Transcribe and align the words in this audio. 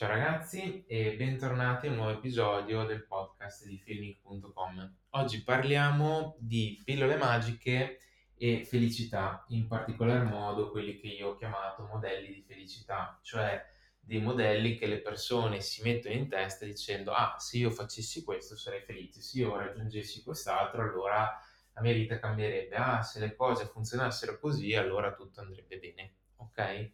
Ciao 0.00 0.08
ragazzi 0.08 0.82
e 0.86 1.14
bentornati 1.14 1.86
a 1.86 1.90
un 1.90 1.96
nuovo 1.96 2.12
episodio 2.12 2.86
del 2.86 3.04
podcast 3.04 3.66
di 3.66 3.76
filmic.com. 3.76 4.94
Oggi 5.10 5.42
parliamo 5.42 6.36
di 6.38 6.80
pillole 6.82 7.16
magiche 7.16 7.98
e 8.34 8.64
felicità, 8.64 9.44
in 9.48 9.66
particolar 9.66 10.24
modo 10.24 10.70
quelli 10.70 10.96
che 10.96 11.08
io 11.08 11.28
ho 11.28 11.36
chiamato 11.36 11.82
modelli 11.82 12.32
di 12.32 12.42
felicità, 12.48 13.20
cioè 13.22 13.62
dei 14.00 14.22
modelli 14.22 14.78
che 14.78 14.86
le 14.86 15.02
persone 15.02 15.60
si 15.60 15.82
mettono 15.82 16.14
in 16.14 16.30
testa 16.30 16.64
dicendo 16.64 17.12
ah 17.12 17.36
se 17.38 17.58
io 17.58 17.70
facessi 17.70 18.24
questo 18.24 18.56
sarei 18.56 18.80
felice, 18.80 19.20
se 19.20 19.40
io 19.40 19.54
raggiungessi 19.54 20.22
quest'altro 20.22 20.80
allora 20.80 21.30
la 21.74 21.80
mia 21.82 21.92
vita 21.92 22.18
cambierebbe, 22.18 22.74
ah 22.74 23.02
se 23.02 23.20
le 23.20 23.36
cose 23.36 23.66
funzionassero 23.66 24.38
così 24.38 24.74
allora 24.74 25.12
tutto 25.12 25.42
andrebbe 25.42 25.78
bene, 25.78 26.14
ok? 26.36 26.90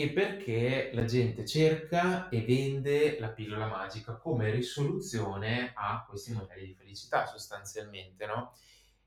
E 0.00 0.10
perché 0.10 0.90
la 0.92 1.04
gente 1.04 1.44
cerca 1.44 2.28
e 2.28 2.42
vende 2.42 3.18
la 3.18 3.30
pillola 3.30 3.66
magica 3.66 4.14
come 4.14 4.48
risoluzione 4.48 5.72
a 5.74 6.06
questi 6.08 6.32
modelli 6.32 6.66
di 6.66 6.74
felicità 6.74 7.26
sostanzialmente, 7.26 8.24
no? 8.24 8.56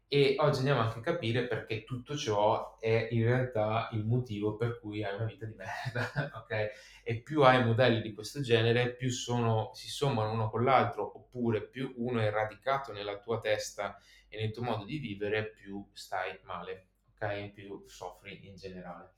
E 0.09 0.35
oggi 0.39 0.57
andiamo 0.57 0.81
anche 0.81 0.99
a 0.99 1.01
capire 1.01 1.47
perché 1.47 1.85
tutto 1.85 2.17
ciò 2.17 2.77
è 2.77 3.07
in 3.11 3.23
realtà 3.23 3.87
il 3.93 4.03
motivo 4.03 4.57
per 4.57 4.81
cui 4.81 5.01
hai 5.01 5.15
una 5.15 5.23
vita 5.23 5.45
di 5.45 5.55
merda, 5.55 6.11
ok? 6.43 6.71
E 7.05 7.21
più 7.21 7.43
hai 7.43 7.63
modelli 7.63 8.01
di 8.01 8.13
questo 8.13 8.41
genere, 8.41 8.93
più 8.93 9.09
sono, 9.11 9.71
si 9.73 9.87
sommano 9.87 10.33
uno 10.33 10.49
con 10.49 10.65
l'altro, 10.65 11.09
oppure 11.15 11.69
più 11.69 11.93
uno 11.99 12.19
è 12.19 12.29
radicato 12.29 12.91
nella 12.91 13.17
tua 13.17 13.39
testa 13.39 13.97
e 14.27 14.41
nel 14.41 14.51
tuo 14.51 14.63
modo 14.63 14.83
di 14.83 14.97
vivere, 14.97 15.51
più 15.51 15.89
stai 15.93 16.37
male, 16.43 16.87
ok? 17.13 17.51
Più 17.51 17.81
soffri 17.87 18.45
in 18.45 18.57
generale 18.57 19.13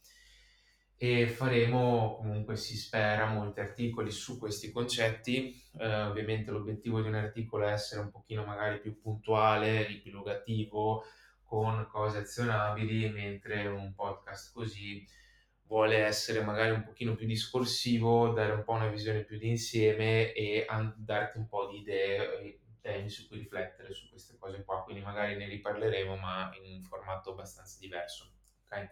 e 0.97 1.27
faremo 1.27 2.15
comunque 2.17 2.55
si 2.55 2.77
spera 2.77 3.25
molti 3.25 3.59
articoli 3.59 4.11
su 4.11 4.39
questi 4.39 4.71
concetti. 4.71 5.61
Eh, 5.77 6.01
ovviamente 6.03 6.51
l'obiettivo 6.51 7.01
di 7.01 7.07
un 7.07 7.15
articolo 7.15 7.67
è 7.67 7.71
essere 7.71 8.01
un 8.01 8.11
pochino 8.11 8.45
magari 8.45 8.79
più 8.79 8.99
puntuale, 9.01 9.85
ripilogativo, 9.85 11.03
con 11.43 11.85
cose 11.89 12.19
azionabili, 12.19 13.09
mentre 13.09 13.67
un 13.67 13.93
podcast 13.93 14.53
così 14.53 15.05
vuole 15.65 15.97
essere 15.97 16.43
magari 16.43 16.71
un 16.71 16.83
pochino 16.83 17.15
più 17.15 17.25
discorsivo, 17.25 18.29
dare 18.29 18.53
un 18.53 18.63
po' 18.63 18.73
una 18.73 18.87
visione 18.87 19.23
più 19.23 19.37
d'insieme 19.37 20.33
e 20.33 20.65
an- 20.67 20.93
darti 20.97 21.37
un 21.37 21.47
po' 21.47 21.67
di 21.67 21.79
idee 21.79 22.39
e 22.41 22.59
temi 22.81 23.09
su 23.09 23.27
cui 23.27 23.37
riflettere 23.37 23.93
su 23.93 24.09
queste 24.09 24.37
cose 24.37 24.63
qua. 24.63 24.83
Quindi 24.83 25.01
magari 25.01 25.35
ne 25.35 25.47
riparleremo, 25.47 26.15
ma 26.17 26.51
in 26.61 26.73
un 26.75 26.81
formato 26.81 27.31
abbastanza 27.31 27.77
diverso. 27.79 28.31
Okay? 28.65 28.89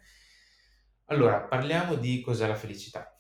Allora, 1.11 1.41
parliamo 1.41 1.95
di 1.95 2.21
cos'è 2.21 2.47
la 2.47 2.55
felicità. 2.55 3.17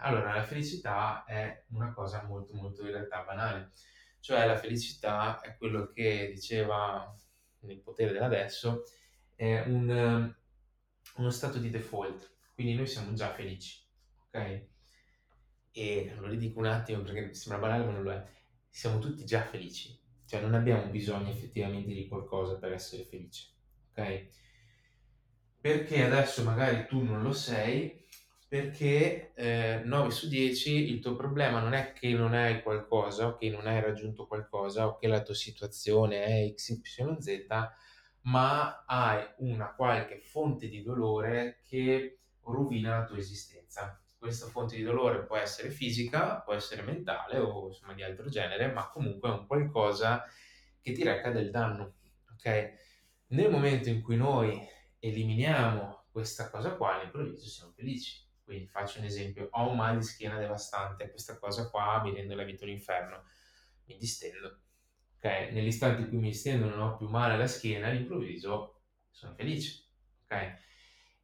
Allora, 0.00 0.34
la 0.34 0.42
felicità 0.42 1.24
è 1.24 1.64
una 1.70 1.90
cosa 1.94 2.22
molto, 2.24 2.52
molto 2.54 2.82
in 2.82 2.90
realtà 2.90 3.22
banale. 3.22 3.70
Cioè, 4.20 4.44
la 4.46 4.58
felicità 4.58 5.40
è 5.40 5.56
quello 5.56 5.90
che 5.90 6.30
diceva 6.34 7.16
nel 7.60 7.80
potere 7.80 8.12
dell'adesso, 8.12 8.82
è 9.34 9.60
un, 9.60 10.34
uno 11.16 11.30
stato 11.30 11.56
di 11.58 11.70
default. 11.70 12.30
Quindi 12.52 12.74
noi 12.74 12.86
siamo 12.86 13.14
già 13.14 13.32
felici, 13.32 13.88
ok? 14.26 14.66
E 15.72 16.14
lo 16.18 16.26
ridico 16.26 16.58
un 16.58 16.66
attimo 16.66 17.00
perché 17.00 17.32
sembra 17.32 17.58
banale, 17.58 17.84
ma 17.86 17.92
non 17.92 18.02
lo 18.02 18.12
è. 18.12 18.22
Siamo 18.68 18.98
tutti 18.98 19.24
già 19.24 19.40
felici. 19.46 19.98
Cioè, 20.26 20.42
non 20.42 20.52
abbiamo 20.52 20.90
bisogno 20.90 21.30
effettivamente 21.30 21.90
di 21.94 22.06
qualcosa 22.06 22.58
per 22.58 22.72
essere 22.72 23.04
felici, 23.04 23.50
ok? 23.92 24.28
Perché 25.60 26.04
adesso 26.04 26.42
magari 26.42 26.86
tu 26.86 27.02
non 27.02 27.22
lo 27.22 27.32
sei, 27.32 28.00
perché 28.48 29.32
eh, 29.34 29.82
9 29.84 30.10
su 30.10 30.26
10 30.26 30.90
il 30.90 31.00
tuo 31.00 31.14
problema 31.14 31.60
non 31.60 31.74
è 31.74 31.92
che 31.92 32.08
non 32.14 32.32
hai 32.32 32.62
qualcosa 32.62 33.26
o 33.26 33.36
che 33.36 33.50
non 33.50 33.66
hai 33.66 33.80
raggiunto 33.80 34.26
qualcosa 34.26 34.86
o 34.86 34.96
che 34.96 35.06
la 35.06 35.22
tua 35.22 35.34
situazione 35.34 36.24
è 36.24 36.54
XYZ, 36.54 37.46
ma 38.22 38.84
hai 38.86 39.22
una 39.38 39.74
qualche 39.74 40.18
fonte 40.18 40.68
di 40.68 40.82
dolore 40.82 41.60
che 41.66 42.20
rovina 42.44 42.98
la 42.98 43.04
tua 43.04 43.18
esistenza. 43.18 44.02
Questa 44.16 44.46
fonte 44.46 44.76
di 44.76 44.82
dolore 44.82 45.24
può 45.24 45.36
essere 45.36 45.70
fisica, 45.70 46.40
può 46.40 46.54
essere 46.54 46.82
mentale 46.82 47.38
o 47.38 47.68
insomma 47.68 47.92
di 47.92 48.02
altro 48.02 48.28
genere, 48.30 48.72
ma 48.72 48.88
comunque 48.88 49.28
è 49.28 49.32
un 49.32 49.46
qualcosa 49.46 50.24
che 50.80 50.92
ti 50.92 51.04
reca 51.04 51.30
del 51.30 51.50
danno. 51.50 51.96
Ok? 52.32 52.72
Nel 53.28 53.50
momento 53.50 53.90
in 53.90 54.00
cui 54.00 54.16
noi 54.16 54.78
eliminiamo 55.00 56.04
questa 56.10 56.50
cosa 56.50 56.76
qua, 56.76 56.94
all'improvviso 56.94 57.48
siamo 57.48 57.72
felici. 57.72 58.28
Quindi 58.44 58.66
faccio 58.66 58.98
un 58.98 59.04
esempio, 59.04 59.48
ho 59.50 59.70
un 59.70 59.76
mal 59.76 59.98
di 59.98 60.04
schiena 60.04 60.38
devastante, 60.38 61.10
questa 61.10 61.38
cosa 61.38 61.68
qua 61.70 62.00
mi 62.02 62.12
rende 62.12 62.34
la 62.34 62.42
vita 62.44 62.64
un 62.64 62.70
inferno, 62.70 63.24
mi 63.84 63.96
distendo. 63.96 64.60
Ok, 65.16 65.24
nell'istante 65.52 66.02
in 66.02 66.08
cui 66.08 66.18
mi 66.18 66.30
distendo 66.30 66.68
non 66.68 66.80
ho 66.80 66.96
più 66.96 67.08
male 67.08 67.34
alla 67.34 67.46
schiena, 67.46 67.88
all'improvviso 67.88 68.82
sono 69.10 69.34
felice. 69.34 69.84
Ok, 70.24 70.58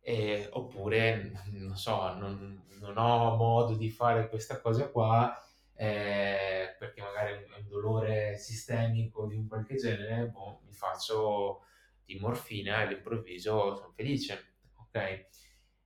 e, 0.01 0.49
oppure, 0.53 1.33
non 1.51 1.77
so, 1.77 2.15
non, 2.15 2.65
non, 2.79 2.97
ho 2.97 3.35
modo 3.35 3.75
di 3.75 3.91
fare 3.91 4.29
questa 4.29 4.61
cosa 4.61 4.89
qua 4.89 5.37
eh, 5.75 6.77
perché 6.79 7.01
magari 7.03 7.33
è 7.33 7.59
un 7.59 7.67
dolore 7.67 8.39
sistemico 8.39 9.27
di 9.27 9.35
un 9.35 9.49
qualche 9.49 9.75
genere, 9.75 10.29
boh, 10.29 10.61
mi 10.65 10.73
faccio 10.73 11.65
di 12.07 12.19
morfina 12.19 12.81
e 12.81 12.83
all'improvviso 12.87 13.75
sono 13.77 13.93
felice, 13.95 14.55
ok? 14.79 15.27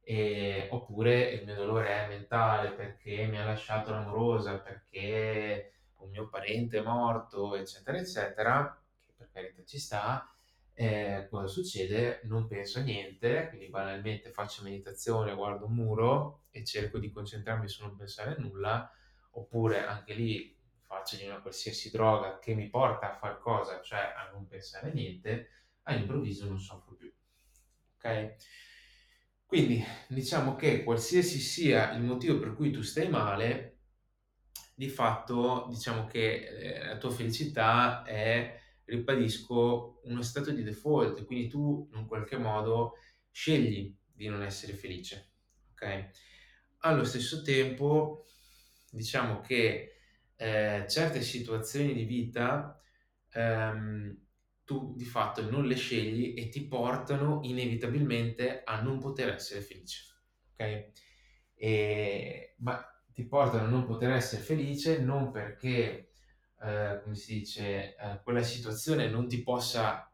E, 0.02 0.68
oppure 0.70 1.30
il 1.30 1.44
mio 1.44 1.54
dolore 1.54 1.88
è 1.88 2.08
mentale 2.08 2.72
perché 2.72 3.26
mi 3.26 3.38
ha 3.38 3.44
lasciato 3.44 3.90
l'amorosa, 3.90 4.58
perché 4.58 5.72
un 5.96 6.10
mio 6.10 6.28
parente 6.28 6.78
è 6.78 6.82
morto, 6.82 7.56
eccetera, 7.56 7.98
eccetera, 7.98 8.82
che 9.06 9.12
per 9.16 9.30
carità 9.32 9.64
ci 9.64 9.78
sta, 9.78 10.32
eh, 10.74 11.26
cosa 11.30 11.46
succede? 11.46 12.20
Non 12.24 12.46
penso 12.46 12.78
a 12.78 12.82
niente, 12.82 13.48
quindi 13.48 13.68
banalmente 13.68 14.30
faccio 14.30 14.62
meditazione, 14.62 15.34
guardo 15.34 15.66
un 15.66 15.74
muro 15.74 16.44
e 16.50 16.64
cerco 16.64 16.98
di 16.98 17.10
concentrarmi 17.10 17.68
su 17.68 17.82
non 17.82 17.96
pensare 17.96 18.34
a 18.34 18.40
nulla, 18.40 18.90
oppure 19.32 19.84
anche 19.84 20.14
lì 20.14 20.56
faccio 20.82 21.16
di 21.16 21.26
una 21.26 21.40
qualsiasi 21.40 21.90
droga 21.90 22.38
che 22.38 22.54
mi 22.54 22.68
porta 22.68 23.12
a 23.12 23.16
fare 23.16 23.38
cosa, 23.38 23.80
cioè 23.80 24.12
a 24.16 24.30
non 24.32 24.46
pensare 24.46 24.90
a 24.90 24.92
niente, 24.92 25.48
all'improvviso 25.82 26.46
non 26.46 26.60
soffro 26.60 26.94
più. 26.94 27.12
Ok? 27.96 28.34
Quindi 29.44 29.84
diciamo 30.08 30.54
che 30.54 30.84
qualsiasi 30.84 31.38
sia 31.40 31.92
il 31.92 32.02
motivo 32.02 32.38
per 32.38 32.54
cui 32.54 32.70
tu 32.70 32.82
stai 32.82 33.08
male, 33.08 33.78
di 34.74 34.88
fatto 34.88 35.66
diciamo 35.68 36.06
che 36.06 36.46
eh, 36.46 36.86
la 36.86 36.96
tua 36.96 37.10
felicità 37.10 38.02
è, 38.04 38.58
ribadisco, 38.84 40.00
uno 40.04 40.22
stato 40.22 40.52
di 40.52 40.62
default, 40.62 41.24
quindi 41.24 41.48
tu 41.48 41.90
in 41.94 42.06
qualche 42.06 42.38
modo 42.38 42.94
scegli 43.30 43.94
di 44.12 44.28
non 44.28 44.42
essere 44.42 44.72
felice. 44.72 45.32
Ok? 45.72 46.10
Allo 46.78 47.04
stesso 47.04 47.42
tempo, 47.42 48.24
diciamo 48.90 49.40
che 49.40 49.96
eh, 50.36 50.86
certe 50.88 51.20
situazioni 51.20 51.92
di 51.92 52.04
vita 52.04 52.80
ehm, 53.32 54.16
tu 54.70 54.94
di 54.94 55.04
fatto 55.04 55.50
non 55.50 55.66
le 55.66 55.74
scegli 55.74 56.34
e 56.38 56.48
ti 56.48 56.64
portano 56.68 57.40
inevitabilmente 57.42 58.62
a 58.64 58.80
non 58.80 59.00
poter 59.00 59.30
essere 59.30 59.62
felice. 59.62 60.04
Ok? 60.52 60.90
E, 61.56 62.54
ma 62.58 62.80
ti 63.12 63.26
portano 63.26 63.64
a 63.64 63.68
non 63.68 63.84
poter 63.84 64.12
essere 64.12 64.42
felice 64.42 65.00
non 65.00 65.32
perché, 65.32 66.12
eh, 66.62 67.00
come 67.02 67.16
si 67.16 67.40
dice, 67.40 67.96
eh, 67.96 68.20
quella 68.22 68.44
situazione 68.44 69.08
non 69.08 69.26
ti 69.26 69.42
possa 69.42 70.08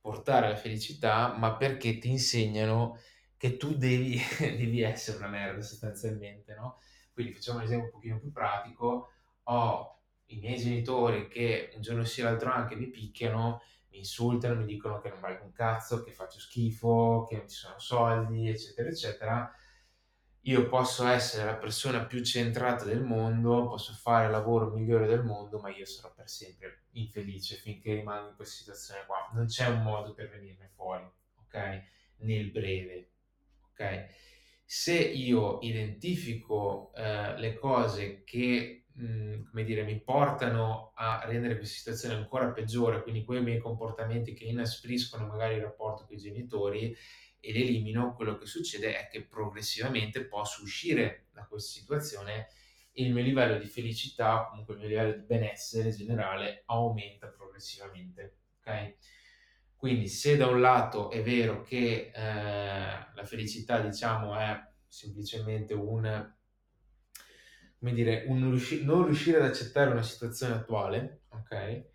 portare 0.00 0.46
alla 0.46 0.54
felicità, 0.56 1.34
ma 1.36 1.56
perché 1.56 1.98
ti 1.98 2.08
insegnano 2.08 2.98
che 3.36 3.56
tu 3.56 3.74
devi, 3.76 4.16
devi 4.38 4.80
essere 4.82 5.16
una 5.16 5.26
merda 5.28 5.60
sostanzialmente, 5.60 6.54
no? 6.54 6.78
Quindi 7.12 7.32
facciamo 7.32 7.58
un 7.58 7.64
esempio 7.64 7.86
un 7.86 7.92
pochino 7.92 8.20
più 8.20 8.30
pratico. 8.30 9.08
Ho 9.44 9.91
i 10.34 10.38
miei 10.40 10.58
genitori 10.58 11.28
che 11.28 11.70
un 11.74 11.80
giorno 11.82 12.04
sì 12.04 12.22
l'altro 12.22 12.50
anche 12.50 12.76
mi 12.76 12.88
picchiano 12.88 13.60
mi 13.92 13.98
insultano, 13.98 14.54
mi 14.54 14.64
dicono 14.64 15.00
che 15.00 15.10
non 15.10 15.20
valgo 15.20 15.44
un 15.44 15.52
cazzo, 15.52 16.02
che 16.02 16.12
faccio 16.12 16.40
schifo, 16.40 17.26
che 17.28 17.36
non 17.36 17.48
ci 17.48 17.56
sono 17.56 17.78
soldi, 17.78 18.48
eccetera, 18.48 18.88
eccetera. 18.88 19.54
Io 20.46 20.66
posso 20.66 21.06
essere 21.06 21.44
la 21.44 21.56
persona 21.56 22.04
più 22.04 22.24
centrata 22.24 22.84
del 22.84 23.02
mondo, 23.02 23.68
posso 23.68 23.92
fare 23.92 24.24
il 24.24 24.32
lavoro 24.32 24.70
migliore 24.70 25.06
del 25.06 25.22
mondo, 25.22 25.60
ma 25.60 25.68
io 25.68 25.84
sarò 25.84 26.12
per 26.12 26.28
sempre 26.28 26.86
infelice 26.92 27.56
finché 27.56 27.94
rimango 27.94 28.30
in 28.30 28.34
questa 28.34 28.56
situazione 28.56 29.04
qua. 29.06 29.30
Non 29.34 29.46
c'è 29.46 29.68
un 29.68 29.82
modo 29.82 30.14
per 30.14 30.30
venirne 30.30 30.70
fuori, 30.74 31.08
ok? 31.44 31.82
Nel 32.20 32.50
breve, 32.50 33.10
ok? 33.70 34.06
Se 34.64 34.98
io 34.98 35.60
identifico 35.60 36.92
eh, 36.94 37.38
le 37.38 37.54
cose 37.54 38.24
che 38.24 38.81
Mhmm, 39.02 39.50
come 39.50 39.64
dire, 39.64 39.82
mi 39.82 40.00
portano 40.00 40.92
a 40.94 41.24
rendere 41.26 41.56
questa 41.56 41.76
situazione 41.76 42.14
ancora 42.14 42.52
peggiore, 42.52 43.02
quindi 43.02 43.24
quei 43.24 43.42
miei 43.42 43.58
comportamenti 43.58 44.32
che 44.32 44.44
inaspriscono 44.44 45.26
magari 45.26 45.56
il 45.56 45.62
rapporto 45.62 46.04
con 46.06 46.14
i 46.14 46.20
genitori 46.20 46.96
e 47.40 47.52
li 47.52 47.62
elimino, 47.62 48.14
quello 48.14 48.36
che 48.38 48.46
succede 48.46 48.96
è 48.96 49.08
che 49.08 49.24
progressivamente 49.24 50.24
posso 50.24 50.62
uscire 50.62 51.26
da 51.32 51.44
questa 51.46 51.80
situazione 51.80 52.46
il 52.92 53.12
mio 53.12 53.24
livello 53.24 53.58
di 53.58 53.66
felicità, 53.66 54.46
comunque 54.48 54.74
il 54.74 54.80
mio 54.80 54.88
livello 54.88 55.12
di 55.14 55.22
benessere 55.22 55.90
generale 55.90 56.62
aumenta 56.66 57.26
progressivamente. 57.26 58.36
Ok? 58.58 58.94
Quindi 59.74 60.06
se 60.06 60.36
da 60.36 60.46
un 60.46 60.60
lato 60.60 61.10
è 61.10 61.22
vero 61.22 61.62
che 61.62 62.12
eh, 62.14 62.20
la 62.22 63.24
felicità, 63.24 63.80
diciamo, 63.80 64.38
è 64.38 64.56
semplicemente 64.86 65.74
un, 65.74 66.04
come 67.82 67.94
dire, 67.94 68.24
un 68.28 68.48
riusci- 68.48 68.84
non 68.84 69.04
riuscire 69.06 69.38
ad 69.38 69.44
accettare 69.44 69.90
una 69.90 70.02
situazione 70.04 70.54
attuale, 70.54 71.22
ok? 71.30 71.86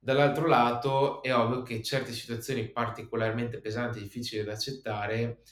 Dall'altro 0.00 0.48
lato 0.48 1.22
è 1.22 1.32
ovvio 1.32 1.62
che 1.62 1.80
certe 1.80 2.10
situazioni 2.10 2.68
particolarmente 2.70 3.60
pesanti 3.60 4.00
difficili 4.00 4.42
da 4.42 4.54
accettare 4.54 5.42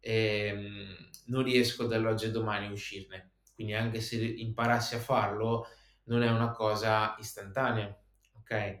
ehm, 0.00 0.96
non 1.26 1.42
riesco 1.42 1.84
dall'oggi 1.86 2.24
al 2.24 2.30
domani 2.30 2.68
a 2.68 2.70
uscirne. 2.70 3.32
Quindi 3.54 3.74
anche 3.74 4.00
se 4.00 4.16
imparassi 4.16 4.94
a 4.94 4.98
farlo 4.98 5.66
non 6.04 6.22
è 6.22 6.30
una 6.30 6.50
cosa 6.50 7.14
istantanea, 7.18 7.94
ok? 8.38 8.78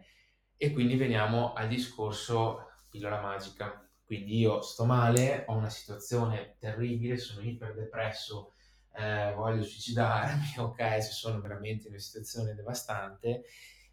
E 0.56 0.72
quindi 0.72 0.96
veniamo 0.96 1.52
al 1.52 1.68
discorso 1.68 2.68
pillola 2.88 3.20
magica. 3.20 3.86
Quindi 4.02 4.38
io 4.38 4.62
sto 4.62 4.84
male, 4.86 5.44
ho 5.46 5.56
una 5.56 5.68
situazione 5.68 6.56
terribile, 6.58 7.18
sono 7.18 7.46
iperdepresso, 7.46 8.54
eh, 8.96 9.32
voglio 9.34 9.62
suicidarmi, 9.62 10.54
ok? 10.58 11.02
Se 11.02 11.10
sono 11.10 11.40
veramente 11.40 11.86
in 11.86 11.92
una 11.92 12.02
situazione 12.02 12.54
devastante 12.54 13.44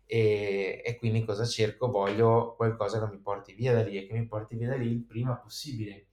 e, 0.06 0.82
e, 0.86 0.98
quindi 0.98 1.24
cosa 1.24 1.46
cerco? 1.46 1.90
Voglio 1.90 2.56
qualcosa 2.56 3.00
che 3.00 3.14
mi 3.14 3.22
porti 3.22 3.54
via 3.54 3.74
da 3.74 3.82
lì 3.82 3.98
e 3.98 4.06
che 4.06 4.14
mi 4.14 4.28
porti 4.28 4.56
via 4.56 4.68
da 4.70 4.76
lì 4.76 4.88
il 4.88 5.06
prima 5.06 5.38
possibile. 5.38 6.08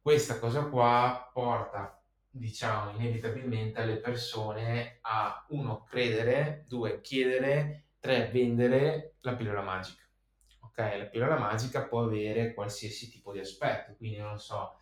Questa 0.00 0.38
cosa 0.38 0.64
qua 0.64 1.30
porta, 1.32 2.02
diciamo, 2.28 2.90
inevitabilmente 2.98 3.80
alle 3.80 3.98
persone 3.98 4.98
a 5.02 5.44
uno 5.50 5.84
credere, 5.84 6.64
due 6.66 7.00
chiedere, 7.00 7.90
tre 8.00 8.30
vendere 8.32 9.16
la 9.20 9.34
pillola 9.34 9.62
magica. 9.62 10.02
Ok, 10.60 10.78
la 10.78 11.04
pillola 11.04 11.38
magica 11.38 11.84
può 11.84 12.04
avere 12.04 12.54
qualsiasi 12.54 13.10
tipo 13.10 13.30
di 13.30 13.40
aspetto, 13.40 13.94
quindi 13.96 14.16
non 14.18 14.38
so, 14.38 14.76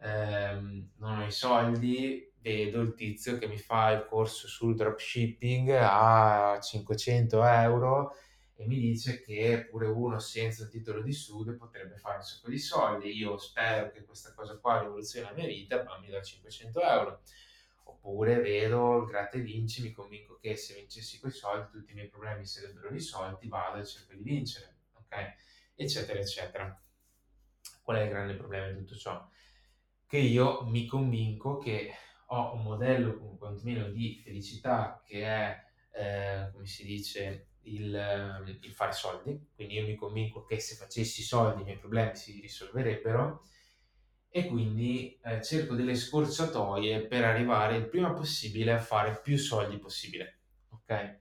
ehm, 0.00 0.90
non 0.96 1.20
ho 1.20 1.24
i 1.24 1.30
soldi, 1.30 2.29
vedo 2.40 2.80
il 2.80 2.94
tizio 2.94 3.38
che 3.38 3.46
mi 3.46 3.58
fa 3.58 3.90
il 3.90 4.06
corso 4.06 4.48
sul 4.48 4.74
dropshipping 4.74 5.70
a 5.80 6.58
500 6.60 7.44
euro 7.44 8.14
e 8.54 8.66
mi 8.66 8.78
dice 8.78 9.22
che 9.22 9.66
pure 9.70 9.86
uno 9.86 10.18
senza 10.18 10.64
un 10.64 10.70
titolo 10.70 11.00
di 11.02 11.12
studio 11.12 11.56
potrebbe 11.56 11.96
fare 11.96 12.16
un 12.16 12.22
sacco 12.22 12.50
di 12.50 12.58
soldi. 12.58 13.16
Io 13.16 13.38
spero 13.38 13.90
che 13.90 14.04
questa 14.04 14.34
cosa 14.34 14.58
qua 14.58 14.80
rivoluzioni 14.80 15.26
la 15.26 15.32
mia 15.32 15.46
vita, 15.46 15.82
ma 15.82 15.98
mi 15.98 16.08
dà 16.08 16.20
500 16.20 16.80
euro. 16.82 17.22
Oppure 17.84 18.38
vedo 18.40 18.98
il 18.98 19.06
gratta 19.06 19.38
e 19.38 19.40
vinci, 19.40 19.82
mi 19.82 19.92
convinco 19.92 20.38
che 20.40 20.56
se 20.56 20.74
vincessi 20.74 21.18
quei 21.18 21.32
soldi 21.32 21.70
tutti 21.70 21.92
i 21.92 21.94
miei 21.94 22.08
problemi 22.08 22.44
sarebbero 22.44 22.90
risolti, 22.90 23.48
vado 23.48 23.80
e 23.80 23.86
cerco 23.86 24.14
di 24.14 24.22
vincere, 24.22 24.76
ok? 24.92 25.34
Eccetera, 25.74 26.20
eccetera. 26.20 26.82
Qual 27.82 27.96
è 27.96 28.02
il 28.02 28.08
grande 28.10 28.34
problema 28.34 28.68
di 28.68 28.78
tutto 28.78 28.94
ciò? 28.94 29.26
Che 30.06 30.18
io 30.18 30.64
mi 30.66 30.86
convinco 30.86 31.56
che 31.56 31.94
ho 32.32 32.54
un 32.54 32.62
modello 32.62 33.36
quantomeno 33.38 33.88
di 33.88 34.20
felicità 34.22 35.02
che 35.04 35.24
è, 35.24 35.64
eh, 35.92 36.50
come 36.52 36.66
si 36.66 36.84
dice, 36.84 37.46
il, 37.62 37.94
ehm, 37.94 38.58
il, 38.62 38.72
fare 38.72 38.92
soldi, 38.92 39.48
quindi 39.54 39.74
io 39.74 39.86
mi 39.86 39.96
convinco 39.96 40.44
che 40.44 40.60
se 40.60 40.76
facessi 40.76 41.22
soldi 41.22 41.62
i 41.62 41.64
miei 41.64 41.78
problemi 41.78 42.14
si 42.14 42.40
risolverebbero 42.40 43.42
e 44.28 44.46
quindi 44.46 45.18
eh, 45.22 45.42
cerco 45.42 45.74
delle 45.74 45.94
scorciatoie 45.96 47.06
per 47.06 47.24
arrivare 47.24 47.76
il 47.76 47.88
prima 47.88 48.12
possibile 48.12 48.72
a 48.72 48.78
fare 48.78 49.20
più 49.20 49.36
soldi 49.36 49.76
possibile. 49.78 50.38
Ok? 50.70 51.16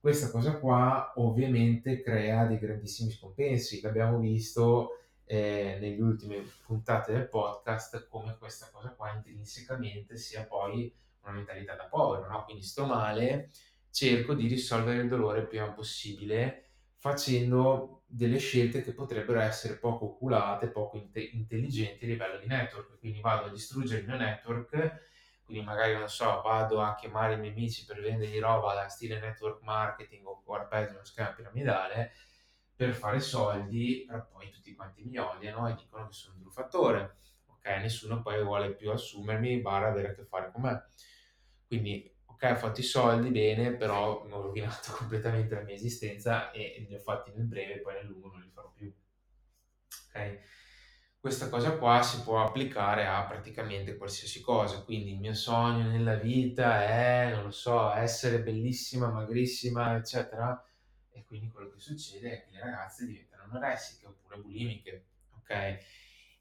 Questa 0.00 0.30
cosa 0.30 0.58
qua 0.58 1.12
ovviamente 1.16 2.00
crea 2.00 2.46
dei 2.46 2.58
grandissimi 2.58 3.10
scompensi, 3.10 3.80
l'abbiamo 3.82 4.18
visto 4.18 4.92
eh, 5.28 5.76
nelle 5.78 6.00
ultime 6.00 6.42
puntate 6.64 7.12
del 7.12 7.28
podcast 7.28 8.08
come 8.08 8.38
questa 8.38 8.70
cosa 8.72 8.94
qua 8.94 9.12
intrinsecamente 9.12 10.16
sia 10.16 10.46
poi 10.46 10.90
una 11.22 11.32
mentalità 11.32 11.74
da 11.74 11.84
povero, 11.84 12.26
no? 12.28 12.44
Quindi 12.44 12.62
sto 12.62 12.86
male, 12.86 13.50
cerco 13.90 14.32
di 14.32 14.48
risolvere 14.48 15.02
il 15.02 15.08
dolore 15.08 15.40
il 15.40 15.46
prima 15.46 15.70
possibile 15.70 16.64
facendo 16.96 18.04
delle 18.06 18.38
scelte 18.38 18.82
che 18.82 18.94
potrebbero 18.94 19.40
essere 19.40 19.76
poco 19.76 20.06
oculate, 20.06 20.68
poco 20.68 20.96
inte- 20.96 21.20
intelligenti 21.20 22.04
a 22.04 22.08
livello 22.08 22.38
di 22.38 22.46
network. 22.46 22.98
Quindi 22.98 23.20
vado 23.20 23.46
a 23.46 23.50
distruggere 23.50 24.00
il 24.00 24.06
mio 24.06 24.16
network, 24.16 25.02
quindi 25.44 25.62
magari 25.62 25.92
non 25.92 26.08
so, 26.08 26.40
vado 26.40 26.80
a 26.80 26.94
chiamare 26.94 27.34
i 27.34 27.38
miei 27.38 27.52
amici 27.52 27.84
per 27.84 28.00
vendergli 28.00 28.38
roba 28.40 28.72
da 28.72 28.88
stile 28.88 29.20
network 29.20 29.60
marketing 29.62 30.26
o 30.26 30.36
ancora 30.36 30.64
peggio 30.64 30.92
uno 30.92 31.04
schema 31.04 31.32
piramidale 31.32 32.12
per 32.78 32.94
fare 32.94 33.18
soldi, 33.18 34.04
però 34.06 34.24
poi 34.28 34.50
tutti 34.50 34.72
quanti 34.76 35.02
mi 35.02 35.18
odiano 35.18 35.68
e 35.68 35.74
dicono 35.74 36.06
che 36.06 36.12
sono 36.12 36.36
un 36.36 36.42
truffatore. 36.42 37.16
Ok, 37.46 37.66
nessuno 37.80 38.22
poi 38.22 38.40
vuole 38.44 38.74
più 38.74 38.90
assumermi, 38.92 39.60
barra 39.60 39.88
avere 39.88 40.10
a 40.10 40.14
che 40.14 40.24
fare 40.24 40.52
con 40.52 40.62
me. 40.62 40.86
Quindi 41.66 42.08
ok, 42.26 42.50
ho 42.52 42.56
fatto 42.56 42.80
i 42.80 42.84
soldi, 42.84 43.30
bene, 43.30 43.74
però 43.74 44.22
ho 44.22 44.42
rovinato 44.42 44.92
completamente 44.96 45.56
la 45.56 45.62
mia 45.62 45.74
esistenza 45.74 46.52
e 46.52 46.86
li 46.88 46.94
ho 46.94 47.00
fatti 47.00 47.32
nel 47.34 47.46
breve, 47.46 47.80
poi 47.80 47.94
nel 47.94 48.06
lungo 48.06 48.28
non 48.28 48.42
li 48.42 48.50
farò 48.54 48.70
più. 48.70 48.92
Ok? 50.14 50.38
Questa 51.20 51.48
cosa 51.48 51.76
qua 51.76 52.02
si 52.02 52.22
può 52.22 52.42
applicare 52.44 53.06
a 53.06 53.24
praticamente 53.24 53.96
qualsiasi 53.96 54.40
cosa, 54.40 54.82
quindi 54.84 55.12
il 55.12 55.18
mio 55.18 55.34
sogno 55.34 55.88
nella 55.88 56.14
vita 56.14 56.84
è, 56.84 57.32
non 57.34 57.44
lo 57.44 57.50
so, 57.50 57.92
essere 57.92 58.40
bellissima, 58.40 59.10
magrissima, 59.10 59.96
eccetera, 59.96 60.62
e 61.18 61.24
quindi 61.24 61.48
quello 61.48 61.70
che 61.70 61.78
succede 61.78 62.32
è 62.32 62.44
che 62.44 62.50
le 62.52 62.60
ragazze 62.60 63.06
diventano 63.06 63.44
anoressiche 63.44 64.06
oppure 64.06 64.38
bulimiche, 64.38 65.04
ok? 65.38 65.78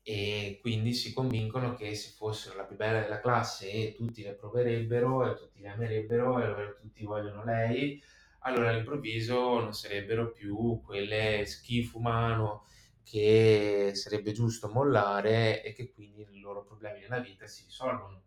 e 0.09 0.59
quindi 0.61 0.93
si 0.93 1.11
convincono 1.11 1.75
che 1.75 1.93
se 1.93 2.11
fossero 2.15 2.55
la 2.55 2.63
più 2.63 2.77
bella 2.77 3.01
della 3.01 3.19
classe 3.19 3.69
e 3.69 3.93
tutti 3.93 4.23
le 4.23 4.35
proverebbero 4.35 5.29
e 5.29 5.35
tutti 5.35 5.59
le 5.59 5.67
amerebbero 5.67 6.39
e 6.39 6.45
allora 6.45 6.71
tutti 6.71 7.03
vogliono 7.03 7.43
lei, 7.43 8.01
allora 8.39 8.69
all'improvviso 8.69 9.59
non 9.59 9.73
sarebbero 9.73 10.31
più 10.31 10.81
quelle 10.81 11.45
schifo 11.45 11.97
umano 11.97 12.67
che 13.03 13.91
sarebbe 13.95 14.31
giusto 14.31 14.69
mollare 14.69 15.61
e 15.61 15.73
che 15.73 15.91
quindi 15.91 16.25
i 16.31 16.39
loro 16.39 16.63
problemi 16.63 17.01
nella 17.01 17.19
vita 17.19 17.45
si 17.45 17.65
risolvono. 17.65 18.26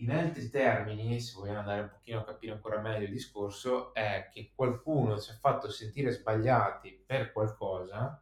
In 0.00 0.10
altri 0.12 0.48
termini, 0.48 1.20
se 1.20 1.34
vogliamo 1.34 1.58
andare 1.58 1.82
un 1.82 1.90
pochino 1.90 2.20
a 2.20 2.24
capire 2.24 2.52
ancora 2.52 2.80
meglio 2.80 3.04
il 3.04 3.12
discorso, 3.12 3.92
è 3.92 4.30
che 4.32 4.50
qualcuno 4.54 5.20
ci 5.20 5.30
ha 5.30 5.34
fatto 5.34 5.70
sentire 5.70 6.10
sbagliati 6.10 7.04
per 7.04 7.32
qualcosa 7.32 8.18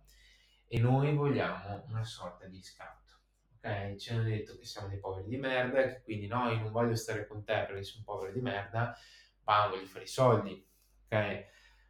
e 0.66 0.80
noi 0.80 1.14
vogliamo 1.14 1.84
una 1.86 2.02
sorta 2.02 2.46
di 2.46 2.60
scatto. 2.60 3.20
Ok? 3.54 3.94
Ci 3.94 4.10
hanno 4.10 4.24
detto 4.24 4.58
che 4.58 4.64
siamo 4.64 4.88
dei 4.88 4.98
poveri 4.98 5.28
di 5.28 5.36
merda 5.36 5.86
che 5.86 6.02
quindi 6.02 6.26
no, 6.26 6.50
io 6.50 6.58
non 6.58 6.72
voglio 6.72 6.96
stare 6.96 7.28
con 7.28 7.44
te 7.44 7.64
perché 7.64 7.84
sono 7.84 8.02
povero 8.04 8.32
di 8.32 8.40
merda, 8.40 8.96
ma 9.44 9.68
voglio 9.68 9.86
fare 9.86 10.04
i 10.04 10.08
soldi. 10.08 10.68
Ok? 11.04 11.44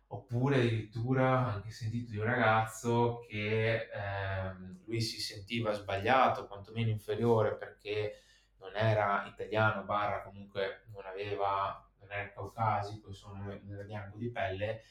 Oppure 0.08 0.56
addirittura 0.56 1.46
ho 1.46 1.48
anche 1.48 1.70
sentito 1.70 2.10
di 2.10 2.18
un 2.18 2.24
ragazzo 2.24 3.24
che 3.26 3.88
ehm, 3.90 4.82
lui 4.84 5.00
si 5.00 5.18
sentiva 5.18 5.72
sbagliato, 5.72 6.46
quantomeno 6.46 6.90
inferiore 6.90 7.56
perché 7.56 8.24
non 8.60 8.74
era 8.76 9.26
italiano, 9.26 9.84
barra 9.84 10.22
comunque 10.22 10.84
non 10.92 11.04
aveva, 11.06 11.88
non 12.00 12.10
era 12.10 12.30
caucasico, 12.30 13.08
insomma 13.08 13.44
non 13.44 13.72
era 13.72 13.82
bianco 13.82 14.18
di 14.18 14.30
pelle 14.30 14.82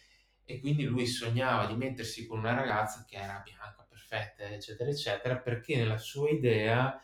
e 0.46 0.60
quindi 0.60 0.86
lui 0.86 1.06
sognava 1.06 1.66
di 1.66 1.76
mettersi 1.76 2.26
con 2.26 2.40
una 2.40 2.54
ragazza 2.54 3.06
che 3.06 3.18
era 3.18 3.42
bianca, 3.44 3.86
perfetta, 3.90 4.44
eccetera, 4.46 4.90
eccetera, 4.90 5.38
perché 5.38 5.76
nella 5.76 5.98
sua 5.98 6.30
idea 6.30 7.02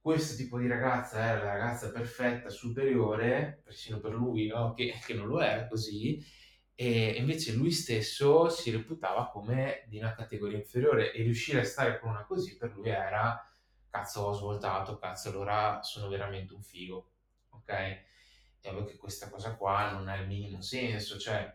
questo 0.00 0.36
tipo 0.36 0.58
di 0.58 0.66
ragazza 0.66 1.18
era 1.18 1.44
la 1.44 1.52
ragazza 1.52 1.90
perfetta, 1.90 2.48
superiore, 2.48 3.60
persino 3.62 4.00
per 4.00 4.12
lui, 4.12 4.46
no? 4.46 4.72
che, 4.72 4.94
che 5.04 5.12
non 5.12 5.26
lo 5.26 5.40
era 5.40 5.66
così, 5.68 6.24
e 6.74 7.10
invece 7.18 7.52
lui 7.52 7.70
stesso 7.72 8.48
si 8.48 8.70
reputava 8.70 9.28
come 9.28 9.84
di 9.88 9.98
una 9.98 10.14
categoria 10.14 10.56
inferiore 10.56 11.12
e 11.12 11.22
riuscire 11.22 11.60
a 11.60 11.64
stare 11.64 11.98
con 11.98 12.10
una 12.10 12.24
così 12.24 12.56
per 12.56 12.72
lui 12.74 12.88
era 12.88 13.38
cazzo 13.96 14.22
ho 14.22 14.32
svoltato, 14.32 14.98
cazzo 14.98 15.30
allora 15.30 15.82
sono 15.82 16.08
veramente 16.08 16.52
un 16.52 16.62
figo, 16.62 17.12
ok? 17.50 17.70
È 18.60 18.68
ovvio 18.68 18.84
che 18.84 18.96
questa 18.96 19.30
cosa 19.30 19.56
qua 19.56 19.90
non 19.90 20.08
ha 20.08 20.16
il 20.16 20.26
minimo 20.26 20.60
senso, 20.60 21.18
cioè 21.18 21.50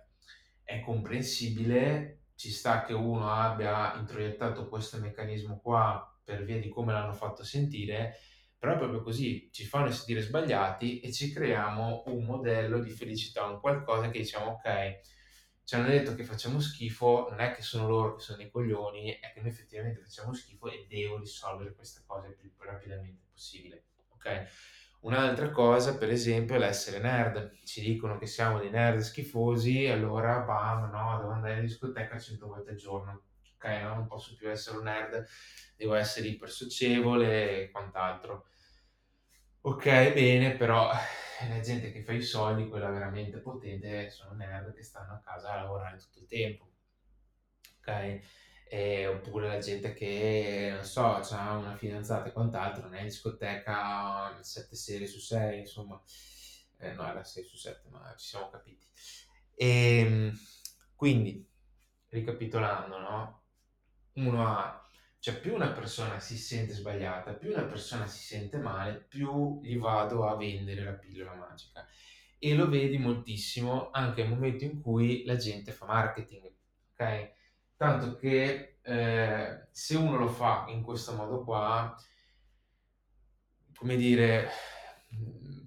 è 0.63 0.79
comprensibile, 0.79 2.23
ci 2.35 2.49
sta 2.49 2.83
che 2.83 2.93
uno 2.93 3.31
abbia 3.31 3.93
introiettato 3.95 4.67
questo 4.69 4.97
meccanismo 4.97 5.59
qua 5.59 6.19
per 6.23 6.43
via 6.43 6.59
di 6.59 6.69
come 6.69 6.93
l'hanno 6.93 7.13
fatto 7.13 7.43
sentire, 7.43 8.17
però 8.57 8.75
proprio 8.75 9.03
così, 9.03 9.49
ci 9.51 9.65
fanno 9.65 9.91
sentire 9.91 10.21
sbagliati 10.21 10.99
e 10.99 11.11
ci 11.11 11.31
creiamo 11.31 12.03
un 12.07 12.25
modello 12.25 12.79
di 12.79 12.89
felicità, 12.89 13.45
un 13.45 13.59
qualcosa 13.59 14.09
che 14.09 14.19
diciamo 14.19 14.51
ok, 14.51 14.99
ci 15.71 15.77
hanno 15.77 15.87
detto 15.87 16.15
che 16.15 16.25
facciamo 16.25 16.59
schifo, 16.59 17.27
non 17.29 17.39
è 17.39 17.53
che 17.53 17.61
sono 17.61 17.87
loro 17.87 18.15
che 18.15 18.21
sono 18.21 18.39
dei 18.39 18.51
coglioni, 18.51 19.17
è 19.21 19.31
che 19.31 19.39
noi 19.39 19.51
effettivamente 19.51 20.01
facciamo 20.01 20.33
schifo 20.33 20.69
e 20.69 20.85
devo 20.89 21.17
risolvere 21.17 21.73
questa 21.73 22.01
cosa 22.05 22.27
il 22.27 22.35
più 22.35 22.51
rapidamente 22.57 23.23
possibile, 23.31 23.85
ok? 24.09 24.47
Un'altra 25.03 25.49
cosa, 25.51 25.97
per 25.97 26.09
esempio, 26.09 26.55
è 26.55 26.57
l'essere 26.57 26.99
nerd. 26.99 27.57
Ci 27.63 27.79
dicono 27.79 28.17
che 28.17 28.25
siamo 28.25 28.59
dei 28.59 28.69
nerd 28.69 28.99
schifosi, 28.99 29.87
allora 29.87 30.39
bam, 30.39 30.89
no, 30.91 31.17
devo 31.19 31.31
andare 31.31 31.59
in 31.59 31.61
discoteca 31.61 32.19
100 32.19 32.47
volte 32.47 32.71
al 32.71 32.75
giorno. 32.75 33.23
Ok, 33.55 33.65
no, 33.81 33.95
non 33.95 34.07
posso 34.07 34.35
più 34.35 34.49
essere 34.49 34.75
un 34.75 34.83
nerd, 34.83 35.25
devo 35.77 35.93
essere 35.93 36.27
iper 36.27 36.49
socievole 36.49 37.61
e 37.61 37.71
quant'altro. 37.71 38.47
Ok, 39.61 39.85
bene, 39.85 40.51
però 40.57 40.91
la 41.49 41.59
gente 41.59 41.91
che 41.91 42.03
fa 42.03 42.13
i 42.13 42.21
soldi, 42.21 42.67
quella 42.67 42.89
veramente 42.89 43.37
potente, 43.39 44.09
sono 44.09 44.33
nerd 44.33 44.73
che 44.73 44.83
stanno 44.83 45.13
a 45.13 45.21
casa 45.23 45.51
a 45.51 45.61
lavorare 45.61 45.97
tutto 45.97 46.19
il 46.19 46.27
tempo. 46.27 46.69
Ok? 47.79 48.21
E, 48.69 49.07
oppure 49.07 49.47
la 49.47 49.59
gente 49.59 49.93
che, 49.93 50.71
non 50.73 50.85
so, 50.85 51.03
ha 51.05 51.57
una 51.57 51.75
fidanzata 51.75 52.29
e 52.29 52.31
quant'altro, 52.31 52.83
non 52.83 52.95
è 52.95 52.99
in 52.99 53.07
discoteca 53.07 54.37
7 54.41 54.75
serie 54.75 55.07
su 55.07 55.19
6, 55.19 55.59
insomma. 55.59 56.01
Eh, 56.77 56.93
no, 56.93 57.07
era 57.07 57.23
6 57.23 57.43
su 57.43 57.57
7, 57.57 57.89
ma 57.89 58.13
ci 58.17 58.27
siamo 58.29 58.49
capiti. 58.49 58.87
E, 59.55 59.97
ehm, 59.99 60.39
quindi, 60.95 61.45
ricapitolando, 62.09 62.97
no? 62.97 63.41
Uno 64.13 64.47
ha 64.47 64.89
cioè 65.21 65.39
più 65.39 65.53
una 65.53 65.69
persona 65.69 66.19
si 66.19 66.35
sente 66.35 66.73
sbagliata, 66.73 67.33
più 67.33 67.51
una 67.51 67.65
persona 67.65 68.07
si 68.07 68.23
sente 68.23 68.57
male, 68.57 69.05
più 69.07 69.61
gli 69.61 69.77
vado 69.77 70.27
a 70.27 70.35
vendere 70.35 70.83
la 70.83 70.93
pillola 70.93 71.35
magica. 71.35 71.85
E 72.39 72.55
lo 72.55 72.67
vedi 72.67 72.97
moltissimo 72.97 73.91
anche 73.91 74.23
nel 74.23 74.31
momento 74.31 74.63
in 74.63 74.81
cui 74.81 75.23
la 75.25 75.35
gente 75.35 75.73
fa 75.73 75.85
marketing, 75.85 76.51
ok? 76.93 77.33
Tanto 77.77 78.15
che 78.15 78.77
eh, 78.81 79.67
se 79.69 79.95
uno 79.95 80.17
lo 80.17 80.27
fa 80.27 80.65
in 80.69 80.81
questo 80.81 81.13
modo 81.13 81.43
qua, 81.43 81.95
come 83.75 83.95
dire, 83.97 84.49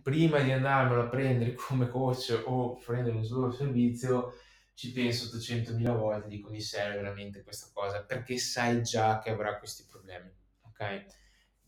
prima 0.02 0.40
di 0.40 0.50
andarmelo 0.50 1.02
a 1.02 1.08
prendere 1.08 1.54
come 1.54 1.88
coach 1.88 2.42
o 2.44 2.76
prendere 2.84 3.14
un 3.14 3.24
suo 3.24 3.52
servizio, 3.52 4.32
ci 4.74 4.90
penso 4.92 5.26
800.000 5.26 5.92
volte, 5.92 6.28
dico 6.28 6.50
mi 6.50 6.60
serve 6.60 6.96
veramente 6.96 7.42
questa 7.42 7.70
cosa, 7.72 8.04
perché 8.04 8.36
sai 8.38 8.82
già 8.82 9.20
che 9.20 9.30
avrà 9.30 9.58
questi 9.58 9.86
problemi, 9.88 10.30
ok? 10.62 11.06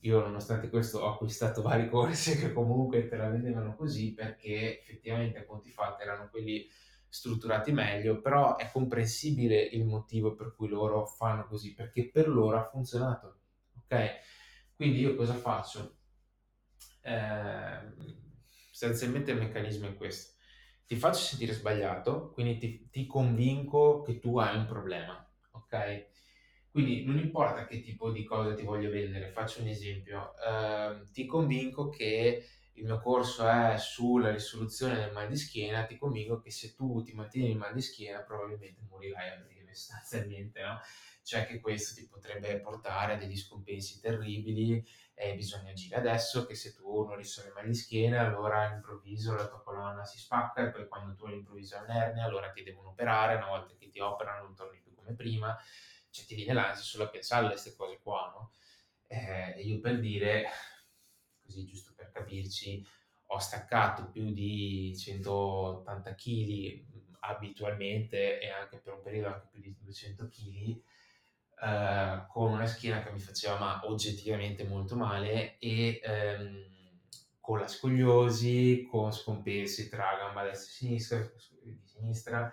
Io 0.00 0.20
nonostante 0.20 0.68
questo 0.68 1.00
ho 1.00 1.12
acquistato 1.12 1.62
vari 1.62 1.88
corsi 1.88 2.36
che 2.36 2.52
comunque 2.52 3.06
te 3.06 3.16
la 3.16 3.28
vendevano 3.28 3.74
così 3.74 4.12
perché 4.12 4.80
effettivamente 4.80 5.38
a 5.38 5.44
conti 5.44 5.70
fatti 5.70 6.02
erano 6.02 6.28
quelli 6.30 6.68
strutturati 7.08 7.72
meglio, 7.72 8.20
però 8.20 8.56
è 8.56 8.70
comprensibile 8.70 9.60
il 9.60 9.84
motivo 9.84 10.34
per 10.34 10.54
cui 10.54 10.68
loro 10.68 11.06
fanno 11.06 11.46
così, 11.46 11.74
perché 11.74 12.10
per 12.10 12.28
loro 12.28 12.58
ha 12.58 12.68
funzionato, 12.68 13.38
ok? 13.84 14.10
Quindi 14.74 15.00
io 15.00 15.14
cosa 15.14 15.34
faccio? 15.34 15.96
Eh, 17.02 17.78
sostanzialmente 18.70 19.30
il 19.30 19.38
meccanismo 19.38 19.86
è 19.86 19.94
questo 19.94 20.35
ti 20.86 20.96
faccio 20.96 21.18
sentire 21.20 21.52
sbagliato, 21.52 22.30
quindi 22.32 22.58
ti, 22.58 22.88
ti 22.90 23.06
convinco 23.06 24.02
che 24.02 24.18
tu 24.18 24.38
hai 24.38 24.56
un 24.56 24.66
problema, 24.66 25.28
ok? 25.52 26.06
Quindi 26.70 27.04
non 27.04 27.18
importa 27.18 27.66
che 27.66 27.80
tipo 27.80 28.10
di 28.10 28.22
cosa 28.24 28.54
ti 28.54 28.62
voglio 28.62 28.90
vendere, 28.90 29.30
faccio 29.30 29.62
un 29.62 29.68
esempio, 29.68 30.34
eh, 30.36 31.10
ti 31.10 31.24
convinco 31.24 31.88
che 31.88 32.44
il 32.74 32.84
mio 32.84 33.00
corso 33.00 33.48
è 33.48 33.76
sulla 33.78 34.30
risoluzione 34.30 34.94
del 34.96 35.12
mal 35.12 35.26
di 35.28 35.36
schiena, 35.38 35.86
ti 35.86 35.96
convinco 35.96 36.38
che 36.38 36.50
se 36.50 36.74
tu 36.74 37.02
ti 37.02 37.14
mantieni 37.14 37.50
il 37.50 37.56
mal 37.56 37.72
di 37.72 37.80
schiena 37.80 38.20
probabilmente 38.20 38.82
morirai 38.88 39.30
a 39.30 39.36
breve 39.36 39.72
sostanzialmente, 39.74 40.60
no? 40.62 40.78
Cioè 41.22 41.46
che 41.46 41.60
questo 41.60 41.98
ti 41.98 42.06
potrebbe 42.06 42.60
portare 42.60 43.14
a 43.14 43.16
degli 43.16 43.36
scompensi 43.36 43.98
terribili 44.00 44.84
e 45.18 45.34
bisogna 45.34 45.70
agire 45.70 45.96
adesso 45.96 46.44
che 46.44 46.54
se 46.54 46.74
tu 46.74 47.04
non 47.06 47.16
risolvi 47.16 47.50
mal 47.54 47.66
di 47.66 47.74
schiena 47.74 48.20
allora 48.20 48.66
all'improvviso 48.66 49.34
la 49.34 49.48
tua 49.48 49.62
colonna 49.62 50.04
si 50.04 50.18
spacca 50.18 50.60
e 50.60 50.70
poi 50.70 50.86
quando 50.88 51.14
tu 51.14 51.24
all'improvviso 51.24 51.76
hai 51.76 51.84
un'ernia 51.84 52.24
allora 52.24 52.50
ti 52.50 52.62
devono 52.62 52.90
operare, 52.90 53.36
una 53.36 53.46
volta 53.48 53.74
che 53.78 53.88
ti 53.88 53.98
operano 53.98 54.42
non 54.42 54.54
torni 54.54 54.78
più 54.78 54.94
come 54.94 55.14
prima, 55.14 55.56
cioè 56.10 56.26
ti 56.26 56.34
viene 56.34 56.52
l'ansia 56.52 56.84
solo 56.84 57.04
a 57.04 57.08
pensare 57.08 57.46
a 57.46 57.48
queste 57.48 57.74
cose 57.74 57.98
qua, 58.02 58.30
no? 58.30 58.52
Eh, 59.06 59.62
io 59.62 59.80
per 59.80 60.00
dire, 60.00 60.50
così 61.42 61.64
giusto 61.64 61.94
per 61.96 62.10
capirci, 62.10 62.86
ho 63.28 63.38
staccato 63.38 64.10
più 64.10 64.32
di 64.32 64.94
180 64.98 66.14
kg 66.14 66.84
abitualmente 67.20 68.38
e 68.38 68.50
anche 68.50 68.78
per 68.78 68.92
un 68.92 69.02
periodo 69.02 69.28
anche 69.28 69.48
più 69.50 69.60
di 69.62 69.74
200 69.80 70.28
kg 70.28 70.80
eh, 71.62 72.26
con 72.28 72.52
una 72.52 72.66
schiena 72.66 73.02
che 73.02 73.10
mi 73.10 73.20
faceva 73.20 73.58
ma, 73.58 73.80
oggettivamente 73.84 74.64
molto 74.64 74.96
male 74.96 75.58
e 75.58 76.00
ehm, 76.02 76.74
con 77.40 77.60
la 77.60 77.68
scoliosi, 77.68 78.86
con 78.90 79.12
scompensi 79.12 79.88
tra 79.88 80.16
gamba 80.18 80.42
destra 80.42 80.68
e 80.68 80.74
sinistra, 80.74 81.32
di 81.62 81.80
sinistra 81.84 82.52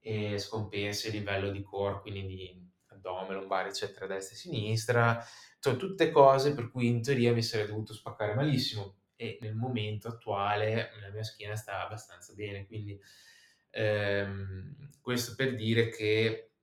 e 0.00 0.38
scompensi 0.38 1.08
a 1.08 1.12
livello 1.12 1.50
di 1.50 1.62
core, 1.62 2.00
quindi 2.00 2.26
di 2.26 2.72
addome, 2.88 3.34
lombare, 3.34 3.68
eccetera, 3.68 4.06
destra 4.06 4.34
e 4.34 4.38
sinistra, 4.38 5.24
cioè 5.60 5.76
tutte 5.76 6.10
cose 6.10 6.54
per 6.54 6.70
cui 6.70 6.88
in 6.88 7.00
teoria 7.00 7.32
mi 7.32 7.42
sarei 7.42 7.66
dovuto 7.66 7.94
spaccare 7.94 8.34
malissimo 8.34 8.96
e 9.16 9.38
nel 9.40 9.54
momento 9.54 10.08
attuale 10.08 10.90
la 11.00 11.10
mia 11.10 11.22
schiena 11.22 11.54
sta 11.56 11.84
abbastanza 11.84 12.34
bene, 12.34 12.66
quindi 12.66 13.00
ehm, 13.70 14.90
questo 15.00 15.34
per 15.34 15.54
dire 15.54 15.88
che 15.88 16.53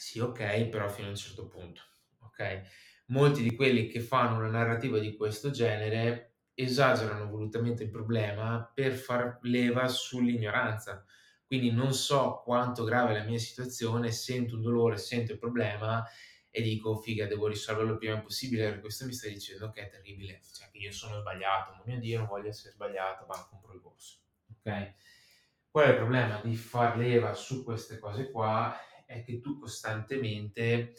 sì, 0.00 0.18
ok, 0.18 0.68
però 0.68 0.88
fino 0.88 1.08
a 1.08 1.10
un 1.10 1.16
certo 1.16 1.46
punto, 1.46 1.82
ok? 2.20 2.62
Molti 3.08 3.42
di 3.42 3.54
quelli 3.54 3.86
che 3.86 4.00
fanno 4.00 4.38
una 4.38 4.48
narrativa 4.48 4.98
di 4.98 5.14
questo 5.14 5.50
genere 5.50 6.36
esagerano 6.54 7.28
volutamente 7.28 7.82
il 7.82 7.90
problema 7.90 8.70
per 8.74 8.94
far 8.94 9.38
leva 9.42 9.86
sull'ignoranza. 9.88 11.04
Quindi 11.46 11.70
non 11.70 11.92
so 11.92 12.40
quanto 12.42 12.82
grave 12.82 13.12
è 13.12 13.18
la 13.18 13.24
mia 13.24 13.38
situazione, 13.38 14.10
sento 14.10 14.54
un 14.54 14.62
dolore, 14.62 14.96
sento 14.96 15.32
il 15.32 15.38
problema 15.38 16.02
e 16.48 16.62
dico, 16.62 16.96
figa, 16.96 17.26
devo 17.26 17.46
risolverlo 17.46 17.92
il 17.92 17.98
prima 17.98 18.20
possibile, 18.20 18.64
perché 18.64 18.80
questo 18.80 19.04
mi 19.04 19.12
sta 19.12 19.28
dicendo 19.28 19.68
che 19.68 19.82
è 19.82 19.90
terribile, 19.90 20.40
cioè 20.50 20.70
che 20.70 20.78
io 20.78 20.92
sono 20.92 21.20
sbagliato, 21.20 21.72
ma 21.72 21.82
mio 21.84 21.98
Dio, 21.98 22.20
non 22.20 22.26
voglio 22.26 22.48
essere 22.48 22.72
sbagliato, 22.72 23.26
ma 23.26 23.46
compro 23.50 23.74
il 23.74 23.80
borso, 23.80 24.20
ok? 24.46 24.94
Qual 25.70 25.84
è 25.84 25.90
il 25.90 25.96
problema 25.96 26.40
di 26.42 26.56
far 26.56 26.96
leva 26.96 27.34
su 27.34 27.62
queste 27.64 27.98
cose 27.98 28.30
qua? 28.30 28.74
È 29.10 29.24
che 29.24 29.40
tu 29.40 29.58
costantemente 29.58 30.94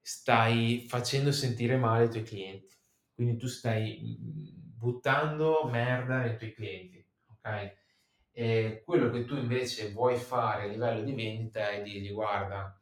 stai 0.00 0.86
facendo 0.88 1.32
sentire 1.32 1.76
male 1.76 2.04
i 2.04 2.08
tuoi 2.10 2.22
clienti. 2.22 2.76
Quindi 3.12 3.36
tu 3.36 3.48
stai 3.48 4.16
mhmm, 4.20 4.76
buttando 4.78 5.64
merda 5.64 6.18
nei 6.18 6.36
tuoi 6.36 6.52
clienti, 6.52 7.04
ok? 7.26 7.76
E 8.30 8.82
quello 8.84 9.10
che 9.10 9.24
tu 9.24 9.34
invece 9.36 9.90
vuoi 9.90 10.16
fare 10.16 10.62
a 10.64 10.66
livello 10.66 11.02
di 11.02 11.12
vendita 11.14 11.68
è 11.70 11.82
dirgli 11.82 12.12
guarda, 12.12 12.80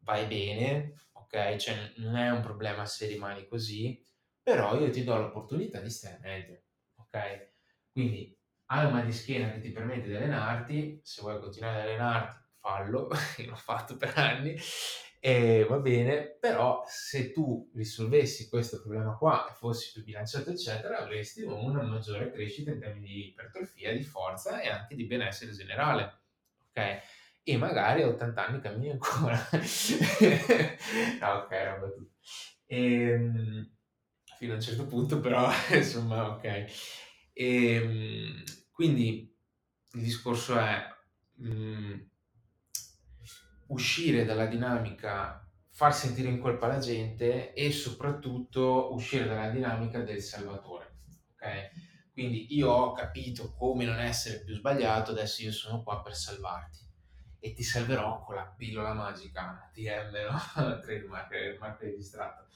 vai 0.00 0.26
bene, 0.26 1.06
ok? 1.12 1.56
Cioè 1.56 1.92
non 1.96 2.16
è 2.16 2.30
un 2.30 2.42
problema 2.42 2.84
se 2.84 3.06
rimani 3.06 3.46
così, 3.46 3.98
però 4.42 4.78
io 4.78 4.90
ti 4.90 5.04
do 5.04 5.16
l'opportunità 5.16 5.80
di 5.80 5.90
stare 5.90 6.18
meglio, 6.20 6.60
ok? 6.96 7.50
Quindi 7.90 8.36
hai 8.66 9.04
di 9.06 9.12
schiena 9.12 9.50
che 9.52 9.60
ti 9.60 9.70
permette 9.70 10.08
di 10.08 10.16
allenarti, 10.16 11.00
se 11.02 11.22
vuoi 11.22 11.40
continuare 11.40 11.80
ad 11.80 11.88
allenarti, 11.88 12.41
fallo, 12.62 13.10
io 13.38 13.50
l'ho 13.50 13.56
fatto 13.56 13.96
per 13.96 14.12
anni, 14.16 14.56
e 15.18 15.66
va 15.68 15.78
bene, 15.78 16.36
però 16.40 16.82
se 16.86 17.32
tu 17.32 17.70
risolvessi 17.74 18.48
questo 18.48 18.80
problema 18.80 19.16
qua 19.16 19.48
e 19.48 19.52
fossi 19.52 19.92
più 19.92 20.04
bilanciato, 20.04 20.50
eccetera, 20.50 20.98
avresti 20.98 21.42
una 21.42 21.82
maggiore 21.82 22.30
crescita 22.30 22.70
in 22.70 22.80
termini 22.80 23.06
di 23.06 23.26
ipertrofia, 23.28 23.92
di 23.92 24.02
forza 24.02 24.60
e 24.60 24.68
anche 24.68 24.94
di 24.94 25.04
benessere 25.04 25.52
generale, 25.52 26.20
ok? 26.70 27.00
E 27.44 27.56
magari 27.56 28.02
a 28.02 28.08
80 28.08 28.46
anni 28.46 28.60
cammini 28.60 28.90
ancora. 28.90 29.36
no, 31.20 31.32
ok, 31.32 31.50
roba 31.50 31.88
tutto. 31.88 32.10
E, 32.66 33.02
ehm, 33.10 33.70
fino 34.38 34.52
a 34.52 34.56
un 34.56 34.62
certo 34.62 34.86
punto, 34.86 35.20
però, 35.20 35.50
insomma, 35.74 36.30
ok. 36.30 36.44
E, 36.44 37.74
ehm, 37.74 38.42
quindi 38.72 39.32
il 39.92 40.02
discorso 40.02 40.58
è 40.58 40.84
mh, 41.36 41.48
mm, 41.48 42.00
uscire 43.72 44.24
dalla 44.24 44.46
dinamica, 44.46 45.46
far 45.70 45.94
sentire 45.94 46.28
in 46.28 46.38
colpa 46.38 46.66
la 46.66 46.78
gente 46.78 47.52
e 47.54 47.72
soprattutto 47.72 48.92
uscire 48.92 49.26
dalla 49.26 49.50
dinamica 49.50 50.00
del 50.00 50.20
salvatore. 50.20 50.94
Okay? 51.34 51.70
Quindi 52.12 52.54
io 52.54 52.70
ho 52.70 52.92
capito 52.92 53.52
come 53.54 53.84
non 53.84 53.98
essere 53.98 54.44
più 54.44 54.54
sbagliato, 54.54 55.12
adesso 55.12 55.42
io 55.42 55.52
sono 55.52 55.82
qua 55.82 56.02
per 56.02 56.14
salvarti 56.14 56.80
e 57.40 57.54
ti 57.54 57.62
salverò 57.62 58.22
con 58.22 58.36
la 58.36 58.44
pillola 58.44 58.92
magica 58.92 59.68
TM, 59.72 60.12
no? 60.30 60.78
trademark, 60.80 61.56
marca 61.58 61.84
registrato. 61.84 62.46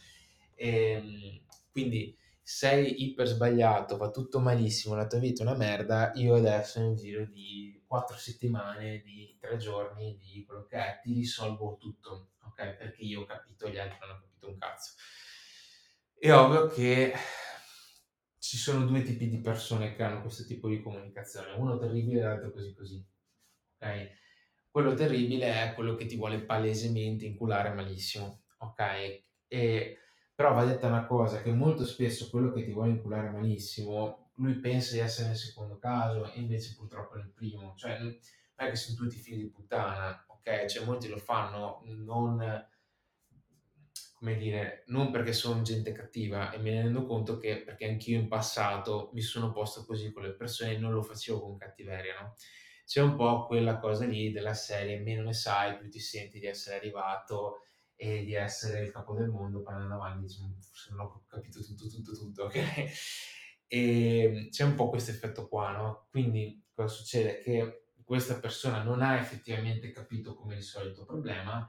E, 0.54 0.90
ehm, 0.90 1.40
quindi 1.72 2.16
sei 2.48 3.02
iper 3.02 3.26
sbagliato, 3.26 3.96
va 3.96 4.12
tutto 4.12 4.38
malissimo, 4.38 4.94
la 4.94 5.08
tua 5.08 5.18
vita 5.18 5.42
è 5.42 5.46
una 5.46 5.56
merda, 5.56 6.12
io 6.14 6.36
adesso 6.36 6.78
nel 6.78 6.94
giro 6.94 7.24
di 7.24 7.82
quattro 7.84 8.16
settimane, 8.16 9.02
di 9.02 9.36
tre 9.40 9.56
giorni, 9.56 10.16
di 10.16 10.44
quello 10.46 10.64
che 10.64 10.76
è, 10.76 11.00
ti 11.02 11.12
risolvo 11.12 11.76
tutto, 11.76 12.34
ok? 12.44 12.76
Perché 12.76 13.02
io 13.02 13.22
ho 13.22 13.24
capito, 13.24 13.68
gli 13.68 13.76
altri 13.76 13.98
non 14.00 14.10
hanno 14.10 14.20
capito 14.20 14.48
un 14.48 14.58
cazzo. 14.58 14.92
È 16.16 16.32
ovvio 16.32 16.68
che 16.68 17.14
ci 18.38 18.56
sono 18.56 18.86
due 18.86 19.02
tipi 19.02 19.28
di 19.28 19.40
persone 19.40 19.96
che 19.96 20.04
hanno 20.04 20.20
questo 20.20 20.44
tipo 20.44 20.68
di 20.68 20.80
comunicazione, 20.80 21.50
uno 21.54 21.76
terribile 21.76 22.20
e 22.20 22.22
l'altro 22.22 22.52
così 22.52 22.72
così. 22.74 23.04
Ok? 23.80 24.10
Quello 24.70 24.94
terribile 24.94 25.64
è 25.64 25.74
quello 25.74 25.96
che 25.96 26.06
ti 26.06 26.14
vuole 26.14 26.44
palesemente 26.44 27.24
inculare 27.24 27.72
malissimo, 27.72 28.44
ok? 28.58 29.22
E, 29.48 29.98
però 30.36 30.52
va 30.52 30.66
detta 30.66 30.86
una 30.86 31.06
cosa, 31.06 31.40
che 31.40 31.50
molto 31.50 31.86
spesso 31.86 32.28
quello 32.28 32.52
che 32.52 32.62
ti 32.62 32.70
vuole 32.70 32.90
inculare 32.90 33.30
malissimo, 33.30 34.32
lui 34.34 34.60
pensa 34.60 34.92
di 34.92 34.98
essere 34.98 35.28
nel 35.28 35.36
secondo 35.36 35.78
caso 35.78 36.30
e 36.30 36.38
invece 36.38 36.74
purtroppo 36.76 37.16
nel 37.16 37.32
primo. 37.32 37.72
Cioè, 37.74 37.98
non 37.98 38.18
è 38.54 38.68
che 38.68 38.76
sono 38.76 38.98
tutti 38.98 39.16
figli 39.16 39.44
di 39.44 39.50
puttana, 39.50 40.26
ok? 40.28 40.66
Cioè, 40.66 40.84
molti 40.84 41.08
lo 41.08 41.16
fanno 41.16 41.80
non 41.86 42.68
come 44.18 44.36
dire, 44.36 44.82
non 44.86 45.10
perché 45.10 45.32
sono 45.32 45.62
gente 45.62 45.92
cattiva 45.92 46.50
e 46.50 46.58
me 46.58 46.70
ne 46.70 46.82
rendo 46.82 47.04
conto 47.06 47.38
che 47.38 47.62
perché 47.62 47.86
anch'io 47.86 48.18
in 48.18 48.28
passato 48.28 49.10
mi 49.12 49.20
sono 49.20 49.52
posto 49.52 49.84
così 49.84 50.10
con 50.10 50.22
le 50.22 50.32
persone 50.32 50.72
e 50.72 50.78
non 50.78 50.92
lo 50.92 51.02
facevo 51.02 51.40
con 51.40 51.56
cattiveria, 51.56 52.20
no? 52.20 52.34
C'è 52.84 53.00
un 53.02 53.14
po' 53.16 53.46
quella 53.46 53.78
cosa 53.78 54.04
lì 54.06 54.32
della 54.32 54.54
serie, 54.54 55.00
meno 55.00 55.22
ne 55.22 55.32
sai, 55.32 55.76
più 55.76 55.90
ti 55.90 55.98
senti 55.98 56.38
di 56.38 56.46
essere 56.46 56.76
arrivato 56.76 57.62
e 57.96 58.24
di 58.24 58.34
essere 58.34 58.82
il 58.82 58.92
capo 58.92 59.14
del 59.14 59.28
mondo, 59.28 59.62
poi 59.62 59.74
andando 59.74 59.94
avanti 59.94 60.26
dici, 60.26 60.40
forse 60.60 60.90
non 60.90 61.00
ho 61.00 61.24
capito 61.26 61.62
tutto, 61.62 61.88
tutto, 61.88 62.12
tutto, 62.12 62.44
ok? 62.44 62.56
E 63.68 64.46
c'è 64.50 64.62
un 64.62 64.76
po' 64.76 64.88
questo 64.90 65.10
effetto 65.10 65.48
qua, 65.48 65.72
no? 65.72 66.06
Quindi 66.10 66.62
cosa 66.72 66.94
succede? 66.94 67.40
Che 67.40 67.86
questa 68.04 68.38
persona 68.38 68.84
non 68.84 69.02
ha 69.02 69.18
effettivamente 69.18 69.90
capito 69.90 70.36
come 70.36 70.54
risolvere 70.54 70.90
il 70.90 70.96
tuo 70.96 71.06
problema, 71.06 71.68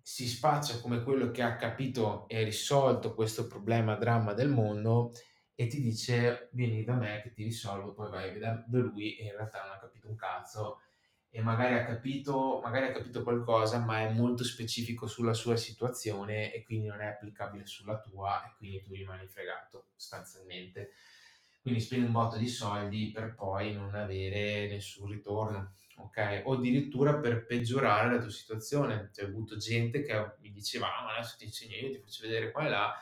si 0.00 0.26
spaccia 0.26 0.80
come 0.80 1.02
quello 1.02 1.30
che 1.30 1.42
ha 1.42 1.56
capito 1.56 2.26
e 2.28 2.42
risolto 2.42 3.14
questo 3.14 3.46
problema, 3.46 3.94
dramma 3.94 4.32
del 4.34 4.48
mondo 4.48 5.12
e 5.54 5.68
ti 5.68 5.80
dice 5.80 6.48
vieni 6.52 6.84
da 6.84 6.94
me 6.94 7.22
che 7.22 7.32
ti 7.32 7.44
risolvo, 7.44 7.92
poi 7.92 8.10
vai 8.10 8.38
da 8.38 8.64
lui 8.68 9.16
e 9.16 9.24
in 9.24 9.32
realtà 9.32 9.62
non 9.62 9.72
ha 9.72 9.78
capito 9.78 10.08
un 10.08 10.16
cazzo 10.16 10.80
e 11.36 11.42
magari 11.42 11.74
ha 11.74 11.84
capito, 11.84 12.60
magari 12.62 12.86
ha 12.86 12.92
capito 12.92 13.22
qualcosa 13.22 13.78
ma 13.78 14.00
è 14.00 14.10
molto 14.10 14.42
specifico 14.42 15.06
sulla 15.06 15.34
sua 15.34 15.56
situazione 15.56 16.50
e 16.50 16.64
quindi 16.64 16.86
non 16.86 17.02
è 17.02 17.08
applicabile 17.08 17.66
sulla 17.66 18.00
tua 18.00 18.42
e 18.46 18.54
quindi 18.56 18.80
tu 18.80 18.94
rimani 18.94 19.26
fregato 19.26 19.88
sostanzialmente. 19.94 20.92
Quindi 21.60 21.80
spendi 21.80 22.06
un 22.06 22.12
botto 22.12 22.38
di 22.38 22.48
soldi 22.48 23.10
per 23.12 23.34
poi 23.34 23.74
non 23.74 23.94
avere 23.94 24.66
nessun 24.66 25.10
ritorno 25.10 25.74
ok? 25.96 26.42
O 26.44 26.54
addirittura 26.54 27.18
per 27.18 27.44
peggiorare 27.44 28.14
la 28.14 28.20
tua 28.20 28.30
situazione. 28.30 29.10
Cioè, 29.12 29.26
ho 29.26 29.28
avuto 29.28 29.58
gente 29.58 30.02
che 30.02 30.36
mi 30.40 30.50
diceva, 30.50 30.96
ah, 30.96 31.04
ma 31.04 31.16
adesso 31.16 31.36
ti 31.36 31.44
insegno 31.44 31.76
io, 31.76 31.90
ti 31.90 31.98
faccio 31.98 32.22
vedere 32.22 32.50
qua 32.50 32.64
e 32.64 32.68
là, 32.70 32.94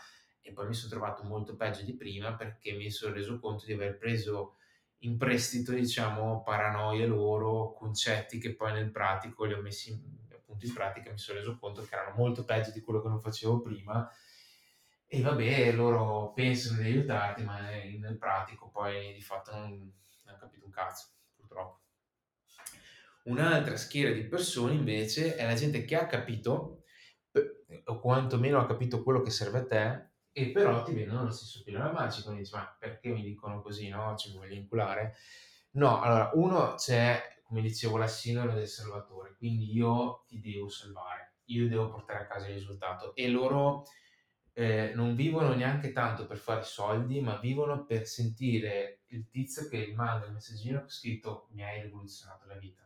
e 0.43 0.51
poi 0.51 0.67
mi 0.67 0.75
sono 0.75 0.91
trovato 0.91 1.23
molto 1.23 1.55
peggio 1.55 1.83
di 1.83 1.95
prima 1.95 2.35
perché 2.35 2.73
mi 2.73 2.91
sono 2.91 3.15
reso 3.15 3.39
conto 3.39 3.65
di 3.65 3.75
aver 3.75 3.97
preso 3.97 4.57
in 5.05 5.17
prestito, 5.19 5.73
diciamo, 5.73 6.43
paranoie 6.43 7.07
loro, 7.07 7.73
concetti 7.75 8.39
che 8.39 8.55
poi 8.55 8.73
nel 8.73 8.91
pratico 8.91 9.45
li 9.45 9.53
ho 9.53 9.61
messi 9.61 9.93
appunto 10.31 10.67
in 10.67 10.73
pratica, 10.73 11.11
mi 11.11 11.19
sono 11.19 11.39
reso 11.39 11.59
conto 11.59 11.83
che 11.83 11.95
erano 11.95 12.17
molto 12.17 12.45
peggio 12.45 12.71
di 12.71 12.81
quello 12.81 13.03
che 13.03 13.09
non 13.09 13.21
facevo 13.21 13.61
prima. 13.61 14.11
E 15.07 15.21
vabbè, 15.21 15.73
loro 15.73 16.33
pensano 16.33 16.81
di 16.81 16.89
aiutarti, 16.89 17.45
ma 17.45 17.61
nel 17.61 18.17
pratico 18.19 18.71
poi 18.71 19.13
di 19.13 19.21
fatto 19.21 19.53
non, 19.53 19.71
non 19.71 19.93
hanno 20.25 20.39
capito 20.39 20.65
un 20.65 20.73
cazzo, 20.73 21.09
purtroppo. 21.37 21.83
Un'altra 23.25 23.77
schiera 23.77 24.13
di 24.13 24.27
persone 24.27 24.75
invece 24.75 25.37
è 25.37 25.45
la 25.45 25.55
gente 25.55 25.85
che 25.85 25.97
ha 25.97 26.07
capito, 26.07 26.85
o 27.85 28.01
quantomeno 28.01 28.59
ha 28.59 28.67
capito 28.67 29.03
quello 29.03 29.21
che 29.21 29.31
serve 29.31 29.59
a 29.59 29.67
te, 29.67 30.14
e 30.37 30.51
però 30.51 30.83
ti 30.83 30.93
vedono 30.93 31.23
lo 31.23 31.31
stesso 31.31 31.63
pillola 31.63 31.93
magica, 31.93 32.25
quindi 32.25 32.43
dici, 32.43 32.55
ma 32.55 32.77
perché 32.77 33.09
mi 33.11 33.23
dicono 33.23 33.63
così, 33.63 33.89
no? 33.89 34.17
Ci 34.17 34.33
voglio 34.37 34.55
inculare? 34.55 35.15
No, 35.73 36.01
allora, 36.01 36.31
uno 36.35 36.75
c'è, 36.75 37.41
come 37.45 37.63
dicevo, 37.63 37.97
la 37.97 38.09
sindrome 38.09 38.55
del 38.55 38.67
salvatore, 38.67 39.37
quindi 39.37 39.73
io 39.73 40.25
ti 40.27 40.41
devo 40.41 40.69
salvare, 40.69 41.37
io 41.45 41.69
devo 41.69 41.89
portare 41.89 42.25
a 42.25 42.27
casa 42.27 42.49
il 42.49 42.55
risultato, 42.55 43.15
e 43.15 43.29
loro 43.29 43.85
eh, 44.55 44.93
non 44.95 45.15
vivono 45.15 45.55
neanche 45.55 45.93
tanto 45.93 46.27
per 46.27 46.39
fare 46.39 46.65
soldi, 46.65 47.21
ma 47.21 47.39
vivono 47.39 47.85
per 47.85 48.05
sentire 48.05 49.03
il 49.09 49.29
tizio 49.29 49.69
che 49.69 49.93
manda 49.95 50.27
il 50.27 50.33
messaggino 50.33 50.81
che 50.81 50.87
ha 50.87 50.91
scritto 50.91 51.49
mi 51.53 51.63
hai 51.65 51.81
rivoluzionato 51.83 52.47
la 52.47 52.57
vita 52.57 52.85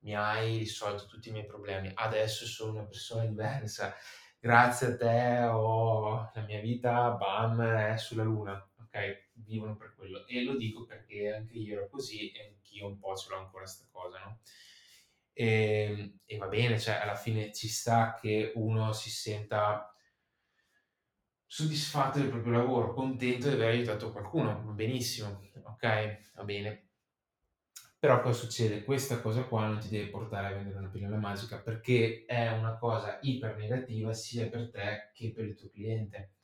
mi 0.00 0.14
hai 0.14 0.58
risolto 0.58 1.06
tutti 1.06 1.28
i 1.28 1.32
miei 1.32 1.46
problemi, 1.46 1.90
adesso 1.94 2.46
sono 2.46 2.72
una 2.72 2.84
persona 2.84 3.24
diversa, 3.24 3.94
grazie 4.38 4.86
a 4.88 4.96
te 4.96 5.40
ho 5.46 6.30
la 6.34 6.42
mia 6.46 6.60
vita, 6.60 7.10
bam, 7.10 7.60
è 7.62 7.96
sulla 7.96 8.22
luna, 8.22 8.52
ok? 8.80 9.28
Vivono 9.34 9.76
per 9.76 9.94
quello. 9.96 10.26
E 10.26 10.42
lo 10.42 10.56
dico 10.56 10.84
perché 10.84 11.32
anche 11.34 11.54
io 11.58 11.74
ero 11.74 11.88
così 11.88 12.30
e 12.32 12.46
anch'io 12.48 12.86
un 12.86 12.98
po' 12.98 13.14
ce 13.16 13.28
l'ho 13.30 13.36
ancora 13.38 13.64
questa 13.64 13.86
cosa, 13.90 14.18
no? 14.18 14.40
E, 15.32 15.46
ehm, 15.46 16.18
e 16.26 16.36
va 16.36 16.46
bene, 16.48 16.78
cioè 16.78 16.94
alla 16.96 17.14
fine 17.14 17.52
ci 17.52 17.68
sta 17.68 18.14
che 18.20 18.52
uno 18.56 18.92
si 18.92 19.10
senta 19.10 19.92
soddisfatto 21.46 22.18
del 22.20 22.28
proprio 22.30 22.52
lavoro, 22.52 22.94
contento 22.94 23.48
di 23.48 23.54
aver 23.54 23.70
aiutato 23.70 24.12
qualcuno, 24.12 24.54
benissimo, 24.72 25.40
ok? 25.64 26.32
Va 26.34 26.44
bene. 26.44 26.87
Però 28.00 28.20
cosa 28.20 28.38
succede? 28.38 28.84
Questa 28.84 29.20
cosa 29.20 29.42
qua 29.42 29.66
non 29.66 29.80
ti 29.80 29.88
deve 29.88 30.08
portare 30.08 30.46
a 30.46 30.52
vendere 30.52 30.78
una 30.78 30.88
pillola 30.88 31.16
magica 31.16 31.58
perché 31.58 32.24
è 32.26 32.52
una 32.52 32.76
cosa 32.76 33.18
iper 33.22 33.56
negativa 33.56 34.12
sia 34.12 34.48
per 34.48 34.70
te 34.70 35.10
che 35.12 35.32
per 35.32 35.44
il 35.46 35.56
tuo 35.56 35.68
cliente. 35.68 36.34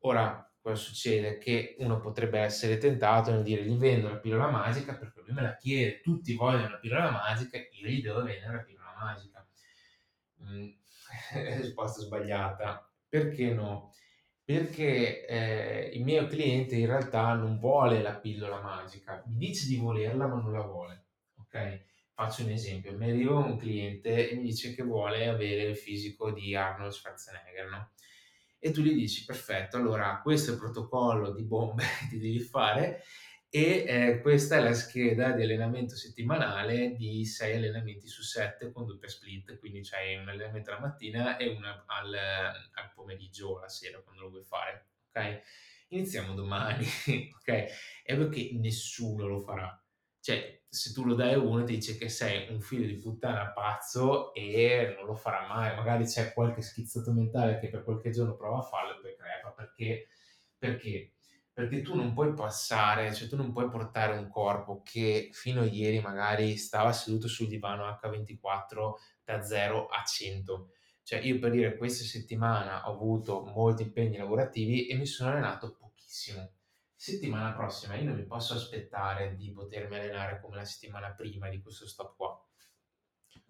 Ora, 0.00 0.46
cosa 0.60 0.76
succede? 0.76 1.38
Che 1.38 1.76
uno 1.78 2.00
potrebbe 2.00 2.38
essere 2.38 2.76
tentato 2.76 3.30
nel 3.30 3.42
dire 3.42 3.64
gli 3.64 3.78
vendo 3.78 4.10
la 4.10 4.18
pillola 4.18 4.50
magica 4.50 4.94
perché 4.94 5.22
lui 5.22 5.32
me 5.32 5.40
la 5.40 5.56
chiede, 5.56 6.02
tutti 6.02 6.34
vogliono 6.34 6.68
la 6.68 6.78
pillola 6.78 7.10
magica, 7.10 7.56
io 7.56 7.88
gli 7.88 8.02
devo 8.02 8.22
vendere 8.22 8.56
la 8.56 8.62
pillola 8.62 8.94
magica. 8.98 9.48
Mm, 10.42 10.68
risposta 11.62 12.02
sbagliata. 12.02 12.90
Perché 13.08 13.54
no? 13.54 13.94
Perché 14.44 15.26
eh, 15.26 15.90
il 15.94 16.04
mio 16.04 16.26
cliente 16.26 16.76
in 16.76 16.86
realtà 16.86 17.32
non 17.34 17.58
vuole 17.58 18.02
la 18.02 18.14
pillola 18.14 18.60
magica, 18.60 19.22
mi 19.26 19.38
dice 19.38 19.66
di 19.66 19.76
volerla 19.76 20.26
ma 20.26 20.40
non 20.40 20.52
la 20.52 20.60
vuole. 20.60 21.06
Ok? 21.38 21.84
Faccio 22.12 22.44
un 22.44 22.50
esempio, 22.50 22.96
mi 22.96 23.10
arriva 23.10 23.34
un 23.36 23.56
cliente 23.56 24.30
e 24.30 24.36
mi 24.36 24.44
dice 24.44 24.74
che 24.74 24.82
vuole 24.82 25.26
avere 25.26 25.62
il 25.62 25.76
fisico 25.76 26.30
di 26.30 26.54
Arnold 26.54 26.92
Schwarzenegger, 26.92 27.70
no? 27.70 27.90
E 28.58 28.70
tu 28.70 28.82
gli 28.82 28.94
dici, 28.94 29.24
perfetto, 29.24 29.76
allora 29.76 30.20
questo 30.22 30.50
è 30.50 30.54
il 30.54 30.60
protocollo 30.60 31.32
di 31.32 31.42
bombe 31.42 31.82
che 32.00 32.08
ti 32.10 32.18
devi 32.18 32.38
fare 32.38 33.02
e 33.54 33.84
eh, 33.86 34.20
questa 34.20 34.56
è 34.56 34.60
la 34.60 34.72
scheda 34.72 35.30
di 35.30 35.44
allenamento 35.44 35.94
settimanale 35.94 36.96
di 36.96 37.24
6 37.24 37.54
allenamenti 37.54 38.08
su 38.08 38.22
7 38.22 38.72
con 38.72 38.84
doppia 38.84 39.08
split, 39.08 39.60
quindi 39.60 39.82
c'hai 39.82 40.16
un 40.16 40.28
allenamento 40.28 40.72
la 40.72 40.80
mattina 40.80 41.36
e 41.36 41.50
uno 41.50 41.84
al, 41.86 42.12
al 42.14 42.92
pomeriggio 42.92 43.50
o 43.50 43.60
la 43.60 43.68
sera 43.68 44.00
quando 44.00 44.22
lo 44.22 44.30
vuoi 44.30 44.42
fare, 44.42 44.88
ok? 45.08 45.42
Iniziamo 45.90 46.34
domani, 46.34 46.84
ok? 47.38 47.48
È 48.02 48.16
perché 48.16 48.50
nessuno 48.54 49.28
lo 49.28 49.38
farà. 49.38 49.80
Cioè, 50.18 50.62
se 50.68 50.92
tu 50.92 51.04
lo 51.04 51.14
dai 51.14 51.34
a 51.34 51.38
uno 51.38 51.62
ti 51.62 51.76
dice 51.76 51.96
che 51.96 52.08
sei 52.08 52.52
un 52.52 52.60
figlio 52.60 52.86
di 52.88 52.96
puttana 52.98 53.52
pazzo 53.52 54.34
e 54.34 54.94
non 54.96 55.06
lo 55.06 55.14
farà 55.14 55.46
mai, 55.46 55.76
magari 55.76 56.06
c'è 56.06 56.32
qualche 56.32 56.60
schizzato 56.60 57.12
mentale 57.12 57.60
che 57.60 57.68
per 57.68 57.84
qualche 57.84 58.10
giorno 58.10 58.34
prova 58.34 58.58
a 58.58 58.62
farlo 58.62 58.98
e 58.98 59.00
poi 59.00 59.14
crepa, 59.16 59.52
perché? 59.52 60.08
Perché? 60.58 61.13
Perché 61.54 61.82
tu 61.82 61.94
non 61.94 62.12
puoi 62.12 62.34
passare, 62.34 63.14
cioè 63.14 63.28
tu 63.28 63.36
non 63.36 63.52
puoi 63.52 63.68
portare 63.70 64.18
un 64.18 64.28
corpo 64.28 64.82
che 64.82 65.30
fino 65.32 65.60
a 65.60 65.64
ieri 65.64 66.00
magari 66.00 66.56
stava 66.56 66.92
seduto 66.92 67.28
sul 67.28 67.46
divano 67.46 67.86
H24 67.86 68.92
da 69.22 69.40
0 69.40 69.86
a 69.86 70.02
100. 70.02 70.70
Cioè 71.04 71.20
io 71.20 71.38
per 71.38 71.52
dire 71.52 71.76
questa 71.76 72.02
settimana 72.02 72.88
ho 72.88 72.92
avuto 72.92 73.44
molti 73.44 73.82
impegni 73.82 74.16
lavorativi 74.16 74.88
e 74.88 74.96
mi 74.96 75.06
sono 75.06 75.30
allenato 75.30 75.76
pochissimo. 75.78 76.50
Settimana 76.96 77.52
prossima 77.52 77.94
io 77.94 78.04
non 78.04 78.16
mi 78.16 78.26
posso 78.26 78.54
aspettare 78.54 79.36
di 79.36 79.52
potermi 79.52 79.96
allenare 79.96 80.40
come 80.40 80.56
la 80.56 80.64
settimana 80.64 81.12
prima 81.12 81.48
di 81.48 81.62
questo 81.62 81.86
stop 81.86 82.16
qua 82.16 82.43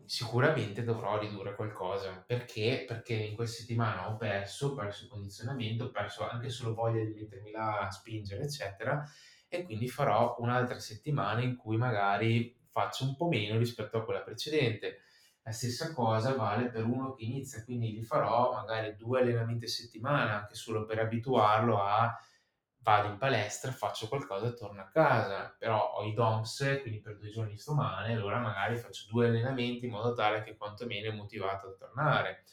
sicuramente 0.07 0.83
dovrò 0.85 1.19
ridurre 1.19 1.55
qualcosa. 1.55 2.23
Perché? 2.27 2.85
Perché 2.87 3.15
in 3.15 3.35
questa 3.35 3.61
settimana 3.61 4.09
ho 4.11 4.17
perso, 4.17 4.69
ho 4.69 4.75
perso 4.75 5.05
il 5.05 5.11
condizionamento, 5.11 5.85
ho 5.85 5.91
perso 5.91 6.29
anche 6.29 6.49
solo 6.51 6.75
voglia 6.75 7.05
di 7.05 7.13
mettermi 7.13 7.51
là 7.51 7.81
a 7.81 7.91
spingere, 7.91 8.45
eccetera, 8.45 9.03
e 9.49 9.65
quindi 9.65 9.89
farò 9.89 10.37
un'altra 10.39 10.79
settimana 10.79 11.43
in 11.43 11.57
cui 11.57 11.77
magari 11.77 12.57
faccio 12.71 13.05
un 13.05 13.17
po' 13.17 13.29
meno 13.29 13.59
rispetto 13.59 13.99
a 13.99 14.05
quella 14.05 14.23
precedente. 14.23 15.01
La 15.43 15.53
stessa 15.53 15.93
cosa 15.93 16.35
vale 16.35 16.71
per 16.71 16.85
uno 16.85 17.13
che 17.13 17.25
inizia, 17.25 17.63
quindi 17.65 17.93
gli 17.93 18.03
farò 18.03 18.53
magari 18.53 18.97
due 18.97 19.21
allenamenti 19.21 19.67
a 19.67 19.69
settimana, 19.69 20.41
anche 20.41 20.55
solo 20.55 20.87
per 20.87 20.99
abituarlo 20.99 21.83
a 21.83 22.17
vado 22.85 23.09
in 23.09 23.17
palestra, 23.17 23.73
faccio 23.73 24.09
qualcosa 24.09 24.47
e 24.49 24.55
torno 24.55 24.83
a 24.83 24.89
casa, 24.89 25.55
però 25.59 25.95
ho 25.95 26.05
i 26.05 26.13
DOMS, 26.13 26.81
quindi 26.83 27.01
per 27.01 27.17
due 27.17 27.31
giorni 27.31 27.57
sto 27.57 27.75
male, 27.75 28.13
allora 28.13 28.39
magari 28.39 28.77
faccio 28.77 29.07
due 29.11 29.27
allenamenti 29.29 29.87
in 29.87 29.91
modo 29.93 30.13
tale 30.13 30.43
che 30.45 30.57
quantomeno 30.57 31.11
è 31.11 31.15
motivato 31.15 31.69
a 31.69 31.73
tornare. 31.73 32.45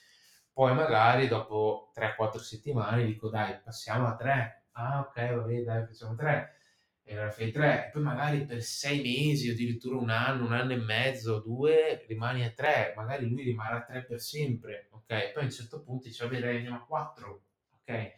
Poi 0.53 0.73
magari 0.73 1.27
dopo 1.27 1.91
3-4 1.93 2.39
settimane 2.41 3.05
dico 3.05 3.29
dai, 3.29 3.59
passiamo 3.61 4.07
a 4.07 4.15
3, 4.15 4.63
ah 4.71 4.99
ok, 5.01 5.35
vabbè, 5.35 5.61
dai, 5.63 5.85
facciamo 5.85 6.15
tre. 6.15 6.55
E 7.03 7.13
allora 7.13 7.31
fai 7.31 7.51
tre, 7.51 7.87
e 7.87 7.89
poi 7.89 8.01
magari 8.01 8.45
per 8.45 8.61
sei 8.61 9.01
mesi, 9.01 9.49
o 9.49 9.53
addirittura 9.53 9.97
un 9.97 10.09
anno, 10.09 10.45
un 10.45 10.53
anno 10.53 10.71
e 10.73 10.77
mezzo, 10.77 11.39
due, 11.39 12.05
rimani 12.07 12.45
a 12.45 12.51
tre, 12.51 12.93
magari 12.95 13.27
lui 13.27 13.43
rimarrà 13.43 13.77
a 13.77 13.83
tre 13.83 14.03
per 14.05 14.19
sempre, 14.21 14.87
ok? 14.91 15.31
Poi 15.33 15.41
a 15.41 15.45
un 15.45 15.51
certo 15.51 15.81
punto 15.81 16.07
dice, 16.07 16.23
vabbè, 16.25 16.39
dai, 16.39 16.55
andiamo 16.57 16.77
a 16.77 16.85
quattro, 16.85 17.43
ok? 17.81 18.13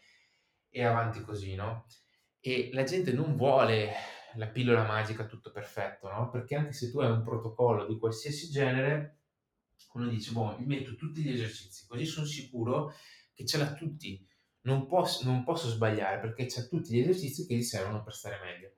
E 0.69 0.83
avanti 0.83 1.21
così, 1.21 1.55
no? 1.55 1.85
E 2.45 2.71
la 2.73 2.83
gente 2.83 3.13
non 3.13 3.37
vuole 3.37 3.93
la 4.35 4.47
pillola 4.47 4.83
magica 4.83 5.25
tutto 5.25 5.49
perfetto, 5.49 6.09
no? 6.09 6.29
Perché 6.29 6.55
anche 6.55 6.73
se 6.73 6.91
tu 6.91 6.99
hai 6.99 7.09
un 7.09 7.23
protocollo 7.23 7.85
di 7.85 7.97
qualsiasi 7.97 8.49
genere, 8.49 9.19
uno 9.93 10.09
dice, 10.09 10.33
boh, 10.33 10.57
mi 10.59 10.65
metto 10.65 10.95
tutti 10.95 11.21
gli 11.21 11.31
esercizi, 11.31 11.87
così 11.87 12.03
sono 12.05 12.25
sicuro 12.25 12.93
che 13.33 13.45
ce 13.45 13.57
l'ha 13.57 13.73
tutti. 13.73 14.27
Non 14.63 14.87
posso, 14.87 15.23
non 15.23 15.45
posso 15.45 15.69
sbagliare 15.69 16.19
perché 16.19 16.45
c'ha 16.47 16.63
tutti 16.63 16.93
gli 16.93 16.99
esercizi 16.99 17.45
che 17.45 17.55
gli 17.55 17.63
servono 17.63 18.03
per 18.03 18.13
stare 18.13 18.37
meglio. 18.43 18.73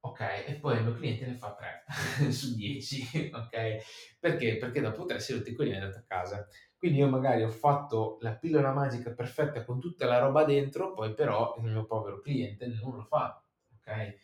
Ok, 0.00 0.20
e 0.46 0.58
poi 0.60 0.76
il 0.76 0.82
mio 0.82 0.94
cliente 0.94 1.24
ne 1.24 1.36
fa 1.36 1.54
3 1.54 1.84
su 2.32 2.54
10, 2.54 3.30
ok? 3.32 4.18
Perché? 4.18 4.58
Perché 4.58 4.80
dopo 4.82 5.06
3 5.06 5.20
si 5.20 5.32
è 5.32 5.36
rotto 5.36 5.48
i 5.48 5.54
coglioni 5.54 5.76
e 5.76 5.80
è 5.80 5.82
andato 5.84 6.00
a 6.00 6.06
casa. 6.06 6.46
Quindi 6.80 7.00
io 7.00 7.08
magari 7.08 7.42
ho 7.42 7.50
fatto 7.50 8.16
la 8.22 8.32
pillola 8.32 8.72
magica 8.72 9.10
perfetta 9.10 9.66
con 9.66 9.78
tutta 9.78 10.06
la 10.06 10.18
roba 10.18 10.44
dentro, 10.44 10.94
poi 10.94 11.12
però 11.12 11.54
il 11.58 11.64
mio 11.64 11.84
povero 11.84 12.20
cliente 12.22 12.66
non 12.68 12.96
lo 12.96 13.02
fa, 13.02 13.44
ok? 13.76 14.16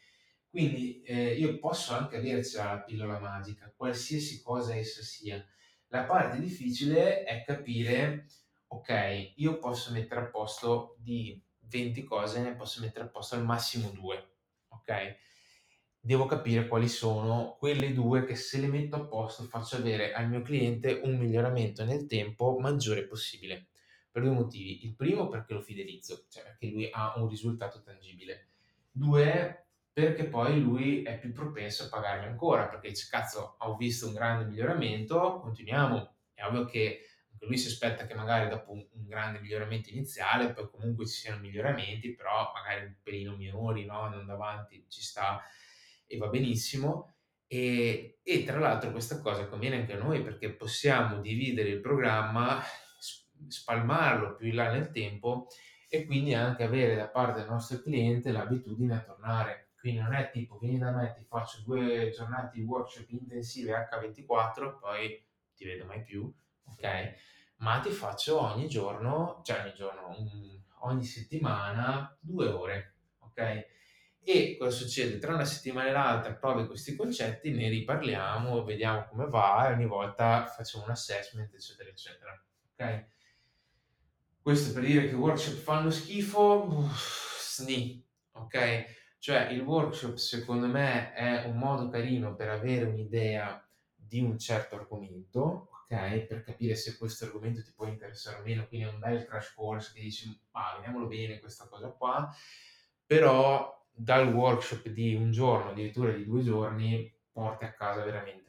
Quindi 0.49 1.03
eh, 1.03 1.35
io 1.35 1.59
posso 1.59 1.93
anche 1.93 2.17
avercela 2.17 2.73
la 2.73 2.81
pillola 2.81 3.19
magica, 3.19 3.71
qualsiasi 3.77 4.41
cosa 4.41 4.75
essa 4.75 5.03
sia. 5.03 5.47
La 5.89 6.05
parte 6.05 6.41
difficile 6.41 7.25
è 7.25 7.45
capire, 7.45 8.25
ok, 8.69 9.33
io 9.37 9.59
posso 9.59 9.93
mettere 9.93 10.23
a 10.23 10.29
posto 10.29 10.97
di 10.99 11.39
20 11.59 12.05
cose, 12.05 12.41
ne 12.41 12.57
posso 12.57 12.81
mettere 12.81 13.05
a 13.05 13.09
posto 13.09 13.35
al 13.35 13.45
massimo 13.45 13.91
due, 13.91 14.37
ok? 14.69 15.17
Devo 16.07 16.27
capire 16.27 16.69
quali 16.69 16.87
sono 16.87 17.57
quelle 17.59 17.93
due 17.93 18.25
che 18.25 18.37
se 18.37 18.61
le 18.61 18.69
metto 18.69 18.95
a 18.95 19.05
posto 19.07 19.43
faccio 19.43 19.75
avere 19.75 20.13
al 20.13 20.29
mio 20.29 20.41
cliente 20.41 21.01
un 21.03 21.19
miglioramento 21.19 21.85
nel 21.85 22.07
tempo 22.07 22.59
maggiore 22.61 23.09
possibile. 23.09 23.67
Per 24.13 24.23
due 24.23 24.31
motivi. 24.31 24.85
Il 24.85 24.95
primo 24.95 25.27
perché 25.27 25.53
lo 25.53 25.61
fidelizzo, 25.61 26.27
cioè 26.29 26.45
perché 26.45 26.69
lui 26.69 26.89
ha 26.93 27.15
un 27.17 27.29
risultato 27.29 27.83
tangibile. 27.83 28.51
Due, 28.89 29.67
perché 29.93 30.27
poi 30.27 30.61
lui 30.61 31.03
è 31.03 31.19
più 31.19 31.33
propenso 31.33 31.83
a 31.83 31.89
pagarmi 31.89 32.27
ancora, 32.27 32.69
perché 32.69 32.91
dice, 32.91 33.09
cazzo, 33.11 33.57
ho 33.59 33.75
visto 33.75 34.07
un 34.07 34.13
grande 34.13 34.45
miglioramento, 34.45 35.41
continuiamo. 35.41 36.15
È 36.35 36.45
ovvio 36.45 36.67
che 36.67 37.01
lui 37.41 37.59
si 37.59 37.67
aspetta 37.67 38.07
che 38.07 38.15
magari 38.15 38.49
dopo 38.49 38.71
un, 38.71 38.87
un 38.93 39.07
grande 39.09 39.41
miglioramento 39.41 39.91
iniziale, 39.91 40.53
poi 40.53 40.71
comunque 40.71 41.05
ci 41.09 41.15
siano 41.15 41.41
miglioramenti, 41.41 42.15
però 42.15 42.53
magari 42.55 42.85
un 42.85 42.95
pelino 43.03 43.35
minori, 43.35 43.85
no? 43.85 44.03
Andando 44.03 44.35
avanti 44.35 44.87
ci 44.89 45.03
sta 45.03 45.43
e 46.07 46.17
va 46.17 46.29
benissimo. 46.29 47.15
E, 47.49 48.19
e 48.23 48.45
tra 48.45 48.59
l'altro 48.59 48.91
questa 48.91 49.21
cosa 49.21 49.47
conviene 49.47 49.77
anche 49.77 49.93
a 49.93 50.03
noi 50.03 50.23
perché 50.23 50.53
possiamo 50.53 51.21
dividere 51.21 51.69
il 51.69 51.81
programma, 51.81 52.61
spalmarlo 53.49 54.35
più 54.35 54.49
in 54.49 54.57
là 54.57 54.73
nel 54.73 54.91
tempo 54.91 55.47
e 55.89 56.05
quindi 56.05 56.35
anche 56.35 56.65
avere 56.65 56.97
da 56.97 57.09
parte 57.09 57.41
del 57.41 57.51
nostro 57.51 57.81
cliente 57.81 58.33
l'abitudine 58.33 58.97
a 58.97 59.03
tornare. 59.03 59.71
Quindi 59.79 60.01
non 60.01 60.15
è 60.15 60.31
tipo 60.31 60.59
vieni 60.59 60.79
da 60.79 60.91
me, 60.91 61.15
ti 61.17 61.25
faccio 61.25 61.63
due 61.65 62.11
giornate 62.11 62.59
di 62.59 62.65
workshop 62.65 63.09
intensive 63.11 63.89
H24, 63.89 64.79
poi 64.81 65.25
ti 65.55 65.65
vedo 65.65 65.85
mai 65.85 66.03
più, 66.03 66.33
ok? 66.65 67.15
Ma 67.59 67.79
ti 67.79 67.91
faccio 67.91 68.41
ogni 68.41 68.69
giorno, 68.69 69.41
cioè 69.45 69.61
ogni 69.61 69.75
giorno, 69.75 70.17
ogni 70.81 71.05
settimana, 71.05 72.17
due 72.21 72.49
ore, 72.49 72.97
ok? 73.19 73.67
E 74.29 74.57
cosa 74.59 74.77
succede? 74.77 75.21
Tra 75.21 75.35
una 75.35 75.45
settimana 75.45 75.89
e 75.89 75.93
l'altra 75.93 76.35
provi 76.35 76.67
questi 76.67 76.97
concetti, 76.97 77.53
ne 77.53 77.69
riparliamo, 77.69 78.65
vediamo 78.65 79.07
come 79.07 79.29
va 79.29 79.69
e 79.69 79.75
ogni 79.75 79.87
volta 79.87 80.47
facciamo 80.47 80.83
un 80.83 80.91
assessment, 80.91 81.55
eccetera, 81.55 81.89
eccetera. 81.89 82.45
Ok? 82.73 83.07
Questo 84.43 84.73
per 84.73 84.83
dire 84.83 85.03
che 85.07 85.13
i 85.13 85.15
workshop 85.15 85.55
fanno 85.55 85.91
schifo, 85.91 86.65
uff, 86.69 87.41
sni, 87.41 88.05
ok? 88.33 88.85
Cioè 89.21 89.51
il 89.51 89.61
workshop 89.61 90.17
secondo 90.17 90.67
me 90.67 91.13
è 91.13 91.45
un 91.45 91.57
modo 91.57 91.89
carino 91.89 92.35
per 92.35 92.49
avere 92.49 92.85
un'idea 92.85 93.65
di 93.95 94.19
un 94.19 94.37
certo 94.41 94.75
argomento, 94.75 95.69
ok? 95.71 96.19
Per 96.27 96.43
capire 96.43 96.75
se 96.75 96.97
questo 96.99 97.27
argomento 97.27 97.63
ti 97.63 97.73
può 97.73 97.87
interessare 97.87 98.41
o 98.41 98.43
meno, 98.43 98.67
quindi 98.67 98.87
non 98.87 98.99
dai 98.99 99.15
il 99.15 99.25
crash 99.25 99.55
course 99.55 99.93
che 99.95 100.01
dici, 100.01 100.37
ah, 100.51 100.75
vediamolo 100.75 101.07
bene 101.07 101.39
questa 101.39 101.69
cosa 101.69 101.91
qua, 101.91 102.29
però 103.07 103.75
dal 103.97 104.33
workshop 104.33 104.89
di 104.89 105.15
un 105.15 105.31
giorno, 105.31 105.71
addirittura 105.71 106.13
di 106.13 106.25
due 106.25 106.43
giorni, 106.43 107.13
porti 107.33 107.65
a 107.65 107.73
casa 107.73 108.05
veramente 108.05 108.47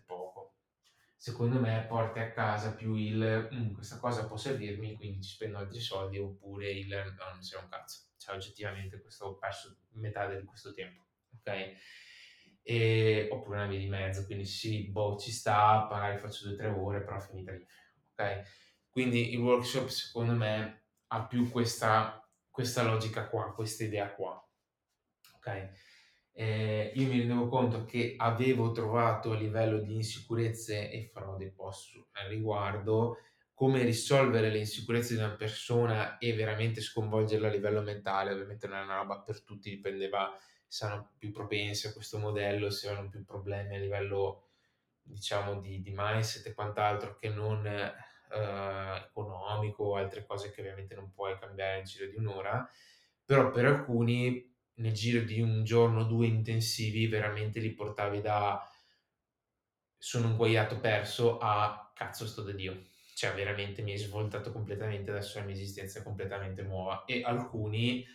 secondo 1.27 1.59
me 1.59 1.83
porti 1.89 2.19
a 2.19 2.31
casa 2.31 2.73
più 2.73 2.93
il 2.95 3.49
mm, 3.53 3.73
questa 3.73 3.97
cosa 3.97 4.25
può 4.27 4.37
servirmi, 4.37 4.95
quindi 4.95 5.21
ci 5.21 5.31
spendo 5.31 5.57
altri 5.57 5.81
soldi, 5.81 6.19
oppure 6.19 6.71
il 6.71 6.87
no, 6.87 7.33
non 7.33 7.41
serve 7.41 7.65
un 7.65 7.69
cazzo. 7.69 8.03
Cioè, 8.17 8.35
oggettivamente, 8.35 9.01
questo, 9.01 9.25
ho 9.25 9.37
perso 9.37 9.77
metà 9.93 10.33
di 10.33 10.45
questo 10.45 10.71
tempo, 10.71 11.05
ok? 11.39 11.73
E, 12.61 13.27
oppure 13.31 13.57
una 13.57 13.67
via 13.67 13.79
di 13.79 13.87
mezzo, 13.87 14.25
quindi 14.25 14.45
sì, 14.45 14.87
boh, 14.89 15.17
ci 15.17 15.31
sta, 15.31 15.87
magari 15.89 16.17
faccio 16.17 16.49
2-3 16.49 16.73
ore, 16.77 17.03
però 17.03 17.19
finita 17.19 17.51
lì, 17.51 17.65
ok? 18.13 18.41
Quindi 18.89 19.33
il 19.33 19.39
workshop, 19.39 19.87
secondo 19.87 20.33
me, 20.33 20.85
ha 21.07 21.25
più 21.25 21.49
questa, 21.49 22.25
questa 22.49 22.83
logica 22.83 23.27
qua, 23.27 23.53
questa 23.53 23.83
idea 23.83 24.13
qua, 24.13 24.41
ok? 25.47 25.69
eh, 26.39 26.91
io 26.93 27.07
mi 27.07 27.17
rendevo 27.17 27.47
conto 27.47 27.83
che 27.85 28.13
avevo 28.15 28.71
trovato 28.71 29.31
a 29.31 29.35
livello 29.35 29.79
di 29.79 29.95
insicurezze 29.95 30.91
e 30.91 31.09
farò 31.11 31.35
dei 31.35 31.51
post 31.51 31.95
al 32.11 32.27
riguardo 32.27 33.17
come 33.55 33.81
risolvere 33.81 34.51
le 34.51 34.59
insicurezze 34.59 35.15
di 35.15 35.19
una 35.19 35.35
persona 35.35 36.19
e 36.19 36.33
veramente 36.33 36.79
sconvolgerla 36.79 37.47
a 37.47 37.51
livello 37.51 37.81
mentale. 37.81 38.33
Ovviamente 38.33 38.67
non 38.67 38.77
è 38.77 38.83
una 38.83 38.97
roba 38.97 39.19
per 39.21 39.41
tutti, 39.41 39.71
dipendeva 39.71 40.31
se 40.67 40.85
hanno 40.85 41.13
più 41.17 41.31
propensi 41.31 41.87
a 41.87 41.93
questo 41.93 42.19
modello, 42.19 42.69
se 42.69 42.87
hanno 42.87 43.09
più 43.09 43.25
problemi 43.25 43.75
a 43.75 43.79
livello 43.79 44.49
diciamo 45.01 45.59
di, 45.59 45.81
di 45.81 45.91
mindset 45.95 46.45
e 46.45 46.53
quant'altro 46.53 47.15
che 47.15 47.29
non 47.29 47.65
eh, 47.65 49.05
economico 49.07 49.85
o 49.85 49.95
altre 49.95 50.23
cose 50.23 50.51
che 50.51 50.61
ovviamente 50.61 50.93
non 50.93 51.11
puoi 51.11 51.35
cambiare 51.39 51.79
in 51.79 51.85
giro 51.85 52.05
di 52.11 52.15
un'ora, 52.15 52.69
però 53.25 53.49
per 53.49 53.65
alcuni 53.65 54.55
nel 54.77 54.93
giro 54.93 55.23
di 55.23 55.41
un 55.41 55.63
giorno 55.63 56.01
o 56.01 56.03
due 56.03 56.27
intensivi 56.27 57.07
veramente 57.07 57.59
li 57.59 57.73
portavi 57.73 58.21
da 58.21 58.61
sono 59.97 60.27
un 60.27 60.35
guaiato 60.35 60.79
perso 60.79 61.37
a 61.39 61.91
cazzo 61.93 62.27
sto 62.27 62.43
da 62.43 62.51
Dio. 62.51 62.85
Cioè 63.15 63.33
veramente 63.33 63.81
mi 63.81 63.91
hai 63.91 63.97
svoltato 63.97 64.51
completamente, 64.51 65.09
adesso 65.09 65.39
la 65.39 65.45
mia 65.45 65.55
esistenza 65.55 65.99
è 65.99 66.03
completamente 66.03 66.61
nuova. 66.61 67.03
E 67.05 67.23
alcuni, 67.23 68.05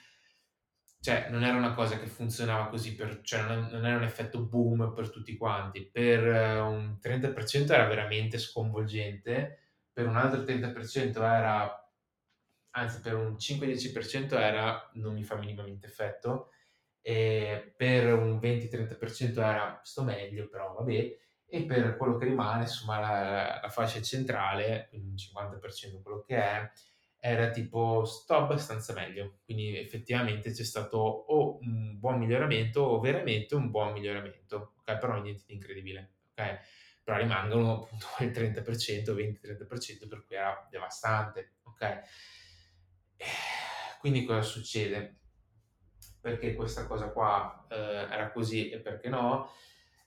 cioè 1.01 1.29
non 1.29 1.43
era 1.43 1.57
una 1.57 1.75
cosa 1.75 1.99
che 1.99 2.07
funzionava 2.07 2.69
così, 2.69 2.95
per, 2.95 3.21
cioè 3.23 3.43
non 3.43 3.85
era 3.85 3.97
un 3.97 4.05
effetto 4.05 4.41
boom 4.41 4.93
per 4.95 5.11
tutti 5.11 5.37
quanti. 5.37 5.85
Per 5.85 6.25
eh, 6.25 6.61
un 6.61 6.99
30% 7.03 7.73
era 7.73 7.87
veramente 7.89 8.39
sconvolgente, 8.39 9.59
per 9.93 10.07
un 10.07 10.17
altro 10.17 10.43
30% 10.43 11.17
era 11.21 11.82
anzi 12.73 13.01
per 13.01 13.15
un 13.15 13.39
5-10% 13.39 14.39
era 14.39 14.91
non 14.95 15.15
mi 15.15 15.25
fa 15.25 15.37
minimamente 15.37 15.87
effetto, 15.87 16.51
e 17.01 17.75
per 17.77 18.13
un 18.15 18.39
20-30% 18.39 19.41
era 19.41 19.81
sto 19.83 20.03
meglio, 20.05 20.49
però 20.49 20.73
vabbè, 20.75 21.17
e 21.47 21.65
per 21.65 21.97
quello 21.97 22.17
che 22.17 22.25
rimane, 22.27 22.63
insomma, 22.63 22.99
la, 23.01 23.61
la 23.63 23.69
fascia 23.69 24.01
centrale, 24.01 24.87
quindi 24.89 25.09
un 25.09 25.17
50% 25.17 26.01
quello 26.03 26.23
che 26.23 26.37
è, 26.37 26.71
era 27.25 27.51
tipo 27.51 28.05
sto 28.05 28.37
abbastanza 28.37 28.93
meglio. 28.95 29.41
Quindi 29.45 29.79
effettivamente 29.79 30.51
c'è 30.53 30.65
stato 30.65 30.97
o 30.99 31.59
un 31.61 31.99
buon 31.99 32.19
miglioramento 32.19 32.81
o 32.81 33.01
veramente 33.01 33.55
un 33.55 33.71
buon 33.71 33.93
miglioramento, 33.93 34.75
ok? 34.79 34.99
Però 34.99 35.21
niente 35.21 35.45
di 35.47 35.55
incredibile, 35.55 36.15
ok? 36.31 36.59
Però 37.05 37.19
rimangono 37.19 37.83
appunto 37.83 38.07
il 38.25 38.31
30%, 38.31 39.13
20-30% 39.13 40.09
per 40.09 40.25
cui 40.25 40.37
era 40.37 40.67
devastante, 40.71 41.57
ok? 41.65 42.01
Quindi 44.01 44.25
cosa 44.25 44.43
succede? 44.43 45.19
Perché 46.21 46.55
questa 46.55 46.87
cosa 46.87 47.11
qua 47.11 47.67
eh, 47.69 47.75
era 47.75 48.31
così 48.33 48.71
e 48.71 48.79
perché 48.79 49.09
no? 49.09 49.51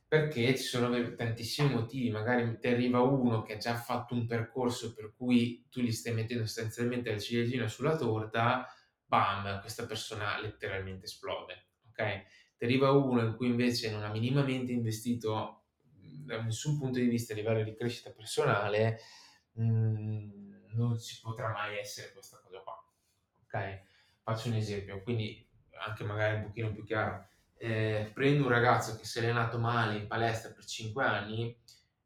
Perché 0.08 0.56
ci 0.56 0.64
sono 0.64 1.16
tantissimi 1.16 1.74
motivi, 1.74 2.10
magari 2.10 2.58
ti 2.60 2.68
arriva 2.68 3.02
uno 3.02 3.42
che 3.42 3.54
ha 3.54 3.58
già 3.58 3.76
fatto 3.76 4.14
un 4.14 4.28
percorso 4.28 4.94
per 4.94 5.14
cui 5.16 5.68
tu 5.70 5.82
gli 5.82 5.92
stai 5.92 6.14
mettendo 6.14 6.46
sostanzialmente 6.46 7.12
la 7.12 7.20
ciliegina 7.20 7.68
sulla 7.68 7.98
torta, 7.98 8.68
bam, 9.06 9.60
questa 9.62 9.86
persona 9.86 10.40
letteralmente 10.40 11.06
esplode, 11.06 11.68
ok? 11.90 12.26
Ti 12.58 12.64
arriva 12.66 12.92
uno 12.92 13.22
in 13.22 13.36
cui 13.36 13.48
invece 13.48 13.92
non 13.92 14.04
ha 14.04 14.10
minimamente 14.10 14.72
investito 14.72 15.66
da 16.26 16.42
nessun 16.42 16.78
punto 16.78 17.00
di 17.00 17.08
vista 17.08 17.34
a 17.34 17.36
livello 17.36 17.64
di 17.64 17.76
crescita 17.76 18.12
personale, 18.12 19.00
mh, 19.54 19.64
mm, 19.64 20.46
non 20.74 21.00
ci 21.00 21.20
potrà 21.22 21.52
mai 21.52 21.78
essere 21.78 22.12
questa 22.14 22.38
cosa. 22.38 22.45
Ok? 23.56 23.84
Faccio 24.24 24.50
un 24.50 24.56
esempio, 24.56 25.02
quindi 25.02 25.48
anche 25.86 26.04
magari 26.04 26.38
un 26.38 26.44
pochino 26.44 26.72
più 26.74 26.84
chiaro, 26.84 27.28
eh, 27.58 28.12
prendo 28.14 28.44
un 28.44 28.50
ragazzo 28.50 28.98
che 28.98 29.06
si 29.06 29.20
è 29.20 29.22
allenato 29.22 29.58
male 29.58 29.98
in 29.98 30.08
palestra 30.08 30.52
per 30.52 30.66
5 30.66 31.04
anni, 31.04 31.58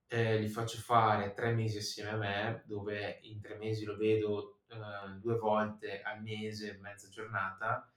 eh, 0.07 0.41
gli 0.41 0.47
faccio 0.47 0.77
fare 0.79 1.33
tre 1.33 1.53
mesi 1.53 1.77
assieme 1.77 2.09
a 2.11 2.15
me, 2.17 2.63
dove 2.65 3.19
in 3.23 3.39
tre 3.41 3.55
mesi 3.55 3.85
lo 3.85 3.95
vedo 3.95 4.59
eh, 4.67 5.19
due 5.19 5.37
volte 5.37 6.01
al 6.01 6.21
mese, 6.21 6.77
mezza 6.81 7.09
giornata, 7.09 7.91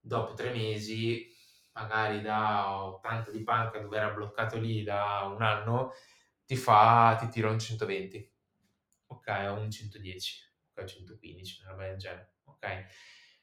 dopo 0.00 0.34
tre 0.34 0.52
mesi, 0.52 1.28
magari 1.72 2.22
da 2.22 2.82
80 2.82 3.30
di 3.30 3.42
panca 3.42 3.78
dove 3.78 3.96
era 3.96 4.10
bloccato 4.10 4.58
lì 4.58 4.82
da 4.82 5.30
un 5.32 5.42
anno, 5.42 5.92
ti 6.44 6.56
fa, 6.56 7.16
ti 7.20 7.28
tira 7.28 7.50
un 7.50 7.58
120, 7.58 8.32
ok, 9.06 9.26
un 9.58 9.70
110, 9.70 10.52
ok, 10.72 10.84
115, 10.84 11.60
una 11.62 11.70
roba 11.72 11.86
del 11.88 11.96
genere, 11.98 12.35
ok? 12.56 12.86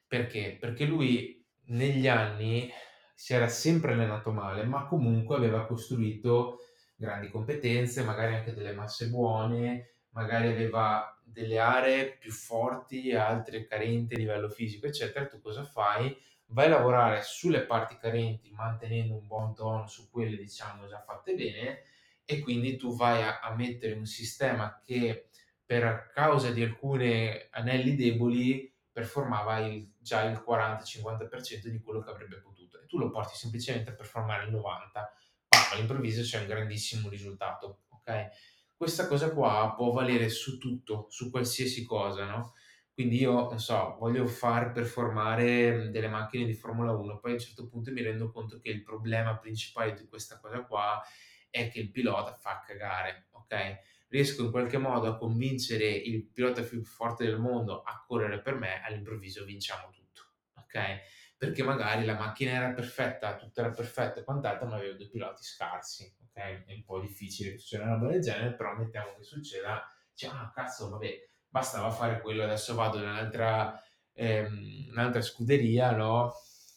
Perché? 0.08 0.58
Perché 0.60 0.86
lui 0.86 1.44
negli 1.68 2.08
anni 2.08 2.70
si 3.16 3.34
era 3.34 3.48
sempre 3.48 3.94
allenato 3.94 4.32
male, 4.32 4.64
ma 4.64 4.86
comunque 4.86 5.36
aveva 5.36 5.66
costruito 5.66 6.60
grandi 6.96 7.30
competenze, 7.30 8.04
magari 8.04 8.36
anche 8.36 8.54
delle 8.54 8.74
masse 8.74 9.10
buone, 9.10 9.96
magari 10.10 10.48
aveva 10.48 11.20
delle 11.24 11.60
aree 11.60 12.18
più 12.18 12.32
forti, 12.32 13.14
altre 13.14 13.66
carenti 13.66 14.16
a 14.16 14.18
livello 14.18 14.50
fisico, 14.50 14.88
eccetera. 14.88 15.26
Tu 15.26 15.42
cosa 15.42 15.64
fai? 15.64 16.16
Vai 16.48 16.66
a 16.66 16.70
lavorare 16.70 17.22
sulle 17.24 17.62
parti 17.62 17.98
carenti, 17.98 18.52
mantenendo 18.52 19.16
un 19.16 19.26
buon 19.26 19.56
tono 19.56 19.88
su 19.88 20.10
quelle, 20.12 20.38
diciamo, 20.38 20.88
già 20.88 21.02
fatte 21.02 21.34
bene, 21.34 21.84
e 22.26 22.40
quindi 22.40 22.76
tu 22.78 22.96
vai 22.96 23.24
a, 23.24 23.40
a 23.40 23.56
mettere 23.56 23.94
un 23.94 24.06
sistema 24.06 24.82
che 24.86 25.30
per 25.66 26.12
causa 26.14 26.52
di 26.52 26.62
alcuni 26.62 27.32
anelli 27.52 27.96
deboli 27.96 28.73
performava 28.94 29.58
il, 29.58 29.92
già 30.00 30.24
il 30.24 30.42
40-50% 30.48 31.68
di 31.68 31.82
quello 31.82 32.02
che 32.02 32.12
avrebbe 32.12 32.40
potuto 32.40 32.80
e 32.80 32.86
tu 32.86 33.00
lo 33.00 33.10
porti 33.10 33.36
semplicemente 33.36 33.90
a 33.90 33.94
performare 33.94 34.46
il 34.46 34.54
90%, 34.54 34.62
pam, 34.92 35.62
all'improvviso 35.74 36.22
c'è 36.22 36.40
un 36.40 36.48
grandissimo 36.48 37.10
risultato, 37.10 37.86
ok? 37.90 38.28
Questa 38.76 39.08
cosa 39.08 39.32
qua 39.32 39.74
può 39.76 39.92
valere 39.92 40.30
su 40.30 40.60
tutto, 40.60 41.08
su 41.10 41.32
qualsiasi 41.32 41.84
cosa, 41.84 42.26
no? 42.26 42.54
Quindi 42.94 43.20
io, 43.20 43.50
non 43.50 43.60
so, 43.60 43.96
voglio 44.00 44.28
far 44.28 44.72
performare 44.72 45.90
delle 45.90 46.08
macchine 46.08 46.46
di 46.46 46.54
Formula 46.54 46.92
1, 46.92 47.20
poi 47.20 47.32
a 47.32 47.34
un 47.34 47.40
certo 47.40 47.68
punto 47.68 47.92
mi 47.92 48.04
rendo 48.04 48.32
conto 48.32 48.60
che 48.60 48.70
il 48.70 48.84
problema 48.84 49.36
principale 49.40 49.96
di 49.96 50.08
questa 50.08 50.40
cosa 50.40 50.64
qua 50.64 51.02
è 51.50 51.70
che 51.72 51.80
il 51.80 51.90
pilota 51.90 52.36
fa 52.36 52.62
cagare, 52.64 53.30
ok? 53.32 53.80
Riesco 54.14 54.44
in 54.44 54.52
qualche 54.52 54.78
modo 54.78 55.08
a 55.08 55.18
convincere 55.18 55.88
il 55.88 56.24
pilota 56.28 56.62
più 56.62 56.84
forte 56.84 57.26
del 57.26 57.40
mondo 57.40 57.82
a 57.82 58.04
correre 58.06 58.42
per 58.42 58.54
me, 58.54 58.84
all'improvviso 58.84 59.44
vinciamo 59.44 59.90
tutto, 59.90 60.34
ok? 60.54 61.00
Perché 61.36 61.64
magari 61.64 62.06
la 62.06 62.14
macchina 62.14 62.52
era 62.52 62.72
perfetta, 62.74 63.36
tutto 63.38 63.62
era 63.62 63.72
perfetto 63.72 64.20
e 64.20 64.24
quant'altro, 64.24 64.68
ma 64.68 64.76
avevo 64.76 64.98
due 64.98 65.10
piloti 65.10 65.42
scarsi, 65.42 66.16
ok? 66.28 66.64
È 66.64 66.74
un 66.74 66.84
po' 66.86 67.00
difficile 67.00 67.54
che 67.54 67.58
succeda 67.58 67.86
una 67.86 67.94
roba 67.96 68.10
del 68.10 68.22
genere, 68.22 68.54
però 68.54 68.76
mettiamo 68.76 69.16
che 69.18 69.24
succeda, 69.24 69.84
dice, 70.12 70.28
ah 70.28 70.52
cazzo, 70.54 70.90
vabbè, 70.90 71.30
bastava 71.48 71.90
fare 71.90 72.22
quello, 72.22 72.44
adesso 72.44 72.76
vado 72.76 73.00
in 73.00 73.06
un'altra, 73.06 73.82
ehm, 74.14 74.90
un'altra 74.92 75.22
scuderia, 75.22 75.90
no? 75.90 76.34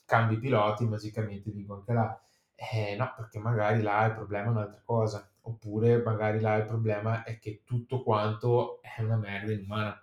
Cambi 0.07 0.39
piloti, 0.39 0.87
magicamente 0.87 1.51
vinco 1.51 1.75
anche 1.75 1.93
là. 1.93 2.19
Eh, 2.55 2.97
no, 2.97 3.13
perché 3.15 3.39
magari 3.39 3.83
là 3.83 4.07
il 4.07 4.15
problema 4.15 4.47
è 4.47 4.49
un'altra 4.49 4.81
cosa 4.83 5.31
oppure 5.47 6.03
magari 6.03 6.41
là 6.41 6.57
il 6.57 6.67
problema 6.67 7.23
è 7.23 7.39
che 7.39 7.63
tutto 7.65 8.03
quanto 8.03 8.81
è 8.83 9.01
una 9.01 9.17
merda 9.17 9.53
inumana. 9.53 10.03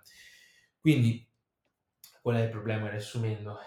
Quindi, 0.78 1.26
qual 2.20 2.36
è 2.36 2.42
il 2.42 2.50
problema 2.50 2.88
riassumendo? 2.88 3.58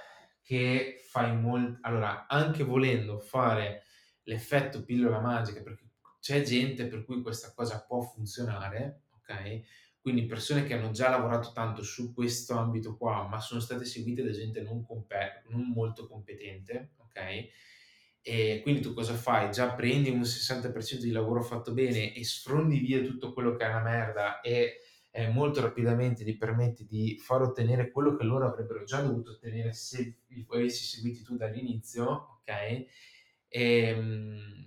Che 0.41 1.01
fai 1.03 1.35
molto... 1.35 1.79
Allora, 1.81 2.27
anche 2.27 2.63
volendo 2.63 3.19
fare 3.19 3.83
l'effetto 4.23 4.83
pillola 4.83 5.19
magica, 5.19 5.61
perché 5.61 5.85
c'è 6.19 6.41
gente 6.41 6.87
per 6.87 7.05
cui 7.05 7.21
questa 7.21 7.53
cosa 7.53 7.83
può 7.85 8.01
funzionare, 8.01 9.03
ok? 9.17 9.61
Quindi 9.99 10.25
persone 10.25 10.63
che 10.63 10.73
hanno 10.73 10.91
già 10.91 11.09
lavorato 11.09 11.51
tanto 11.51 11.83
su 11.83 12.13
questo 12.13 12.57
ambito 12.57 12.97
qua, 12.97 13.27
ma 13.27 13.39
sono 13.39 13.59
state 13.59 13.85
seguite 13.85 14.23
da 14.23 14.31
gente 14.31 14.61
non, 14.61 14.83
compe- 14.83 15.43
non 15.49 15.69
molto 15.69 16.07
competente, 16.07 16.93
ok? 16.97 17.49
E 18.29 18.59
quindi 18.61 18.81
tu 18.81 18.93
cosa 18.93 19.13
fai? 19.13 19.51
Già 19.51 19.71
prendi 19.71 20.09
un 20.09 20.19
60% 20.19 20.99
di 20.99 21.11
lavoro 21.11 21.41
fatto 21.41 21.71
bene 21.71 22.13
e 22.13 22.25
sfrondi 22.25 22.77
via 22.79 23.01
tutto 23.01 23.31
quello 23.31 23.55
che 23.55 23.63
è 23.63 23.69
una 23.69 23.81
merda 23.81 24.41
e 24.41 24.81
eh, 25.11 25.29
molto 25.29 25.61
rapidamente 25.61 26.25
gli 26.25 26.35
permetti 26.35 26.85
di 26.85 27.17
far 27.17 27.41
ottenere 27.41 27.89
quello 27.89 28.17
che 28.17 28.25
loro 28.25 28.45
avrebbero 28.45 28.83
già 28.83 28.99
dovuto 28.99 29.31
ottenere 29.31 29.71
se 29.71 30.17
li 30.27 30.45
avessi 30.49 30.83
seguiti 30.83 31.23
tu 31.23 31.37
dall'inizio, 31.37 32.41
ok? 32.41 32.49
E, 32.49 32.87
ehm, 33.47 34.63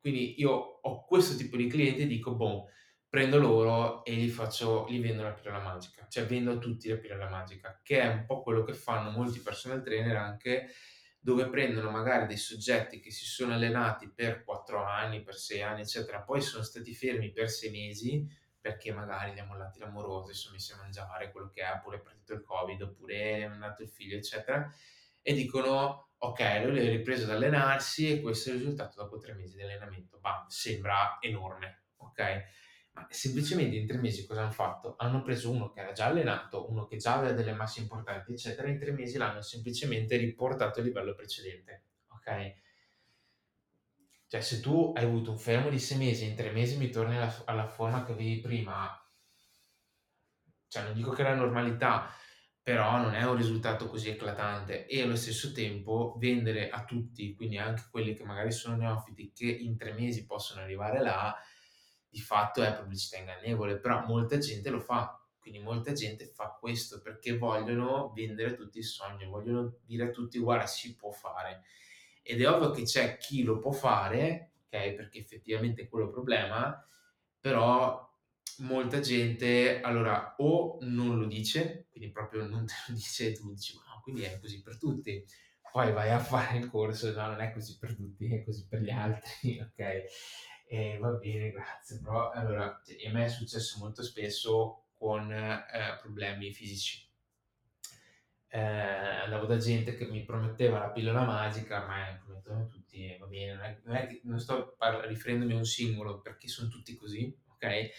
quindi 0.00 0.40
io 0.40 0.52
ho 0.52 1.04
questo 1.06 1.36
tipo 1.36 1.56
di 1.56 1.66
clienti 1.66 2.02
e 2.02 2.06
dico, 2.06 2.36
boh, 2.36 2.68
prendo 3.08 3.40
loro 3.40 4.04
e 4.04 4.14
gli 4.14 4.28
faccio, 4.28 4.86
gli 4.88 5.00
vendo 5.00 5.24
la 5.24 5.32
pillola 5.32 5.60
magica, 5.60 6.06
cioè 6.08 6.24
vendo 6.24 6.52
a 6.52 6.58
tutti 6.58 6.88
la 6.88 6.98
pillola 6.98 7.28
magica, 7.28 7.80
che 7.82 8.00
è 8.00 8.06
un 8.06 8.24
po' 8.26 8.42
quello 8.42 8.62
che 8.62 8.74
fanno 8.74 9.10
molti 9.10 9.40
personal 9.40 9.82
trainer 9.82 10.14
anche 10.14 10.68
dove 11.26 11.48
prendono 11.48 11.90
magari 11.90 12.28
dei 12.28 12.36
soggetti 12.36 13.00
che 13.00 13.10
si 13.10 13.24
sono 13.24 13.52
allenati 13.52 14.08
per 14.08 14.44
4 14.44 14.84
anni, 14.84 15.24
per 15.24 15.34
6 15.34 15.60
anni, 15.60 15.80
eccetera, 15.80 16.20
poi 16.20 16.40
sono 16.40 16.62
stati 16.62 16.94
fermi 16.94 17.32
per 17.32 17.50
6 17.50 17.70
mesi 17.72 18.24
perché 18.60 18.92
magari 18.92 19.32
li 19.32 19.40
ha 19.40 19.44
mollati 19.44 19.80
l'amoroso, 19.80 20.32
si 20.32 20.38
sono 20.38 20.54
messi 20.54 20.72
a 20.72 20.76
mangiare 20.76 21.32
quello 21.32 21.50
che 21.50 21.62
è, 21.62 21.72
oppure 21.72 21.96
è 21.96 22.00
partito 22.00 22.32
il 22.32 22.44
covid, 22.44 22.80
oppure 22.80 23.38
è 23.38 23.48
nato 23.48 23.82
il 23.82 23.88
figlio, 23.88 24.16
eccetera, 24.16 24.72
e 25.20 25.34
dicono 25.34 26.10
ok, 26.16 26.62
lui 26.64 26.86
ha 26.86 26.90
ripreso 26.90 27.24
ad 27.24 27.30
allenarsi 27.30 28.08
e 28.08 28.20
questo 28.20 28.50
è 28.50 28.52
il 28.52 28.60
risultato 28.60 29.02
dopo 29.02 29.18
3 29.18 29.34
mesi 29.34 29.56
di 29.56 29.62
allenamento. 29.62 30.18
Bam, 30.20 30.46
sembra 30.46 31.18
enorme, 31.20 31.86
ok? 31.96 32.44
Ma 32.96 33.06
semplicemente 33.10 33.76
in 33.76 33.86
tre 33.86 33.98
mesi 33.98 34.26
cosa 34.26 34.40
hanno 34.40 34.52
fatto? 34.52 34.94
Hanno 34.96 35.20
preso 35.22 35.50
uno 35.50 35.70
che 35.70 35.80
era 35.80 35.92
già 35.92 36.06
allenato, 36.06 36.70
uno 36.70 36.86
che 36.86 36.96
già 36.96 37.16
aveva 37.16 37.34
delle 37.34 37.52
masse 37.52 37.80
importanti, 37.80 38.32
eccetera, 38.32 38.68
in 38.68 38.78
tre 38.78 38.90
mesi 38.90 39.18
l'hanno 39.18 39.42
semplicemente 39.42 40.16
riportato 40.16 40.80
al 40.80 40.86
livello 40.86 41.14
precedente, 41.14 41.84
ok? 42.08 42.54
Cioè, 44.28 44.40
se 44.40 44.60
tu 44.60 44.94
hai 44.96 45.04
avuto 45.04 45.30
un 45.30 45.38
fermo 45.38 45.68
di 45.68 45.78
sei 45.78 45.98
mesi, 45.98 46.24
in 46.24 46.34
tre 46.34 46.50
mesi 46.50 46.78
mi 46.78 46.88
torni 46.88 47.16
alla, 47.16 47.42
alla 47.44 47.68
forma 47.68 48.02
che 48.02 48.12
avevi 48.12 48.40
prima, 48.40 48.90
cioè 50.68 50.84
non 50.84 50.94
dico 50.94 51.10
che 51.10 51.22
è 51.22 51.28
la 51.28 51.34
normalità, 51.34 52.10
però 52.62 52.96
non 52.96 53.14
è 53.14 53.24
un 53.24 53.36
risultato 53.36 53.86
così 53.88 54.08
eclatante 54.08 54.86
e 54.86 55.02
allo 55.02 55.16
stesso 55.16 55.52
tempo 55.52 56.16
vendere 56.18 56.70
a 56.70 56.82
tutti, 56.84 57.34
quindi 57.34 57.58
anche 57.58 57.84
quelli 57.90 58.14
che 58.14 58.24
magari 58.24 58.52
sono 58.52 58.74
neofiti, 58.74 59.32
che 59.34 59.44
in 59.44 59.76
tre 59.76 59.92
mesi 59.92 60.24
possono 60.24 60.62
arrivare 60.62 61.00
là, 61.00 61.36
di 62.16 62.22
fatto 62.22 62.62
è 62.62 62.74
pubblicità 62.74 63.18
ingannevole, 63.18 63.78
però 63.78 64.02
molta 64.06 64.38
gente 64.38 64.70
lo 64.70 64.80
fa, 64.80 65.22
quindi 65.38 65.60
molta 65.60 65.92
gente 65.92 66.26
fa 66.26 66.56
questo 66.58 67.02
perché 67.02 67.36
vogliono 67.36 68.10
vendere 68.14 68.52
a 68.52 68.54
tutti 68.54 68.78
il 68.78 68.84
sogno, 68.84 69.28
vogliono 69.28 69.76
dire 69.84 70.04
a 70.04 70.10
tutti 70.10 70.38
guarda 70.38 70.66
si 70.66 70.96
può 70.96 71.10
fare. 71.10 71.64
Ed 72.22 72.40
è 72.40 72.48
ovvio 72.48 72.70
che 72.70 72.84
c'è 72.84 73.18
chi 73.18 73.42
lo 73.42 73.58
può 73.58 73.70
fare, 73.70 74.52
ok, 74.64 74.94
perché 74.94 75.18
effettivamente 75.18 75.82
è 75.82 75.88
quello 75.88 76.06
il 76.06 76.12
problema, 76.12 76.82
però 77.38 78.02
molta 78.60 79.00
gente 79.00 79.82
allora 79.82 80.36
o 80.38 80.78
non 80.80 81.18
lo 81.18 81.26
dice, 81.26 81.88
quindi 81.90 82.10
proprio 82.10 82.46
non 82.46 82.64
te 82.64 82.72
lo 82.88 82.94
dice 82.94 83.28
e 83.28 83.32
tu 83.34 83.52
dici 83.52 83.76
ma 83.76 84.00
quindi 84.02 84.22
è 84.22 84.40
così 84.40 84.62
per 84.62 84.78
tutti. 84.78 85.22
Poi 85.70 85.92
vai 85.92 86.08
a 86.08 86.18
fare 86.18 86.56
il 86.56 86.70
corso, 86.70 87.12
no, 87.12 87.26
non 87.26 87.40
è 87.40 87.52
così 87.52 87.76
per 87.76 87.94
tutti, 87.94 88.34
è 88.34 88.42
così 88.42 88.66
per 88.66 88.80
gli 88.80 88.88
altri, 88.88 89.60
ok? 89.60 90.04
E 90.68 90.98
va 90.98 91.10
bene, 91.10 91.52
grazie, 91.52 92.00
però 92.02 92.30
allora, 92.30 92.80
cioè, 92.84 93.08
a 93.08 93.12
me 93.12 93.24
è 93.24 93.28
successo 93.28 93.78
molto 93.78 94.02
spesso 94.02 94.86
con 94.98 95.30
eh, 95.32 95.98
problemi 96.00 96.52
fisici. 96.52 97.04
Eh, 98.48 98.58
andavo 98.58 99.46
da 99.46 99.58
gente 99.58 99.94
che 99.94 100.06
mi 100.06 100.24
prometteva 100.24 100.78
la 100.78 100.90
pillola 100.90 101.24
magica, 101.24 101.86
ma 101.86 102.18
promettono 102.24 102.68
tutti, 102.68 103.16
va 103.18 103.26
bene, 103.26 103.54
non, 103.54 103.64
è, 103.64 103.80
non, 103.84 104.20
non 104.22 104.40
sto 104.40 104.74
par- 104.76 105.04
riferendomi 105.06 105.52
a 105.52 105.56
un 105.56 105.64
singolo 105.64 106.20
perché 106.20 106.48
sono 106.48 106.68
tutti 106.68 106.96
così, 106.96 107.32
ok? 107.48 107.90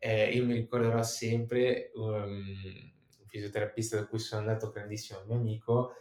Eh, 0.00 0.30
io 0.30 0.44
mi 0.44 0.54
ricorderò 0.54 1.02
sempre 1.02 1.90
um, 1.94 2.92
un 3.20 3.26
fisioterapista 3.26 3.96
da 3.96 4.06
cui 4.06 4.18
sono 4.18 4.40
andato, 4.40 4.70
grandissimo 4.70 5.22
mio 5.26 5.36
amico, 5.36 5.92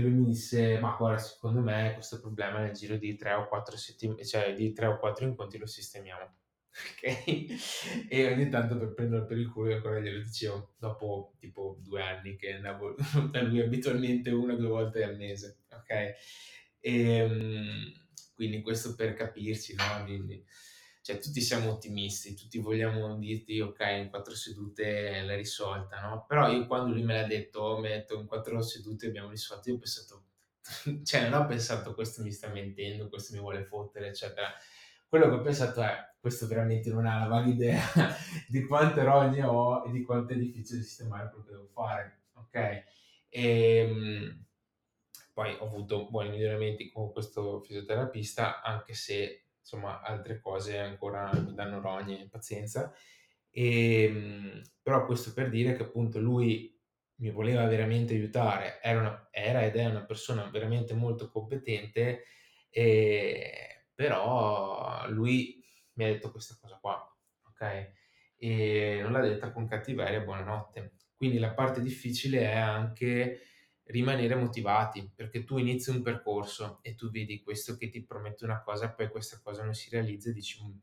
lui 0.00 0.10
mi 0.10 0.24
disse, 0.24 0.78
ma 0.80 0.96
guarda, 0.98 1.18
secondo 1.18 1.60
me 1.60 1.92
questo 1.94 2.20
problema 2.20 2.60
nel 2.60 2.72
giro 2.72 2.96
di 2.96 3.14
3 3.14 3.34
o 3.34 3.46
4 3.46 3.76
settimane, 3.76 4.24
cioè 4.24 4.52
di 4.54 4.72
3 4.72 4.86
o 4.86 4.98
4 4.98 5.24
incontri 5.24 5.58
lo 5.58 5.66
sistemiamo. 5.66 6.36
Ok? 6.74 8.08
E 8.08 8.32
ogni 8.32 8.48
tanto 8.48 8.76
per 8.76 8.94
prenderlo 8.94 9.26
per 9.26 9.38
il 9.38 9.48
culo 9.48 9.72
ancora 9.72 10.00
glielo 10.00 10.20
dicevo, 10.20 10.74
dopo 10.76 11.34
tipo 11.38 11.78
due 11.80 12.02
anni 12.02 12.34
che 12.34 12.54
andavo 12.54 12.96
da 13.30 13.42
lui 13.42 13.60
abitualmente 13.60 14.30
una 14.30 14.54
o 14.54 14.56
due 14.56 14.68
volte 14.68 15.04
al 15.04 15.16
mese, 15.16 15.60
ok? 15.70 15.90
E, 15.90 16.16
ehm, 16.80 17.92
quindi 18.34 18.60
questo 18.62 18.96
per 18.96 19.14
capirci, 19.14 19.74
no? 19.74 20.04
Quindi, 20.04 20.44
cioè 21.04 21.18
tutti 21.18 21.42
siamo 21.42 21.72
ottimisti, 21.72 22.34
tutti 22.34 22.58
vogliamo 22.58 23.18
dirti 23.18 23.60
ok, 23.60 23.78
in 24.04 24.08
quattro 24.08 24.34
sedute 24.34 25.20
l'hai 25.20 25.36
risolta, 25.36 26.00
no? 26.00 26.24
Però 26.26 26.50
io 26.50 26.66
quando 26.66 26.94
lui 26.94 27.02
me 27.02 27.12
l'ha 27.12 27.26
detto, 27.26 27.60
oh, 27.60 27.78
mi 27.78 27.88
ha 27.88 27.90
detto 27.90 28.18
in 28.18 28.26
quattro 28.26 28.62
sedute 28.62 29.08
abbiamo 29.08 29.28
risolto, 29.28 29.68
io 29.68 29.74
ho 29.74 29.78
pensato, 29.78 30.24
cioè 31.04 31.28
non 31.28 31.42
ho 31.42 31.46
pensato 31.46 31.92
questo 31.92 32.22
mi 32.22 32.32
sta 32.32 32.48
mentendo, 32.48 33.10
questo 33.10 33.34
mi 33.34 33.40
vuole 33.40 33.64
fottere, 33.64 34.08
eccetera. 34.08 34.50
Quello 35.06 35.28
che 35.28 35.34
ho 35.34 35.40
pensato 35.42 35.82
è, 35.82 35.94
questo 36.18 36.46
veramente 36.46 36.88
non 36.88 37.04
ha 37.04 37.18
la 37.18 37.26
vaga 37.26 37.50
idea 37.50 37.82
di 38.48 38.64
quante 38.64 39.02
rogne 39.02 39.42
ho 39.42 39.84
e 39.86 39.90
di 39.90 40.02
quanto 40.04 40.32
è 40.32 40.36
difficile 40.36 40.80
sistemare 40.80 41.28
quello 41.28 41.44
che 41.44 41.50
devo 41.50 41.66
fare, 41.66 42.22
ok? 42.32 42.54
E, 43.28 43.76
ehm, 43.76 44.44
poi 45.34 45.54
ho 45.60 45.66
avuto 45.66 46.08
buoni 46.08 46.30
miglioramenti 46.30 46.90
con 46.90 47.12
questo 47.12 47.60
fisioterapista, 47.60 48.62
anche 48.62 48.94
se 48.94 49.43
insomma 49.64 50.02
altre 50.02 50.40
cose 50.40 50.78
ancora 50.78 51.32
mi 51.34 51.54
danno 51.54 51.80
rogne 51.80 52.20
e 52.20 52.28
pazienza. 52.28 52.92
Ehm, 53.50 54.60
però 54.82 55.06
questo 55.06 55.32
per 55.32 55.48
dire 55.48 55.74
che 55.74 55.84
appunto 55.84 56.20
lui 56.20 56.70
mi 57.16 57.30
voleva 57.30 57.66
veramente 57.66 58.12
aiutare, 58.14 58.80
era, 58.82 59.00
una, 59.00 59.28
era 59.30 59.64
ed 59.64 59.76
è 59.76 59.86
una 59.86 60.04
persona 60.04 60.44
veramente 60.50 60.92
molto 60.94 61.30
competente, 61.30 62.24
e, 62.68 63.86
però 63.94 65.06
lui 65.08 65.64
mi 65.94 66.04
ha 66.04 66.08
detto 66.08 66.30
questa 66.30 66.56
cosa 66.60 66.76
qua, 66.80 67.16
ok? 67.48 67.92
E 68.36 68.98
non 69.00 69.12
l'ha 69.12 69.20
detta 69.20 69.52
con 69.52 69.66
cattiveria, 69.66 70.20
buonanotte. 70.20 70.96
Quindi 71.16 71.38
la 71.38 71.54
parte 71.54 71.80
difficile 71.80 72.40
è 72.40 72.56
anche 72.56 73.40
rimanere 73.86 74.34
motivati, 74.34 75.10
perché 75.14 75.44
tu 75.44 75.58
inizi 75.58 75.90
un 75.90 76.02
percorso 76.02 76.78
e 76.82 76.94
tu 76.94 77.10
vedi 77.10 77.42
questo 77.42 77.76
che 77.76 77.88
ti 77.88 78.04
promette 78.04 78.44
una 78.44 78.62
cosa, 78.62 78.90
poi 78.90 79.08
questa 79.08 79.40
cosa 79.42 79.62
non 79.64 79.74
si 79.74 79.90
realizza 79.90 80.30
e 80.30 80.32
dici 80.32 80.62
mm, 80.64 80.76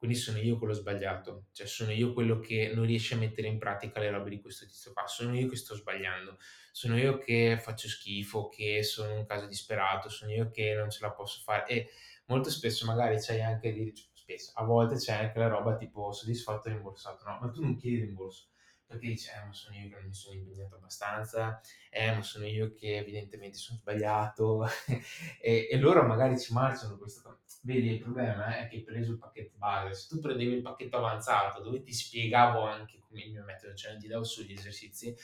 quindi 0.00 0.16
sono 0.16 0.38
io 0.38 0.56
quello 0.56 0.72
sbagliato, 0.72 1.48
cioè 1.52 1.66
sono 1.66 1.92
io 1.92 2.14
quello 2.14 2.38
che 2.40 2.72
non 2.74 2.86
riesce 2.86 3.14
a 3.14 3.18
mettere 3.18 3.48
in 3.48 3.58
pratica 3.58 4.00
le 4.00 4.10
robe 4.10 4.30
di 4.30 4.40
questo 4.40 4.64
tizio 4.64 4.94
qua, 4.94 5.06
sono 5.06 5.36
io 5.38 5.46
che 5.46 5.56
sto 5.56 5.74
sbagliando, 5.74 6.38
sono 6.72 6.96
io 6.96 7.18
che 7.18 7.58
faccio 7.60 7.86
schifo, 7.86 8.48
che 8.48 8.82
sono 8.82 9.14
un 9.14 9.26
caso 9.26 9.46
disperato, 9.46 10.08
sono 10.08 10.32
io 10.32 10.50
che 10.50 10.72
non 10.72 10.88
ce 10.88 11.00
la 11.02 11.12
posso 11.12 11.40
fare. 11.42 11.66
E 11.66 11.90
molto 12.26 12.48
spesso 12.48 12.86
magari 12.86 13.20
c'hai 13.20 13.42
anche 13.42 13.72
di 13.74 13.92
spesso, 14.14 14.52
a 14.54 14.64
volte 14.64 14.96
c'è 14.96 15.12
anche 15.12 15.38
la 15.38 15.48
roba 15.48 15.76
tipo 15.76 16.12
soddisfatto 16.12 16.68
e 16.68 16.72
rimborsato, 16.72 17.28
no, 17.28 17.38
ma 17.38 17.50
tu 17.50 17.60
non 17.60 17.76
chiedi 17.76 18.00
rimborso 18.00 18.48
perché 18.90 19.06
dici, 19.06 19.30
eh, 19.30 19.46
ma 19.46 19.52
sono 19.52 19.76
io 19.76 19.88
che 19.88 19.94
non 19.94 20.06
mi 20.06 20.14
sono 20.14 20.34
impegnato 20.34 20.74
abbastanza, 20.74 21.60
eh, 21.90 22.12
ma 22.12 22.22
sono 22.22 22.44
io 22.44 22.74
che 22.74 22.96
evidentemente 22.96 23.56
sono 23.56 23.78
sbagliato, 23.78 24.66
e, 25.40 25.68
e, 25.70 25.78
loro 25.78 26.02
magari 26.02 26.36
ci 26.40 26.52
marciano 26.52 26.98
questo. 26.98 27.42
Vedi, 27.62 27.92
il 27.92 28.00
problema 28.00 28.58
è 28.58 28.66
che 28.66 28.76
hai 28.76 28.82
preso 28.82 29.12
il 29.12 29.18
pacchetto 29.18 29.56
base, 29.58 29.94
se 29.94 30.08
tu 30.08 30.18
prendevi 30.18 30.54
il 30.54 30.62
pacchetto 30.62 30.96
avanzato, 30.96 31.62
dove 31.62 31.82
ti 31.82 31.92
spiegavo 31.92 32.62
anche 32.62 32.98
come 32.98 33.22
il 33.22 33.30
mio 33.30 33.44
metodo, 33.44 33.74
cioè 33.74 33.96
ti 33.96 34.08
davo 34.08 34.24
solo 34.24 34.48
gli 34.48 34.54
esercizi, 34.54 35.14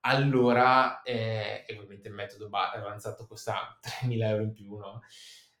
allora, 0.00 1.00
eh, 1.02 1.64
ovviamente 1.70 2.08
il 2.08 2.14
metodo 2.14 2.50
avanzato 2.50 3.26
costa 3.26 3.78
3.000 3.80 4.28
euro 4.28 4.42
in 4.42 4.52
più, 4.52 4.76
no? 4.76 5.00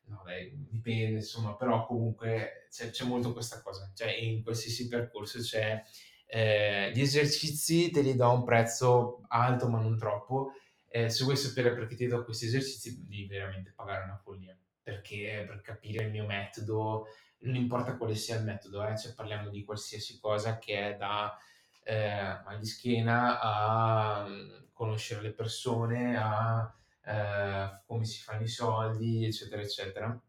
No, 0.08 0.22
beh, 0.24 0.52
dipende, 0.52 1.16
insomma, 1.16 1.56
però 1.56 1.86
comunque 1.86 2.66
c'è, 2.70 2.90
c'è 2.90 3.04
molto 3.04 3.32
questa 3.32 3.62
cosa, 3.62 3.90
cioè 3.94 4.12
in 4.12 4.42
qualsiasi 4.42 4.86
percorso 4.88 5.40
c'è 5.40 5.82
eh, 6.26 6.90
gli 6.92 7.00
esercizi 7.00 7.90
te 7.90 8.00
li 8.00 8.16
do 8.16 8.24
a 8.24 8.32
un 8.32 8.44
prezzo 8.44 9.22
alto 9.28 9.68
ma 9.68 9.80
non 9.80 9.96
troppo. 9.96 10.52
Eh, 10.88 11.08
se 11.08 11.24
vuoi 11.24 11.36
sapere 11.36 11.72
perché 11.74 11.94
ti 11.94 12.06
do 12.06 12.24
questi 12.24 12.46
esercizi, 12.46 13.06
devi 13.06 13.26
veramente 13.26 13.72
pagare 13.74 14.04
una 14.04 14.16
follia. 14.16 14.56
Perché 14.82 15.44
per 15.46 15.60
capire 15.62 16.04
il 16.04 16.10
mio 16.10 16.26
metodo, 16.26 17.06
non 17.38 17.54
importa 17.56 17.96
quale 17.96 18.14
sia 18.14 18.36
il 18.36 18.44
metodo, 18.44 18.86
eh, 18.86 18.96
cioè 18.96 19.14
parliamo 19.14 19.48
di 19.50 19.64
qualsiasi 19.64 20.18
cosa 20.20 20.58
che 20.58 20.94
è 20.94 20.96
da 20.96 21.36
eh, 21.82 22.40
mal 22.44 22.58
di 22.58 22.66
schiena 22.66 23.40
a 23.40 24.26
mm, 24.28 24.50
conoscere 24.72 25.22
le 25.22 25.32
persone, 25.32 26.16
a 26.16 26.72
eh, 27.04 27.80
come 27.86 28.04
si 28.04 28.20
fanno 28.22 28.42
i 28.42 28.48
soldi, 28.48 29.24
eccetera, 29.24 29.62
eccetera. 29.62 30.20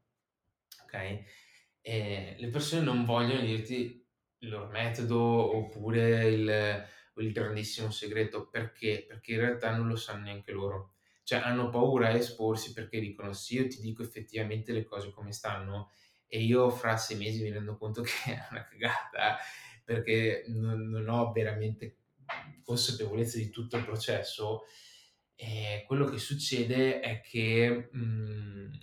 Ok? 0.84 1.24
E 1.82 2.36
le 2.38 2.48
persone 2.50 2.82
non 2.82 3.06
vogliono 3.06 3.42
dirti 3.42 4.07
il 4.40 4.50
loro 4.50 4.68
metodo 4.68 5.18
oppure 5.18 6.28
il, 6.28 6.86
il 7.16 7.32
grandissimo 7.32 7.90
segreto. 7.90 8.48
Perché? 8.48 9.06
Perché 9.08 9.34
in 9.34 9.40
realtà 9.40 9.76
non 9.76 9.88
lo 9.88 9.96
sanno 9.96 10.24
neanche 10.24 10.52
loro. 10.52 10.94
Cioè 11.24 11.40
hanno 11.40 11.70
paura 11.70 12.08
a 12.08 12.14
esporsi 12.14 12.74
perché 12.74 13.00
dicono 13.00 13.34
se 13.34 13.56
io 13.56 13.68
ti 13.68 13.82
dico 13.82 14.02
effettivamente 14.02 14.72
le 14.72 14.86
cose 14.86 15.12
come 15.12 15.34
stanno 15.34 15.92
e 16.26 16.42
io 16.42 16.70
fra 16.70 16.96
sei 16.98 17.18
mesi 17.18 17.44
mi 17.44 17.52
rendo 17.52 17.78
conto 17.78 18.02
che 18.04 18.34
è 18.34 18.48
una 18.52 18.66
cagata 18.66 19.38
perché 19.84 20.46
non, 20.48 20.90
non 20.90 21.10
ho 21.10 21.32
veramente 21.32 21.98
consapevolezza 22.64 23.38
di 23.38 23.50
tutto 23.50 23.78
il 23.78 23.86
processo, 23.86 24.64
e 25.40 25.84
quello 25.86 26.06
che 26.06 26.18
succede 26.18 27.00
è 27.00 27.22
che 27.22 27.90
mh, 27.92 28.00
mm, 28.00 28.74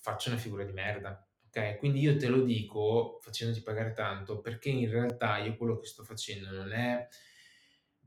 faccio 0.00 0.30
una 0.30 0.38
figura 0.38 0.62
di 0.62 0.72
merda 0.72 1.25
Ok, 1.56 1.78
quindi 1.78 2.00
io 2.00 2.18
te 2.18 2.28
lo 2.28 2.42
dico 2.42 3.18
facendoti 3.22 3.62
pagare 3.62 3.94
tanto 3.94 4.40
perché 4.40 4.68
in 4.68 4.90
realtà 4.90 5.38
io 5.38 5.56
quello 5.56 5.78
che 5.78 5.86
sto 5.86 6.04
facendo 6.04 6.50
non 6.50 6.70
è 6.70 7.08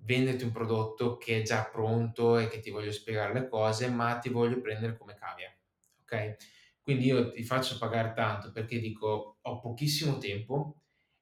venderti 0.01 0.43
un 0.43 0.51
prodotto 0.51 1.17
che 1.17 1.39
è 1.39 1.41
già 1.41 1.65
pronto 1.65 2.37
e 2.37 2.47
che 2.47 2.59
ti 2.59 2.69
voglio 2.69 2.91
spiegare 2.91 3.33
le 3.33 3.47
cose, 3.47 3.89
ma 3.89 4.19
ti 4.19 4.29
voglio 4.29 4.61
prendere 4.61 4.95
come 4.97 5.15
cavia. 5.15 5.51
Ok? 6.03 6.35
Quindi 6.79 7.05
io 7.07 7.31
ti 7.31 7.43
faccio 7.43 7.79
pagare 7.79 8.13
tanto 8.13 8.51
perché 8.51 8.79
dico 8.79 9.39
ho 9.41 9.59
pochissimo 9.59 10.19
tempo 10.19 10.78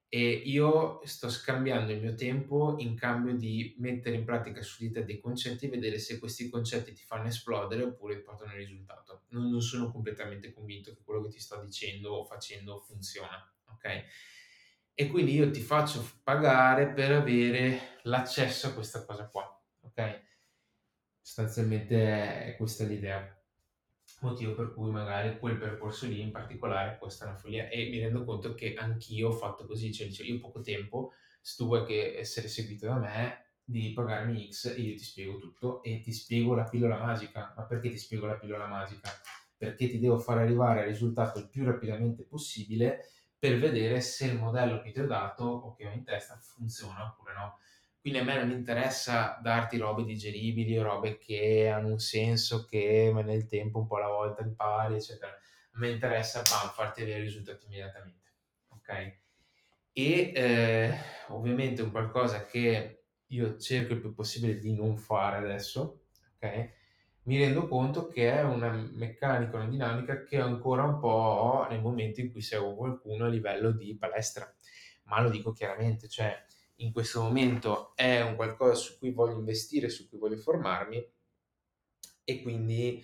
e 0.10 0.30
io 0.30 1.02
sto 1.06 1.30
scambiando 1.30 1.92
il 1.92 2.00
mio 2.00 2.16
tempo 2.16 2.76
in 2.80 2.96
cambio 2.96 3.36
di 3.36 3.76
mettere 3.80 4.16
in 4.16 4.24
pratica 4.24 4.62
su 4.62 4.78
di 4.80 4.92
te 4.92 5.04
dei 5.04 5.20
concetti 5.20 5.66
e 5.66 5.70
vedere 5.70 6.00
se 6.00 6.18
questi 6.18 6.50
concetti 6.50 6.94
ti 6.94 7.04
fanno 7.04 7.28
esplodere 7.28 7.84
oppure 7.84 8.22
portano 8.22 8.54
il 8.54 8.60
risultato. 8.60 9.24
Non, 9.30 9.50
non 9.50 9.62
sono 9.62 9.92
completamente 9.92 10.54
convinto 10.54 10.94
che 10.94 11.04
quello 11.04 11.24
che 11.24 11.30
ti 11.30 11.40
sto 11.40 11.62
dicendo 11.62 12.14
o 12.14 12.24
facendo 12.24 12.80
funziona, 12.80 13.54
ok? 13.68 14.04
E 14.94 15.08
quindi 15.10 15.34
io 15.34 15.52
ti 15.52 15.60
faccio 15.60 16.04
pagare 16.24 16.92
per 16.94 17.12
avere 17.12 18.00
l'accesso 18.04 18.68
a 18.68 18.74
questa 18.74 19.06
cosa 19.06 19.28
qua, 19.28 19.62
ok? 19.82 20.26
Sostanzialmente 21.22 22.46
è 22.46 22.56
questa 22.56 22.86
l'idea 22.86 23.37
motivo 24.20 24.54
per 24.54 24.74
cui 24.74 24.90
magari 24.92 25.38
quel 25.38 25.58
percorso 25.58 26.08
lì 26.08 26.22
in 26.22 26.32
particolare 26.32 26.98
costa 26.98 27.26
una 27.26 27.36
follia 27.36 27.70
e 27.70 27.90
mi 27.90 28.00
rendo 28.00 28.24
conto 28.24 28.56
che 28.56 28.74
anch'io 28.74 29.30
ho 29.30 29.32
fatto 29.32 29.66
così, 29.66 29.94
cioè 29.94 30.08
dice, 30.08 30.24
io 30.24 30.40
poco 30.40 30.62
tempo, 30.62 31.14
se 31.42 31.56
tu 31.58 31.66
vuoi 31.66 31.86
che 31.86 32.18
essere 32.18 32.48
seguito 32.48 32.88
da 32.88 32.96
me 32.96 33.46
devi 33.64 33.92
pagarmi 33.92 34.50
X 34.50 34.74
e 34.78 34.82
io 34.82 34.96
ti 34.96 35.04
spiego 35.04 35.38
tutto 35.38 35.84
e 35.84 36.00
ti 36.00 36.14
spiego 36.14 36.56
la 36.56 36.64
pillola 36.64 36.98
magica. 36.98 37.54
Ma 37.56 37.64
perché 37.64 37.90
ti 37.90 37.98
spiego 37.98 38.26
la 38.26 38.36
pillola 38.36 38.66
magica? 38.66 39.10
Perché 39.58 39.90
ti 39.90 40.00
devo 40.00 40.18
far 40.18 40.38
arrivare 40.38 40.82
al 40.82 40.88
risultato 40.88 41.40
il 41.40 41.50
più 41.50 41.66
rapidamente 41.66 42.24
possibile 42.24 43.10
per 43.38 43.60
vedere 43.60 44.02
se 44.02 44.26
il 44.26 44.38
modello 44.38 44.82
che 44.82 44.92
ti 44.92 45.00
ho 45.00 45.06
dato 45.06 45.44
o 45.44 45.76
che 45.76 45.86
ho 45.86 45.92
in 45.92 46.04
testa 46.04 46.38
funziona 46.38 47.06
oppure 47.06 47.34
no. 47.34 47.60
Quindi 48.08 48.24
a 48.24 48.34
me 48.34 48.42
non 48.42 48.52
interessa 48.52 49.38
darti 49.44 49.76
robe 49.76 50.06
digeribili 50.06 50.78
robe 50.78 51.18
che 51.18 51.68
hanno 51.68 51.90
un 51.90 52.00
senso, 52.00 52.64
che 52.64 53.12
nel 53.14 53.48
tempo 53.48 53.80
un 53.80 53.86
po' 53.86 53.98
alla 53.98 54.08
volta 54.08 54.44
impari, 54.44 54.96
eccetera. 54.96 55.30
A 55.34 55.78
me 55.78 55.90
interessa 55.90 56.42
bam, 56.42 56.72
farti 56.72 57.02
avere 57.02 57.20
i 57.20 57.24
risultati 57.24 57.66
immediatamente. 57.66 58.32
Ok? 58.70 59.18
E 59.92 60.32
eh, 60.34 60.98
ovviamente 61.28 61.82
un 61.82 61.92
qualcosa 61.92 62.46
che 62.46 63.08
io 63.26 63.58
cerco 63.58 63.92
il 63.92 64.00
più 64.00 64.14
possibile 64.14 64.58
di 64.58 64.74
non 64.74 64.96
fare 64.96 65.40
adesso, 65.40 66.06
ok? 66.36 66.70
Mi 67.24 67.38
rendo 67.40 67.68
conto 67.68 68.08
che 68.08 68.32
è 68.32 68.42
una 68.42 68.70
meccanica, 68.72 69.58
una 69.58 69.68
dinamica 69.68 70.24
che 70.24 70.40
ancora 70.40 70.84
un 70.84 70.98
po' 71.00 71.10
ho 71.10 71.68
nel 71.68 71.82
momento 71.82 72.22
in 72.22 72.32
cui 72.32 72.40
seguo 72.40 72.74
qualcuno 72.74 73.26
a 73.26 73.28
livello 73.28 73.72
di 73.72 73.98
palestra. 73.98 74.50
Ma 75.08 75.20
lo 75.20 75.30
dico 75.30 75.52
chiaramente, 75.52 76.08
cioè 76.08 76.46
in 76.78 76.92
questo 76.92 77.22
momento 77.22 77.96
è 77.96 78.22
un 78.22 78.36
qualcosa 78.36 78.76
su 78.76 78.98
cui 78.98 79.12
voglio 79.12 79.38
investire, 79.38 79.90
su 79.90 80.08
cui 80.10 80.18
voglio 80.18 80.38
formarmi 80.38 81.14
e 82.24 82.42
quindi 82.42 83.02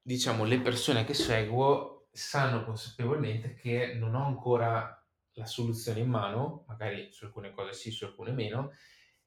diciamo 0.00 0.44
le 0.44 0.60
persone 0.60 1.04
che 1.04 1.14
seguo 1.14 2.08
sanno 2.12 2.64
consapevolmente 2.64 3.54
che 3.54 3.94
non 3.94 4.14
ho 4.14 4.24
ancora 4.24 5.04
la 5.32 5.46
soluzione 5.46 6.00
in 6.00 6.08
mano, 6.08 6.64
magari 6.68 7.10
su 7.10 7.24
alcune 7.24 7.52
cose 7.52 7.72
sì, 7.72 7.90
su 7.90 8.04
alcune 8.04 8.30
meno, 8.30 8.72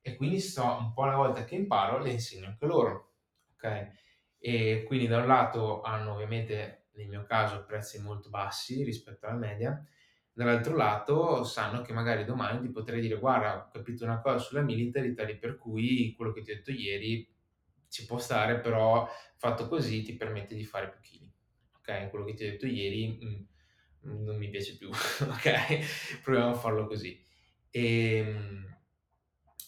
e 0.01 0.15
quindi 0.15 0.39
sto 0.39 0.63
un 0.63 0.93
po' 0.93 1.03
alla 1.03 1.17
volta 1.17 1.43
che 1.43 1.55
imparo 1.55 1.99
le 1.99 2.11
insegno 2.11 2.47
anche 2.47 2.65
loro, 2.65 3.15
ok? 3.53 3.91
E 4.37 4.83
quindi 4.87 5.07
da 5.07 5.17
un 5.17 5.27
lato 5.27 5.81
hanno 5.81 6.13
ovviamente 6.13 6.87
nel 6.93 7.07
mio 7.07 7.25
caso 7.25 7.65
prezzi 7.65 8.01
molto 8.01 8.29
bassi 8.29 8.83
rispetto 8.83 9.25
alla 9.25 9.35
media, 9.35 9.85
dall'altro 10.37 10.75
lato 10.75 11.43
sanno 11.43 11.81
che 11.81 11.93
magari 11.93 12.23
domani 12.23 12.61
ti 12.61 12.69
potrei 12.69 13.01
dire 13.01 13.17
guarda 13.17 13.57
ho 13.57 13.69
capito 13.71 14.03
una 14.03 14.21
cosa 14.21 14.37
sulla 14.37 14.61
military 14.61 15.13
tali 15.13 15.35
per 15.37 15.57
cui 15.57 16.13
quello 16.15 16.31
che 16.31 16.41
ti 16.41 16.51
ho 16.51 16.55
detto 16.55 16.71
ieri 16.71 17.27
ci 17.89 18.05
può 18.05 18.19
stare 18.19 18.59
però 18.59 19.09
fatto 19.37 19.67
così 19.67 20.03
ti 20.03 20.15
permette 20.15 20.53
di 20.53 20.63
fare 20.63 20.89
più 20.89 20.99
chili 21.01 21.33
ok 21.77 22.09
quello 22.09 22.25
che 22.25 22.33
ti 22.35 22.45
ho 22.45 22.49
detto 22.51 22.67
ieri 22.67 23.17
mh, 23.19 23.25
mm, 23.25 23.43
non 24.01 24.37
mi 24.37 24.49
piace 24.49 24.77
più, 24.77 24.89
ok? 25.21 26.21
Proviamo 26.23 26.51
a 26.51 26.55
farlo 26.55 26.87
così. 26.87 27.19
E, 27.69 28.17
ehm, 28.17 28.75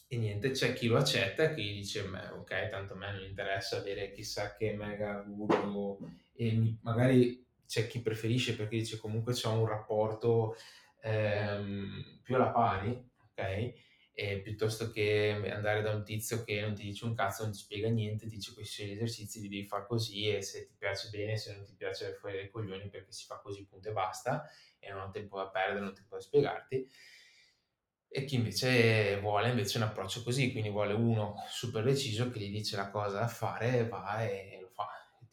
e 0.07 0.17
niente, 0.17 0.51
c'è 0.51 0.73
chi 0.73 0.87
lo 0.87 0.97
accetta 0.97 1.43
e 1.43 1.53
chi 1.53 1.73
dice, 1.73 2.01
ok, 2.01 2.69
tanto 2.69 2.93
a 2.93 2.97
me 2.97 3.11
non 3.11 3.23
interessa 3.23 3.77
avere 3.77 4.11
chissà 4.11 4.55
che 4.55 4.73
mega 4.73 5.23
guru 5.27 5.99
e 6.33 6.77
magari 6.81 7.45
c'è 7.69 7.85
chi 7.87 8.01
preferisce 8.01 8.55
perché 8.55 8.77
dice 8.77 8.97
comunque 8.97 9.33
c'è 9.33 9.47
un 9.47 9.65
rapporto 9.67 10.55
ehm, 11.03 12.19
più 12.23 12.33
alla 12.35 12.49
pari, 12.49 12.89
ok? 13.29 13.73
E 14.11 14.41
piuttosto 14.41 14.89
che 14.89 15.29
andare 15.53 15.81
da 15.83 15.91
un 15.93 16.03
tizio 16.03 16.43
che 16.43 16.59
non 16.61 16.73
ti 16.73 16.83
dice 16.83 17.05
un 17.05 17.13
cazzo, 17.13 17.43
non 17.43 17.51
ti 17.51 17.59
spiega 17.59 17.87
niente, 17.89 18.27
ti 18.27 18.35
dice 18.35 18.53
questi 18.53 18.91
esercizi 18.91 19.39
li 19.39 19.47
devi 19.47 19.65
fare 19.65 19.85
così 19.85 20.27
e 20.27 20.41
se 20.41 20.65
ti 20.65 20.73
piace 20.77 21.09
bene, 21.09 21.37
se 21.37 21.55
non 21.55 21.63
ti 21.63 21.75
piace 21.75 22.13
fuori 22.13 22.35
dai 22.35 22.49
coglioni 22.49 22.89
perché 22.89 23.11
si 23.11 23.25
fa 23.25 23.39
così 23.39 23.65
punto 23.65 23.89
e 23.89 23.91
basta 23.93 24.49
e 24.79 24.89
non 24.89 25.01
ho 25.03 25.11
tempo 25.11 25.37
da 25.37 25.47
perdere, 25.49 25.79
non 25.79 25.89
ho 25.89 25.93
tempo 25.93 26.15
da 26.15 26.21
spiegarti 26.21 26.89
e 28.11 28.25
chi 28.25 28.35
invece 28.35 29.19
vuole 29.19 29.49
invece 29.49 29.77
un 29.77 29.83
approccio 29.83 30.23
così, 30.23 30.51
quindi 30.51 30.69
vuole 30.69 30.93
uno 30.93 31.35
super 31.47 31.83
deciso 31.83 32.29
che 32.29 32.39
gli 32.39 32.49
dice 32.51 32.75
la 32.75 32.89
cosa 32.89 33.19
da 33.19 33.27
fare, 33.27 33.87
va 33.87 34.23
e 34.23 34.57
lo. 34.61 34.68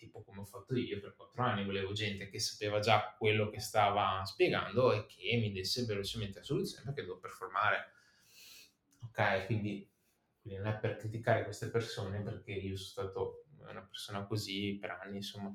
Tipo 0.07 0.23
come 0.23 0.41
ho 0.41 0.45
fatto 0.45 0.77
io 0.77 1.01
per 1.01 1.17
quattro 1.17 1.43
anni, 1.43 1.65
volevo 1.65 1.93
gente 1.93 2.29
che 2.29 2.39
sapeva 2.39 2.79
già 2.79 3.15
quello 3.19 3.51
che 3.51 3.59
stava 3.59 4.23
spiegando 4.25 4.93
e 4.93 5.07
che 5.07 5.37
mi 5.37 5.53
desse 5.53 5.85
velocemente 5.85 6.39
la 6.39 6.45
soluzione 6.45 6.85
perché 6.85 7.03
devo 7.03 7.19
performare. 7.19 7.93
Ok, 9.03 9.47
quindi, 9.47 9.91
quindi 10.41 10.61
non 10.61 10.73
è 10.73 10.79
per 10.79 10.97
criticare 10.97 11.43
queste 11.43 11.71
persone 11.71 12.23
perché 12.23 12.53
io 12.53 12.77
sono 12.77 13.09
stato 13.09 13.45
una 13.69 13.83
persona 13.83 14.25
così 14.27 14.79
per 14.81 14.91
anni, 14.91 15.17
insomma, 15.17 15.53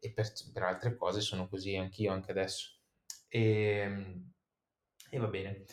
e 0.00 0.10
per, 0.10 0.32
per 0.52 0.62
altre 0.64 0.96
cose 0.96 1.20
sono 1.20 1.48
così 1.48 1.76
anch'io, 1.76 2.10
anche 2.10 2.32
adesso. 2.32 2.80
E, 3.28 3.40
ehm, 3.40 4.32
e 5.08 5.18
va 5.18 5.28
bene. 5.28 5.64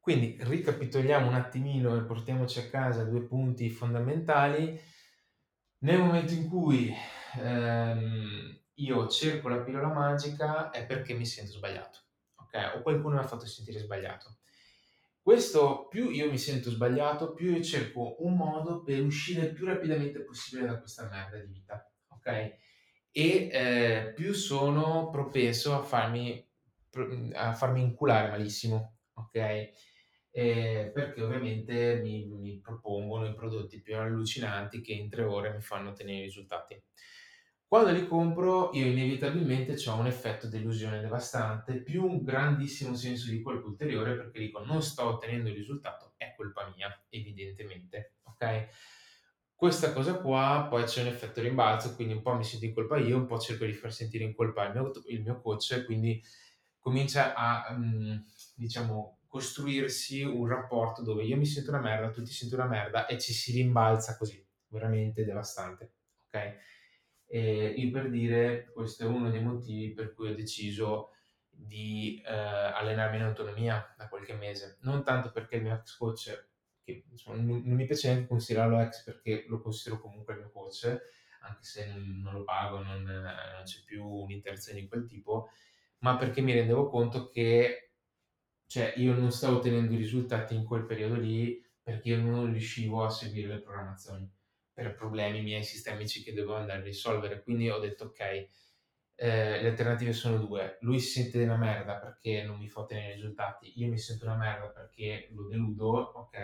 Quindi 0.00 0.36
ricapitoliamo 0.40 1.28
un 1.28 1.34
attimino 1.34 1.96
e 1.96 2.02
portiamoci 2.02 2.58
a 2.58 2.68
casa 2.68 3.04
due 3.04 3.22
punti 3.22 3.70
fondamentali. 3.70 4.80
Nel 5.82 5.98
momento 5.98 6.32
in 6.32 6.48
cui 6.48 6.92
ehm, 7.38 8.60
io 8.74 9.08
cerco 9.08 9.48
la 9.48 9.60
pillola 9.60 9.88
magica 9.88 10.70
è 10.70 10.86
perché 10.86 11.14
mi 11.14 11.26
sento 11.26 11.52
sbagliato, 11.52 11.98
ok? 12.36 12.76
O 12.76 12.82
qualcuno 12.82 13.16
mi 13.16 13.20
ha 13.20 13.26
fatto 13.26 13.46
sentire 13.46 13.78
sbagliato. 13.78 14.38
Questo 15.22 15.86
più 15.88 16.10
io 16.10 16.30
mi 16.30 16.38
sento 16.38 16.70
sbagliato, 16.70 17.34
più 17.34 17.54
io 17.54 17.62
cerco 17.62 18.16
un 18.24 18.36
modo 18.36 18.82
per 18.82 19.02
uscire 19.02 19.46
il 19.46 19.52
più 19.52 19.66
rapidamente 19.66 20.22
possibile 20.22 20.66
da 20.66 20.78
questa 20.78 21.08
merda 21.08 21.38
di 21.38 21.52
vita, 21.52 21.92
ok? 22.08 22.26
E 23.12 23.48
eh, 23.52 24.12
più 24.14 24.32
sono 24.32 25.10
propenso 25.10 25.74
a 25.74 25.82
farmi, 25.82 26.48
a 27.34 27.52
farmi 27.52 27.82
inculare 27.82 28.30
malissimo, 28.30 28.98
ok? 29.14 29.70
eh, 30.32 30.90
perché 30.94 31.22
ovviamente 31.22 32.00
mi, 32.02 32.26
mi, 32.26 32.60
propongono 32.60 33.26
i 33.26 33.34
prodotti 33.34 33.80
più 33.80 33.96
allucinanti 33.96 34.80
che 34.80 34.92
in 34.92 35.08
tre 35.08 35.24
ore 35.24 35.52
mi 35.52 35.60
fanno 35.60 35.90
ottenere 35.90 36.18
i 36.18 36.24
risultati. 36.24 36.80
Quando 37.70 37.92
li 37.92 38.08
compro 38.08 38.72
io 38.72 38.86
inevitabilmente 38.86 39.76
ho 39.88 39.94
un 39.94 40.08
effetto 40.08 40.48
delusione 40.48 41.00
devastante, 41.00 41.80
più 41.80 42.04
un 42.04 42.24
grandissimo 42.24 42.96
senso 42.96 43.30
di 43.30 43.40
colpa 43.42 43.68
ulteriore 43.68 44.16
perché 44.16 44.40
dico 44.40 44.58
non 44.64 44.82
sto 44.82 45.04
ottenendo 45.04 45.50
il 45.50 45.54
risultato, 45.54 46.14
è 46.16 46.34
colpa 46.36 46.68
mia, 46.74 47.00
evidentemente, 47.10 48.14
ok? 48.24 48.66
Questa 49.54 49.92
cosa 49.92 50.14
qua 50.14 50.66
poi 50.68 50.82
c'è 50.82 51.02
un 51.02 51.06
effetto 51.06 51.40
rimbalzo, 51.40 51.94
quindi 51.94 52.14
un 52.14 52.22
po' 52.22 52.34
mi 52.34 52.42
sento 52.42 52.64
in 52.64 52.74
colpa 52.74 52.98
io, 52.98 53.16
un 53.16 53.26
po' 53.26 53.38
cerco 53.38 53.64
di 53.64 53.72
far 53.72 53.92
sentire 53.92 54.24
in 54.24 54.34
colpa 54.34 54.66
il 54.66 54.72
mio, 54.72 54.90
il 55.06 55.22
mio 55.22 55.40
coach, 55.40 55.84
quindi 55.84 56.20
comincia 56.76 57.34
a, 57.34 57.72
um, 57.72 58.20
diciamo, 58.56 59.20
costruirsi 59.28 60.24
un 60.24 60.48
rapporto 60.48 61.04
dove 61.04 61.22
io 61.22 61.36
mi 61.36 61.46
sento 61.46 61.70
una 61.70 61.78
merda, 61.78 62.10
tu 62.10 62.24
ti 62.24 62.32
senti 62.32 62.54
una 62.54 62.66
merda 62.66 63.06
e 63.06 63.16
ci 63.20 63.32
si 63.32 63.52
rimbalza 63.52 64.16
così, 64.16 64.44
veramente 64.66 65.24
devastante, 65.24 65.92
ok? 66.26 66.78
E 67.32 67.66
io 67.76 67.92
per 67.92 68.10
dire, 68.10 68.70
questo 68.72 69.04
è 69.04 69.06
uno 69.06 69.30
dei 69.30 69.40
motivi 69.40 69.92
per 69.92 70.14
cui 70.14 70.30
ho 70.30 70.34
deciso 70.34 71.12
di 71.48 72.20
eh, 72.26 72.32
allenarmi 72.32 73.18
in 73.18 73.22
autonomia 73.22 73.94
da 73.96 74.08
qualche 74.08 74.34
mese, 74.34 74.78
non 74.80 75.04
tanto 75.04 75.30
perché 75.30 75.56
il 75.56 75.62
mio 75.62 75.74
ex 75.74 75.96
coach, 75.96 76.48
che 76.82 77.04
insomma, 77.08 77.36
non, 77.36 77.62
non, 77.64 77.76
mi 77.76 77.84
piace 77.84 78.08
neanche 78.08 78.26
considerarlo 78.26 78.80
ex 78.80 79.04
perché 79.04 79.44
lo 79.46 79.60
considero 79.60 80.00
comunque 80.00 80.34
il 80.34 80.40
mio 80.40 80.50
coach, 80.50 80.86
anche 81.42 81.62
se 81.62 81.86
non, 81.86 82.20
non 82.20 82.32
lo 82.32 82.42
pago, 82.42 82.82
non, 82.82 83.04
non 83.04 83.62
c'è 83.62 83.84
più 83.84 84.04
un'interazione 84.04 84.80
di 84.80 84.88
quel 84.88 85.06
tipo, 85.06 85.50
ma 85.98 86.16
perché 86.16 86.40
mi 86.40 86.52
rendevo 86.52 86.88
conto 86.88 87.28
che 87.28 87.92
cioè 88.66 88.94
io 88.96 89.14
non 89.14 89.30
stavo 89.30 89.58
ottenendo 89.58 89.94
i 89.94 89.98
risultati 89.98 90.56
in 90.56 90.64
quel 90.64 90.84
periodo 90.84 91.14
lì 91.14 91.64
perché 91.80 92.08
io 92.08 92.18
non 92.18 92.50
riuscivo 92.50 93.04
a 93.04 93.10
seguire 93.10 93.48
le 93.54 93.60
programmazioni 93.60 94.28
per 94.80 94.94
problemi 94.94 95.42
miei 95.42 95.62
sistemici 95.62 96.22
che 96.22 96.32
dovevo 96.32 96.56
andare 96.56 96.80
a 96.80 96.84
risolvere. 96.84 97.42
Quindi 97.42 97.68
ho 97.68 97.78
detto 97.78 98.04
ok, 98.04 98.20
eh, 98.20 98.48
le 99.60 99.68
alternative 99.68 100.14
sono 100.14 100.38
due. 100.38 100.78
Lui 100.80 100.98
si 101.00 101.20
sente 101.20 101.42
una 101.42 101.58
merda 101.58 101.98
perché 101.98 102.42
non 102.42 102.56
mi 102.58 102.68
fa 102.68 102.80
ottenere 102.80 103.14
risultati, 103.14 103.72
io 103.76 103.88
mi 103.88 103.98
sento 103.98 104.24
una 104.24 104.36
merda 104.36 104.68
perché 104.68 105.28
lo 105.32 105.46
deludo, 105.48 106.12
ok? 106.14 106.36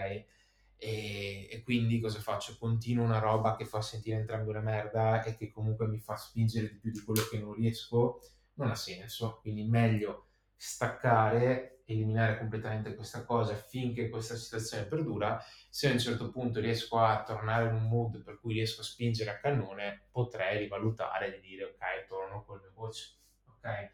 E, 0.79 1.49
e, 1.51 1.63
quindi 1.65 1.99
cosa 2.01 2.21
faccio? 2.21 2.57
Continuo 2.59 3.05
una 3.05 3.19
roba 3.19 3.57
che 3.57 3.65
fa 3.65 3.81
sentire 3.81 4.19
entrambi 4.19 4.51
una 4.51 4.61
merda 4.61 5.23
e 5.23 5.35
che 5.35 5.51
comunque 5.51 5.87
mi 5.89 5.99
fa 5.99 6.17
spingere 6.17 6.69
di 6.69 6.75
più 6.79 6.91
di 6.91 7.01
quello 7.01 7.23
che 7.31 7.39
non 7.39 7.55
riesco, 7.55 8.21
non 8.55 8.69
ha 8.69 8.75
senso. 8.75 9.39
Quindi 9.41 9.65
meglio 9.65 10.27
staccare, 10.55 11.76
eliminare 11.87 12.39
completamente 12.39 12.95
questa 12.95 13.25
cosa 13.25 13.55
finché 13.55 14.09
questa 14.09 14.35
situazione 14.35 14.85
perdura, 14.85 15.43
se 15.71 15.89
a 15.89 15.93
un 15.93 15.99
certo 15.99 16.31
punto 16.31 16.61
riesco 16.61 16.99
a 16.99 17.23
tornare 17.23 17.69
in 17.69 17.75
un 17.75 17.89
mood 17.89 18.23
per 18.23 18.39
cui 18.41 18.55
riesco 18.55 18.81
a 18.81 18.85
spingere 18.85 19.31
a 19.31 19.39
cannone, 19.39 20.09
potrei 20.11 20.59
rivalutare 20.59 21.37
e 21.37 21.41
dire 21.41 21.65
ok, 21.65 22.07
torno 22.09 22.45
col 22.45 22.61
mio 22.61 22.73
coach, 22.75 23.17
ok? 23.47 23.91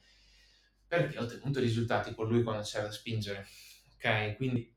Perché 0.87 1.19
ho 1.19 1.23
ottenuto 1.23 1.61
risultati 1.61 2.15
con 2.15 2.29
lui 2.29 2.43
quando 2.43 2.63
c'era 2.63 2.87
da 2.87 2.93
spingere, 2.93 3.47
ok? 3.95 4.37
Quindi 4.37 4.75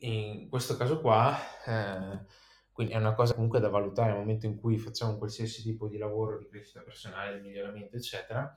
in 0.00 0.48
questo 0.48 0.76
caso 0.76 1.00
qua, 1.00 1.38
eh, 1.64 2.24
quindi 2.70 2.92
è 2.92 2.96
una 2.96 3.14
cosa 3.14 3.34
comunque 3.34 3.60
da 3.60 3.68
valutare 3.68 4.10
nel 4.10 4.18
momento 4.18 4.46
in 4.46 4.56
cui 4.56 4.76
facciamo 4.78 5.16
qualsiasi 5.16 5.62
tipo 5.62 5.88
di 5.88 5.96
lavoro 5.96 6.38
di 6.38 6.48
crescita 6.48 6.82
personale, 6.82 7.40
di 7.40 7.48
miglioramento, 7.48 7.96
eccetera 7.96 8.54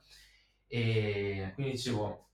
e 0.68 1.52
quindi 1.54 1.72
dicevo, 1.72 2.27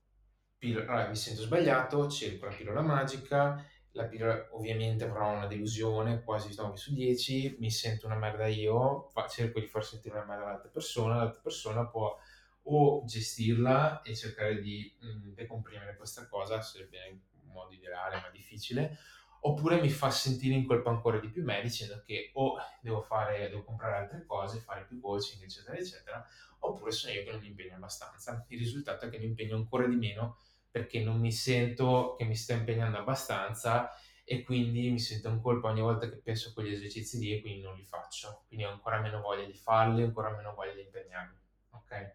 pillola, 0.64 0.90
allora, 0.90 1.08
mi 1.08 1.16
sento 1.16 1.42
sbagliato, 1.42 2.08
cerco 2.08 2.46
la 2.46 2.54
pillola 2.54 2.80
magica, 2.80 3.62
la 3.92 4.04
pillola 4.06 4.48
ovviamente 4.52 5.04
avrà 5.04 5.26
una 5.26 5.46
delusione, 5.46 6.24
quasi 6.24 6.54
9 6.56 6.76
su 6.78 6.94
10, 6.94 7.56
mi 7.60 7.70
sento 7.70 8.06
una 8.06 8.16
merda 8.16 8.46
io, 8.46 9.10
fa, 9.12 9.28
cerco 9.28 9.60
di 9.60 9.66
far 9.66 9.84
sentire 9.84 10.16
una 10.16 10.24
merda 10.24 10.46
l'altra 10.46 10.70
persona, 10.70 11.16
l'altra 11.16 11.42
persona 11.42 11.86
può 11.86 12.18
o 12.66 13.02
gestirla 13.04 14.00
e 14.00 14.16
cercare 14.16 14.58
di 14.62 14.90
mh, 14.98 15.06
mm, 15.06 15.34
decomprimere 15.34 15.96
questa 15.96 16.26
cosa, 16.26 16.62
sarebbe 16.62 16.96
in 17.08 17.52
modo 17.52 17.74
ideale 17.74 18.16
ma 18.16 18.30
difficile, 18.30 18.96
oppure 19.40 19.78
mi 19.82 19.90
fa 19.90 20.08
sentire 20.08 20.54
in 20.54 20.64
colpa 20.64 20.88
ancora 20.88 21.18
di 21.18 21.28
più 21.28 21.44
me 21.44 21.60
dicendo 21.60 22.02
che 22.06 22.30
o 22.32 22.56
devo, 22.80 23.02
fare, 23.02 23.50
devo 23.50 23.64
comprare 23.64 23.96
altre 23.96 24.24
cose, 24.24 24.60
fare 24.60 24.86
più 24.86 24.98
coaching, 24.98 25.42
eccetera, 25.42 25.76
eccetera, 25.76 26.26
oppure 26.60 26.90
sono 26.90 27.12
io 27.12 27.22
che 27.22 27.30
non 27.30 27.40
mi 27.40 27.48
impegno 27.48 27.74
abbastanza. 27.74 28.46
Il 28.48 28.58
risultato 28.58 29.04
è 29.04 29.10
che 29.10 29.18
mi 29.18 29.26
impegno 29.26 29.56
ancora 29.56 29.86
di 29.86 29.96
meno 29.96 30.38
perché 30.74 31.04
non 31.04 31.20
mi 31.20 31.30
sento 31.30 32.16
che 32.18 32.24
mi 32.24 32.34
sto 32.34 32.52
impegnando 32.52 32.98
abbastanza 32.98 33.92
e 34.24 34.42
quindi 34.42 34.90
mi 34.90 34.98
sento 34.98 35.28
in 35.28 35.40
colpa 35.40 35.68
ogni 35.68 35.80
volta 35.80 36.08
che 36.08 36.16
penso 36.16 36.48
a 36.48 36.52
quegli 36.52 36.72
esercizi 36.72 37.20
lì 37.20 37.32
e 37.32 37.40
quindi 37.40 37.60
non 37.62 37.76
li 37.76 37.84
faccio. 37.84 38.42
Quindi 38.48 38.64
ho 38.64 38.70
ancora 38.70 38.98
meno 38.98 39.20
voglia 39.20 39.44
di 39.44 39.54
farli, 39.54 40.02
ancora 40.02 40.30
meno 40.30 40.52
voglia 40.52 40.72
di 40.72 40.80
impegnarmi. 40.80 41.36
Ok? 41.70 42.14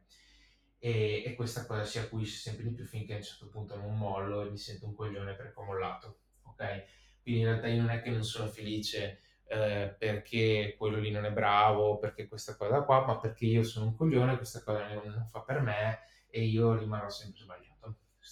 E, 0.78 1.24
e 1.26 1.36
questa 1.36 1.66
cosa 1.66 1.86
si 1.86 2.00
acuisce 2.00 2.36
sempre 2.36 2.66
di 2.66 2.72
più 2.72 2.84
finché 2.84 3.14
a 3.14 3.16
un 3.16 3.24
certo 3.24 3.48
punto 3.48 3.78
non 3.78 3.98
mollo 3.98 4.42
e 4.42 4.50
mi 4.50 4.58
sento 4.58 4.88
un 4.88 4.94
coglione 4.94 5.36
perché 5.36 5.58
ho 5.58 5.64
mollato. 5.64 6.20
Ok? 6.42 6.84
Quindi 7.22 7.40
in 7.40 7.48
realtà 7.48 7.68
io 7.68 7.80
non 7.80 7.92
è 7.92 8.02
che 8.02 8.10
non 8.10 8.26
sono 8.26 8.50
felice 8.50 9.22
eh, 9.48 9.96
perché 9.98 10.76
quello 10.78 10.98
lì 10.98 11.12
non 11.12 11.24
è 11.24 11.32
bravo, 11.32 11.98
perché 11.98 12.28
questa 12.28 12.58
cosa 12.58 12.82
qua, 12.82 13.06
ma 13.06 13.20
perché 13.20 13.46
io 13.46 13.64
sono 13.64 13.86
un 13.86 13.96
coglione, 13.96 14.36
questa 14.36 14.62
cosa 14.62 14.86
non 14.86 15.30
fa 15.32 15.40
per 15.44 15.62
me 15.62 16.00
e 16.30 16.44
io 16.44 16.78
rimarrò 16.78 17.10
sempre 17.10 17.40
sbagliato, 17.40 17.69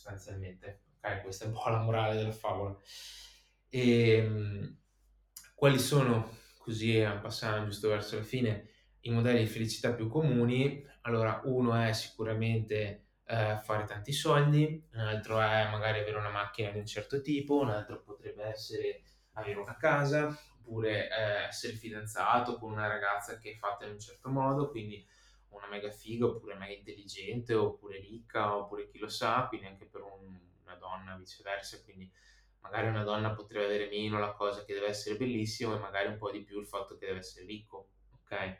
sostanzialmente. 0.08 0.84
Ok, 1.02 1.22
questa 1.22 1.46
è 1.46 1.48
un 1.48 1.54
po' 1.54 1.70
la 1.70 1.82
morale 1.82 2.16
della 2.16 2.32
favola. 2.32 2.76
E, 3.70 4.10
ehm, 4.12 4.78
quali 5.54 5.80
sono, 5.80 6.38
così 6.60 7.00
passando 7.22 7.66
giusto 7.66 7.90
verso 7.90 8.18
la 8.18 8.24
fine, 8.24 8.70
i 9.02 9.10
modelli 9.10 9.40
di 9.40 9.48
felicità 9.48 9.94
più 9.94 10.08
comuni? 10.08 10.86
Allora, 11.02 11.42
uno 11.46 11.76
è 11.76 11.92
sicuramente 11.94 13.08
eh, 13.26 13.60
fare 13.62 13.86
tanti 13.86 14.12
soldi, 14.14 14.88
un 14.94 15.00
altro 15.00 15.40
è 15.42 15.70
magari 15.70 16.00
avere 16.00 16.18
una 16.18 16.30
macchina 16.30 16.72
di 16.72 16.80
un 16.80 16.86
certo 16.86 17.22
tipo, 17.22 17.60
un 17.60 17.70
altro 17.70 18.02
potrebbe 18.02 18.44
essere 18.46 19.02
avere 19.34 19.60
una 19.60 19.76
casa, 19.76 20.28
oppure 20.60 21.10
eh, 21.10 21.48
essere 21.48 21.74
fidanzato 21.74 22.58
con 22.58 22.72
una 22.72 22.88
ragazza 22.88 23.38
che 23.38 23.52
è 23.52 23.56
fatta 23.56 23.86
in 23.86 23.94
un 23.94 24.00
certo 24.00 24.30
modo, 24.30 24.70
quindi 24.70 25.06
una 25.50 25.68
mega 25.68 25.90
figa, 25.90 26.26
oppure 26.26 26.56
mega 26.56 26.74
intelligente, 26.74 27.54
oppure 27.54 28.00
ricca, 28.00 28.56
oppure 28.56 28.88
chi 28.88 28.98
lo 28.98 29.08
sa, 29.08 29.46
quindi 29.48 29.68
anche 29.68 29.86
per 29.86 30.02
un, 30.02 30.38
una 30.64 30.76
donna 30.76 31.16
viceversa, 31.16 31.82
quindi 31.84 32.12
magari 32.60 32.88
una 32.88 33.04
donna 33.04 33.34
potrebbe 33.34 33.66
avere 33.66 33.88
meno 33.90 34.20
la 34.20 34.34
cosa 34.34 34.66
che 34.66 34.74
deve 34.74 34.88
essere 34.88 35.16
bellissimo 35.16 35.76
e 35.76 35.80
magari 35.80 36.08
un 36.08 36.18
po' 36.18 36.32
di 36.32 36.44
più 36.44 36.60
il 36.60 36.68
fatto 36.68 36.98
che 36.98 37.06
deve 37.08 37.20
essere 37.20 37.46
ricco, 37.46 37.90
ok? 38.22 38.58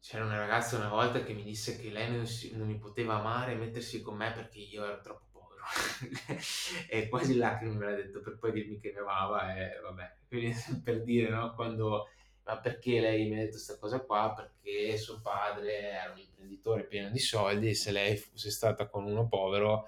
C'era 0.00 0.24
una 0.24 0.38
ragazza 0.38 0.76
una 0.76 0.88
volta 0.88 1.22
che 1.22 1.34
mi 1.34 1.42
disse 1.42 1.78
che 1.78 1.90
lei 1.90 2.10
non, 2.10 2.24
si, 2.26 2.56
non 2.56 2.66
mi 2.66 2.78
poteva 2.78 3.16
amare 3.16 3.52
e 3.52 3.56
mettersi 3.56 4.00
con 4.00 4.16
me 4.16 4.32
perché 4.32 4.60
io 4.60 4.84
ero 4.84 5.00
troppo 5.00 5.26
povero. 5.30 5.64
e 6.88 7.08
quasi 7.08 7.36
lacrime 7.36 7.74
me 7.74 7.84
l'ha 7.86 7.96
detto 7.96 8.20
per 8.20 8.38
poi 8.38 8.52
dirmi 8.52 8.78
che 8.78 8.92
mi 8.92 8.98
amava 8.98 9.54
e 9.56 9.80
vabbè. 9.80 10.16
Quindi 10.28 10.54
per 10.82 11.02
dire, 11.02 11.28
no? 11.30 11.52
Quando 11.54 12.08
ma 12.48 12.58
perché 12.60 12.98
lei 12.98 13.28
mi 13.28 13.34
ha 13.34 13.38
detto 13.40 13.52
questa 13.52 13.78
cosa 13.78 14.00
qua? 14.00 14.32
Perché 14.34 14.96
suo 14.96 15.20
padre 15.20 15.90
era 15.90 16.12
un 16.12 16.18
imprenditore 16.18 16.86
pieno 16.86 17.10
di 17.10 17.18
soldi 17.18 17.68
e 17.68 17.74
se 17.74 17.92
lei 17.92 18.16
fosse 18.16 18.50
stata 18.50 18.88
con 18.88 19.04
uno 19.04 19.28
povero 19.28 19.86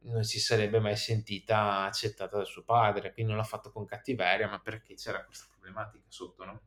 non 0.00 0.22
si 0.22 0.38
sarebbe 0.38 0.78
mai 0.78 0.94
sentita 0.94 1.84
accettata 1.84 2.36
da 2.36 2.44
suo 2.44 2.64
padre, 2.64 3.14
quindi 3.14 3.32
non 3.32 3.40
l'ha 3.40 3.48
fatto 3.48 3.72
con 3.72 3.86
cattiveria, 3.86 4.46
ma 4.46 4.60
perché 4.60 4.94
c'era 4.94 5.24
questa 5.24 5.46
problematica 5.50 6.04
sotto, 6.08 6.44
no? 6.44 6.60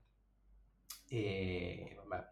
E 1.07 1.93
vabbè. 1.95 2.27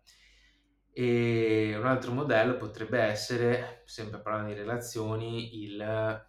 E 0.93 1.75
un 1.77 1.85
altro 1.85 2.11
modello 2.11 2.57
potrebbe 2.57 2.99
essere, 2.99 3.83
sempre 3.85 4.19
parlando 4.19 4.49
di 4.49 4.59
relazioni, 4.59 5.61
il 5.61 6.27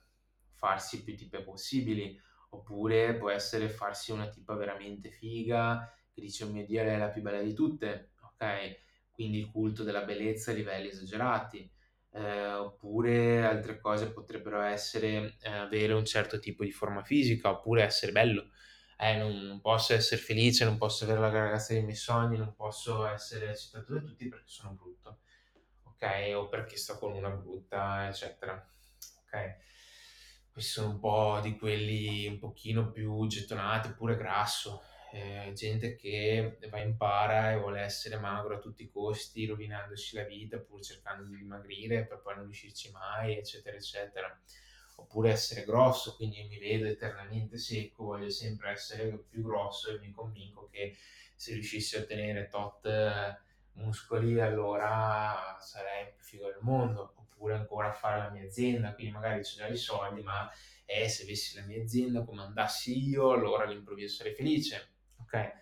farsi 0.53 1.03
più 1.03 1.17
tipe 1.17 1.43
possibili, 1.43 2.21
oppure 2.51 3.17
può 3.17 3.31
essere 3.31 3.71
farsi 3.71 4.13
una 4.13 4.29
tipa 4.29 4.55
veramente 4.55 5.11
figa, 5.11 5.93
che 6.19 6.25
dice 6.25 6.45
oh 6.45 6.49
mio 6.49 6.67
Dio 6.67 6.83
lei 6.83 6.95
è 6.95 6.99
la 6.99 7.09
più 7.09 7.23
bella 7.23 7.41
di 7.41 7.55
tutte, 7.55 8.11
ok? 8.21 8.81
Quindi 9.13 9.39
il 9.39 9.51
culto 9.51 9.85
della 9.85 10.03
bellezza 10.03 10.51
a 10.51 10.55
livelli 10.55 10.89
esagerati. 10.89 11.71
Eh, 12.11 12.53
oppure 12.55 13.45
altre 13.45 13.79
cose 13.79 14.11
potrebbero 14.11 14.61
essere 14.63 15.37
eh, 15.41 15.51
avere 15.51 15.93
un 15.93 16.05
certo 16.05 16.39
tipo 16.39 16.65
di 16.65 16.73
forma 16.73 17.03
fisica, 17.03 17.51
oppure 17.51 17.83
essere 17.85 18.13
bello. 18.13 18.51
Eh, 18.99 19.17
non, 19.17 19.33
non 19.47 19.61
posso 19.61 19.95
essere 19.95 20.21
felice, 20.21 20.65
non 20.65 20.77
posso 20.77 21.05
avere 21.05 21.21
la 21.21 21.31
ragazza 21.31 21.73
dei 21.73 21.83
miei 21.83 21.95
sogni, 21.95 22.37
non 22.37 22.55
posso 22.55 23.07
essere 23.07 23.51
accettato 23.51 23.95
da 23.95 24.01
tutti 24.01 24.29
perché 24.29 24.49
sono 24.49 24.73
brutto, 24.73 25.21
ok? 25.85 26.33
O 26.35 26.49
perché 26.49 26.77
sto 26.77 26.99
con 26.99 27.13
una 27.13 27.31
brutta, 27.31 28.09
eccetera, 28.09 28.55
ok? 29.25 29.57
Questi 30.51 30.73
sono 30.73 30.91
un 30.91 30.99
po' 30.99 31.39
di 31.41 31.57
quelli 31.57 32.27
un 32.27 32.39
pochino 32.39 32.91
più 32.91 33.25
gettonati, 33.29 33.93
pure 33.93 34.17
grasso, 34.17 34.83
eh, 35.11 35.53
gente 35.55 35.97
che 35.97 36.59
va 36.69 36.81
in 36.81 36.97
para 36.97 37.53
e 37.53 37.57
vuole 37.57 37.81
essere 37.81 38.19
magro 38.19 38.57
a 38.57 38.59
tutti 38.59 38.83
i 38.83 38.91
costi, 38.91 39.47
rovinandosi 39.47 40.17
la 40.17 40.25
vita 40.25 40.59
pur 40.59 40.83
cercando 40.83 41.25
di 41.25 41.37
dimagrire 41.37 42.05
per 42.05 42.21
poi 42.21 42.35
non 42.37 42.45
riuscirci 42.45 42.91
mai, 42.91 43.37
eccetera, 43.37 43.77
eccetera. 43.77 44.41
Oppure 44.97 45.31
essere 45.31 45.65
grosso, 45.65 46.17
quindi 46.17 46.43
mi 46.49 46.59
vedo 46.59 46.87
eternamente 46.87 47.57
secco, 47.57 48.05
voglio 48.05 48.31
sempre 48.31 48.71
essere 48.71 49.17
più 49.17 49.43
grosso 49.43 49.91
e 49.91 49.99
mi 50.01 50.11
convinco 50.11 50.69
che 50.71 50.97
se 51.35 51.55
riuscissi 51.55 51.97
a 51.97 52.01
ottenere 52.01 52.49
tot 52.49 52.85
eh, 52.85 53.39
muscoli 53.75 54.41
allora 54.41 55.57
sarei 55.61 56.13
più 56.13 56.25
figo 56.25 56.47
del 56.47 56.59
mondo. 56.61 57.15
Oppure 57.17 57.55
ancora 57.55 57.93
fare 57.93 58.19
la 58.19 58.31
mia 58.31 58.45
azienda, 58.45 58.93
quindi 58.95 59.13
magari 59.13 59.43
c'ho 59.43 59.55
già 59.57 59.69
i 59.69 59.77
soldi, 59.77 60.23
ma 60.23 60.51
eh, 60.85 61.09
se 61.09 61.23
avessi 61.23 61.55
la 61.55 61.65
mia 61.65 61.81
azienda 61.81 62.25
come 62.25 62.43
andassi 62.43 63.09
io, 63.09 63.31
allora 63.31 63.63
all'improvviso 63.63 64.17
sarei 64.17 64.35
felice 64.35 64.97
ok? 65.29 65.53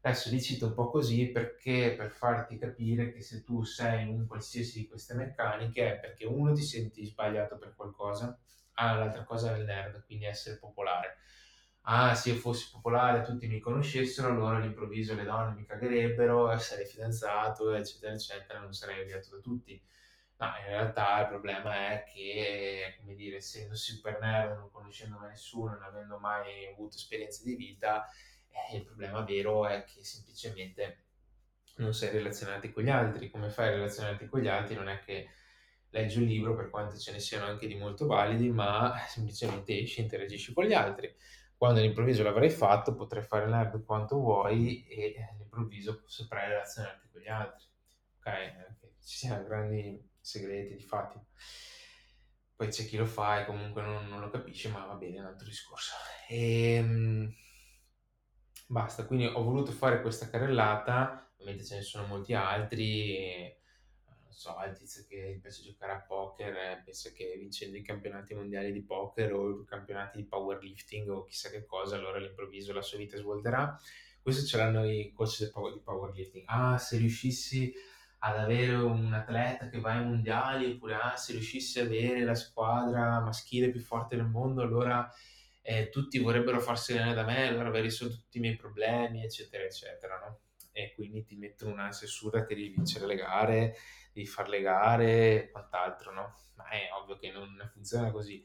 Adesso 0.00 0.30
li 0.30 0.40
cito 0.40 0.66
un 0.66 0.74
po' 0.74 0.88
così 0.88 1.26
perché 1.26 1.94
per 1.96 2.10
farti 2.10 2.56
capire 2.58 3.12
che 3.12 3.20
se 3.20 3.42
tu 3.42 3.64
sei 3.64 4.06
un 4.06 4.26
qualsiasi 4.26 4.78
di 4.80 4.86
queste 4.86 5.14
meccaniche 5.14 5.94
è 5.94 5.98
perché 5.98 6.24
uno 6.26 6.52
ti 6.52 6.62
senti 6.62 7.04
sbagliato 7.04 7.58
per 7.58 7.74
qualcosa, 7.74 8.38
ah, 8.74 8.94
l'altra 8.94 9.24
cosa 9.24 9.54
è 9.54 9.58
il 9.58 9.64
nerd, 9.64 10.04
quindi 10.06 10.26
essere 10.26 10.58
popolare. 10.58 11.18
Ah, 11.88 12.14
se 12.14 12.30
io 12.30 12.36
fossi 12.36 12.70
popolare 12.70 13.22
tutti 13.22 13.46
mi 13.48 13.58
conoscessero, 13.60 14.28
allora 14.28 14.56
all'improvviso 14.56 15.14
le 15.14 15.24
donne 15.24 15.54
mi 15.54 15.64
cagherebbero, 15.66 16.56
sarei 16.58 16.86
fidanzato, 16.86 17.72
eccetera, 17.74 18.12
eccetera, 18.12 18.60
non 18.60 18.72
sarei 18.72 19.02
odiato 19.02 19.30
da 19.36 19.40
tutti. 19.40 19.80
No, 20.38 20.46
in 20.60 20.66
realtà 20.66 21.20
il 21.20 21.28
problema 21.28 21.90
è 21.92 22.04
che, 22.04 22.96
come 22.98 23.14
dire, 23.14 23.36
essendo 23.36 23.74
super 23.74 24.18
nerd, 24.20 24.58
non 24.58 24.70
conoscendo 24.70 25.16
mai 25.18 25.30
nessuno, 25.30 25.72
non 25.72 25.82
avendo 25.82 26.18
mai 26.18 26.66
avuto 26.66 26.96
esperienze 26.96 27.42
di 27.44 27.54
vita, 27.54 28.04
eh, 28.70 28.76
il 28.76 28.84
problema 28.84 29.22
vero 29.22 29.66
è 29.66 29.84
che 29.84 30.04
semplicemente 30.04 31.04
non 31.76 31.92
sei 31.92 32.10
relazionati 32.10 32.70
con 32.70 32.82
gli 32.82 32.90
altri. 32.90 33.30
Come 33.30 33.50
fai 33.50 33.68
a 33.68 33.70
relazionarti 33.72 34.26
con 34.26 34.40
gli 34.40 34.48
altri? 34.48 34.74
Non 34.74 34.88
è 34.88 34.98
che 35.00 35.28
leggi 35.90 36.18
un 36.18 36.24
libro, 36.24 36.54
per 36.54 36.70
quanto 36.70 36.96
ce 36.96 37.12
ne 37.12 37.20
siano 37.20 37.46
anche 37.46 37.66
di 37.66 37.74
molto 37.74 38.06
validi, 38.06 38.50
ma 38.50 38.96
semplicemente 39.08 39.78
esci 39.78 40.00
e 40.00 40.02
interagisci 40.04 40.52
con 40.52 40.64
gli 40.64 40.74
altri. 40.74 41.14
Quando 41.56 41.80
all'improvviso 41.80 42.22
l'avrai 42.22 42.50
fatto, 42.50 42.94
potrai 42.94 43.22
fare 43.22 43.46
nerd 43.46 43.82
quanto 43.84 44.16
vuoi 44.16 44.86
e 44.86 45.14
all'improvviso 45.30 46.02
saprai 46.06 46.48
relazionarti 46.48 47.08
con 47.10 47.20
gli 47.20 47.28
altri. 47.28 47.64
Ok? 48.18 49.00
Ci 49.02 49.16
siano 49.16 49.44
grandi 49.44 50.06
segreti 50.20 50.74
di 50.74 50.82
fatti. 50.82 51.18
Poi 52.56 52.68
c'è 52.68 52.84
chi 52.84 52.96
lo 52.96 53.06
fa 53.06 53.40
e 53.40 53.46
comunque 53.46 53.82
non, 53.82 54.06
non 54.08 54.20
lo 54.20 54.28
capisce, 54.30 54.68
ma 54.68 54.84
va 54.84 54.94
bene, 54.94 55.16
è 55.16 55.20
un 55.20 55.26
altro 55.26 55.46
discorso. 55.46 55.94
Ehm, 56.28 57.32
Basta, 58.68 59.06
quindi 59.06 59.26
ho 59.26 59.42
voluto 59.44 59.70
fare 59.70 60.00
questa 60.02 60.28
carrellata, 60.28 61.30
ovviamente 61.34 61.64
ce 61.64 61.76
ne 61.76 61.82
sono 61.82 62.04
molti 62.08 62.34
altri, 62.34 63.16
e, 63.16 63.60
non 64.04 64.32
so, 64.32 64.56
il 64.66 64.76
tizio 64.76 65.04
che 65.08 65.38
piace 65.40 65.62
giocare 65.62 65.92
a 65.92 66.00
poker, 66.00 66.52
eh, 66.52 66.82
pensa 66.84 67.10
che 67.12 67.36
vincendo 67.38 67.76
i 67.76 67.82
campionati 67.82 68.34
mondiali 68.34 68.72
di 68.72 68.82
poker 68.82 69.32
o 69.34 69.60
i 69.60 69.64
campionati 69.64 70.16
di 70.16 70.24
powerlifting 70.26 71.08
o 71.10 71.22
chissà 71.22 71.48
che 71.48 71.64
cosa, 71.64 71.94
allora 71.94 72.18
all'improvviso 72.18 72.72
la 72.72 72.82
sua 72.82 72.98
vita 72.98 73.16
svolterà. 73.16 73.78
Questo 74.20 74.44
ce 74.44 74.56
l'hanno 74.56 74.84
i 74.84 75.12
coach 75.12 75.44
di 75.44 75.80
powerlifting. 75.84 76.44
Ah, 76.48 76.76
se 76.76 76.96
riuscissi 76.96 77.72
ad 78.18 78.36
avere 78.36 78.74
un 78.74 79.12
atleta 79.12 79.68
che 79.68 79.78
va 79.78 79.92
ai 79.92 80.04
mondiali, 80.04 80.72
oppure 80.72 80.96
ah, 80.96 81.14
se 81.14 81.30
riuscissi 81.30 81.78
ad 81.78 81.86
avere 81.86 82.24
la 82.24 82.34
squadra 82.34 83.20
maschile 83.20 83.70
più 83.70 83.80
forte 83.80 84.16
del 84.16 84.26
mondo, 84.26 84.62
allora 84.62 85.08
eh, 85.68 85.88
tutti 85.88 86.20
vorrebbero 86.20 86.60
farsi 86.60 86.94
bene 86.94 87.12
da 87.12 87.24
me, 87.24 87.48
allora 87.48 87.66
avrei 87.66 87.82
risolto 87.82 88.14
tutti 88.14 88.38
i 88.38 88.40
miei 88.40 88.54
problemi, 88.54 89.24
eccetera, 89.24 89.64
eccetera, 89.64 90.16
no? 90.16 90.42
E 90.70 90.92
quindi 90.94 91.24
ti 91.24 91.34
mettono 91.34 91.72
un'ansia 91.72 92.06
assurda 92.06 92.46
che 92.46 92.54
devi 92.54 92.68
vincere 92.68 93.04
le 93.04 93.16
gare, 93.16 93.74
devi 94.12 94.26
fare 94.28 94.48
le 94.48 94.60
gare 94.60 95.42
e 95.42 95.50
quant'altro, 95.50 96.12
no? 96.12 96.36
Ma 96.54 96.68
è 96.68 96.88
ovvio 96.92 97.18
che 97.18 97.32
non 97.32 97.68
funziona 97.72 98.12
così. 98.12 98.44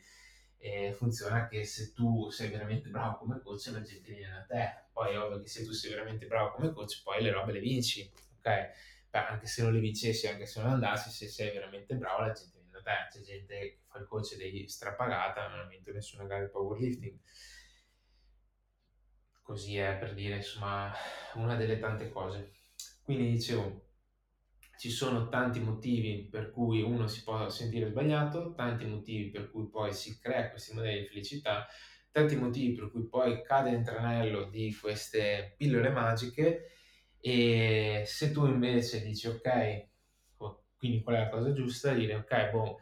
Eh, 0.58 0.94
funziona 0.94 1.48
che 1.48 1.64
se 1.64 1.94
tu 1.94 2.30
sei 2.32 2.50
veramente 2.50 2.90
bravo 2.90 3.18
come 3.18 3.40
coach, 3.40 3.68
la 3.68 3.82
gente 3.82 4.14
viene 4.14 4.38
a 4.38 4.44
te. 4.44 4.86
Poi 4.92 5.14
è 5.14 5.20
ovvio 5.20 5.42
che 5.42 5.48
se 5.48 5.64
tu 5.64 5.74
sei 5.74 5.92
veramente 5.92 6.26
bravo 6.26 6.54
come 6.54 6.72
coach, 6.72 7.04
poi 7.04 7.22
le 7.22 7.32
robe 7.32 7.52
le 7.52 7.60
vinci, 7.60 8.12
ok? 8.40 8.70
Beh, 9.12 9.20
anche 9.28 9.46
se 9.46 9.62
non 9.62 9.74
le 9.74 9.80
vincessi, 9.80 10.26
anche 10.26 10.48
se 10.48 10.60
non 10.60 10.72
andassi, 10.72 11.12
se 11.12 11.28
sei 11.28 11.52
veramente 11.52 11.94
bravo, 11.94 12.22
la 12.22 12.32
gente 12.32 12.61
te. 12.82 13.08
C'è 13.10 13.22
gente 13.22 13.60
che 13.60 13.80
fa 13.88 14.00
il 14.00 14.08
coach 14.08 14.36
dei 14.36 14.68
strapagata, 14.68 15.48
non 15.48 15.60
ha 15.60 15.66
vinto 15.66 15.92
nessuna 15.92 16.26
gara 16.26 16.44
di 16.44 16.52
powerlifting. 16.52 17.20
Così 19.42 19.78
è 19.78 19.98
per 19.98 20.14
dire, 20.14 20.38
insomma, 20.38 20.94
una 21.36 21.56
delle 21.56 21.80
tante 21.80 22.10
cose. 22.10 22.54
Quindi 23.04 23.32
dicevo, 23.32 23.90
ci 24.82 24.90
sono 24.90 25.30
tanti 25.30 25.60
motivi 25.60 26.28
per 26.28 26.50
cui 26.50 26.82
uno 26.82 27.06
si 27.06 27.24
può 27.24 27.50
sentire 27.50 27.88
sbagliato, 27.88 28.54
tanti 28.56 28.86
motivi 28.86 29.30
per 29.30 29.52
cui 29.52 29.70
poi 29.70 29.94
si 29.94 30.20
crea 30.20 30.50
questi 30.50 30.74
modelli 30.74 31.02
di 31.02 31.08
felicità, 31.08 31.68
tanti 32.12 32.36
motivi 32.36 32.74
per 32.74 32.90
cui 32.90 33.08
poi 33.08 33.44
cade 33.44 33.70
nel 33.70 33.84
tranello 33.84 34.46
di 34.46 34.76
queste 34.76 35.54
pillole 35.56 35.90
magiche 35.90 36.72
e 37.20 38.04
se 38.08 38.32
tu 38.32 38.48
invece 38.48 39.04
dici 39.04 39.28
ok, 39.28 39.90
quindi 40.82 41.04
qual 41.04 41.18
è 41.18 41.20
la 41.20 41.30
cosa 41.30 41.54
giusta? 41.54 41.94
Dire 41.94 42.16
ok, 42.16 42.50
boh, 42.50 42.80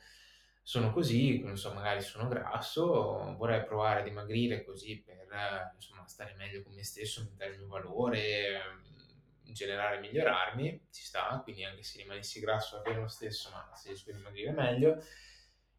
sono 0.63 0.93
così, 0.93 1.41
non 1.41 1.57
so, 1.57 1.73
magari 1.73 1.99
sono 1.99 2.29
grasso, 2.29 3.35
vorrei 3.35 3.65
provare 3.65 3.99
a 3.99 4.03
dimagrire 4.03 4.63
così 4.63 5.03
per 5.05 5.27
insomma, 5.75 6.07
stare 6.07 6.33
meglio 6.37 6.63
con 6.63 6.73
me 6.73 6.83
stesso, 6.85 7.19
aumentare 7.19 7.51
il 7.51 7.57
mio 7.57 7.67
valore, 7.67 8.61
in 9.43 9.53
generale 9.53 9.99
migliorarmi, 9.99 10.87
ci 10.89 11.03
sta, 11.03 11.41
quindi 11.43 11.65
anche 11.65 11.83
se 11.83 11.97
rimanessi 11.97 12.39
grasso 12.39 12.79
bene 12.81 13.01
lo 13.01 13.07
stesso, 13.09 13.49
ma 13.49 13.69
se 13.75 13.89
riesco 13.89 14.11
a 14.11 14.13
dimagrire 14.13 14.51
meglio. 14.51 15.03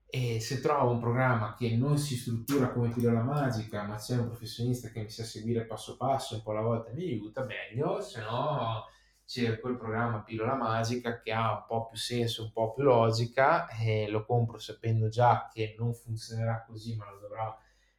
E 0.05 0.41
se 0.41 0.61
trovo 0.61 0.91
un 0.91 1.01
programma 1.01 1.55
che 1.55 1.75
non 1.75 1.97
si 1.97 2.17
struttura 2.17 2.71
come 2.71 2.91
pillola 2.91 3.23
magica, 3.23 3.83
ma 3.85 3.97
c'è 3.97 4.17
un 4.17 4.27
professionista 4.27 4.91
che 4.91 5.01
mi 5.01 5.09
sa 5.09 5.25
seguire 5.25 5.65
passo 5.65 5.97
passo, 5.97 6.35
un 6.35 6.43
po' 6.43 6.51
alla 6.51 6.61
volta 6.61 6.93
mi 6.93 7.05
aiuta, 7.05 7.45
meglio, 7.45 8.03
se 8.03 8.21
no 8.21 8.87
cerco 9.31 9.69
il 9.69 9.77
programma 9.77 10.23
pillola 10.23 10.57
magica 10.57 11.21
che 11.21 11.31
ha 11.31 11.53
un 11.53 11.65
po' 11.69 11.87
più 11.87 11.97
senso, 11.97 12.43
un 12.43 12.51
po' 12.51 12.73
più 12.73 12.83
logica 12.83 13.69
e 13.69 14.09
lo 14.09 14.25
compro 14.25 14.59
sapendo 14.59 15.09
già 15.09 15.49
che 15.53 15.77
non 15.79 15.95
funzionerà 15.95 16.65
così, 16.67 16.97
ma 16.97 17.09
lo 17.09 17.21
dovrò 17.21 17.57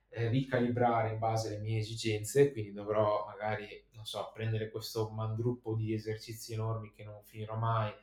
eh, 0.10 0.28
ricalibrare 0.28 1.14
in 1.14 1.20
base 1.20 1.48
alle 1.48 1.60
mie 1.60 1.80
esigenze, 1.80 2.52
quindi 2.52 2.74
dovrò 2.74 3.26
magari, 3.26 3.86
non 3.94 4.06
so, 4.06 4.30
prendere 4.34 4.70
questo 4.70 5.10
mandruppo 5.10 5.74
di 5.74 5.94
esercizi 5.94 6.52
enormi 6.52 6.92
che 6.94 7.06
non 7.06 7.22
finirò 7.24 7.56
mai 7.56 7.94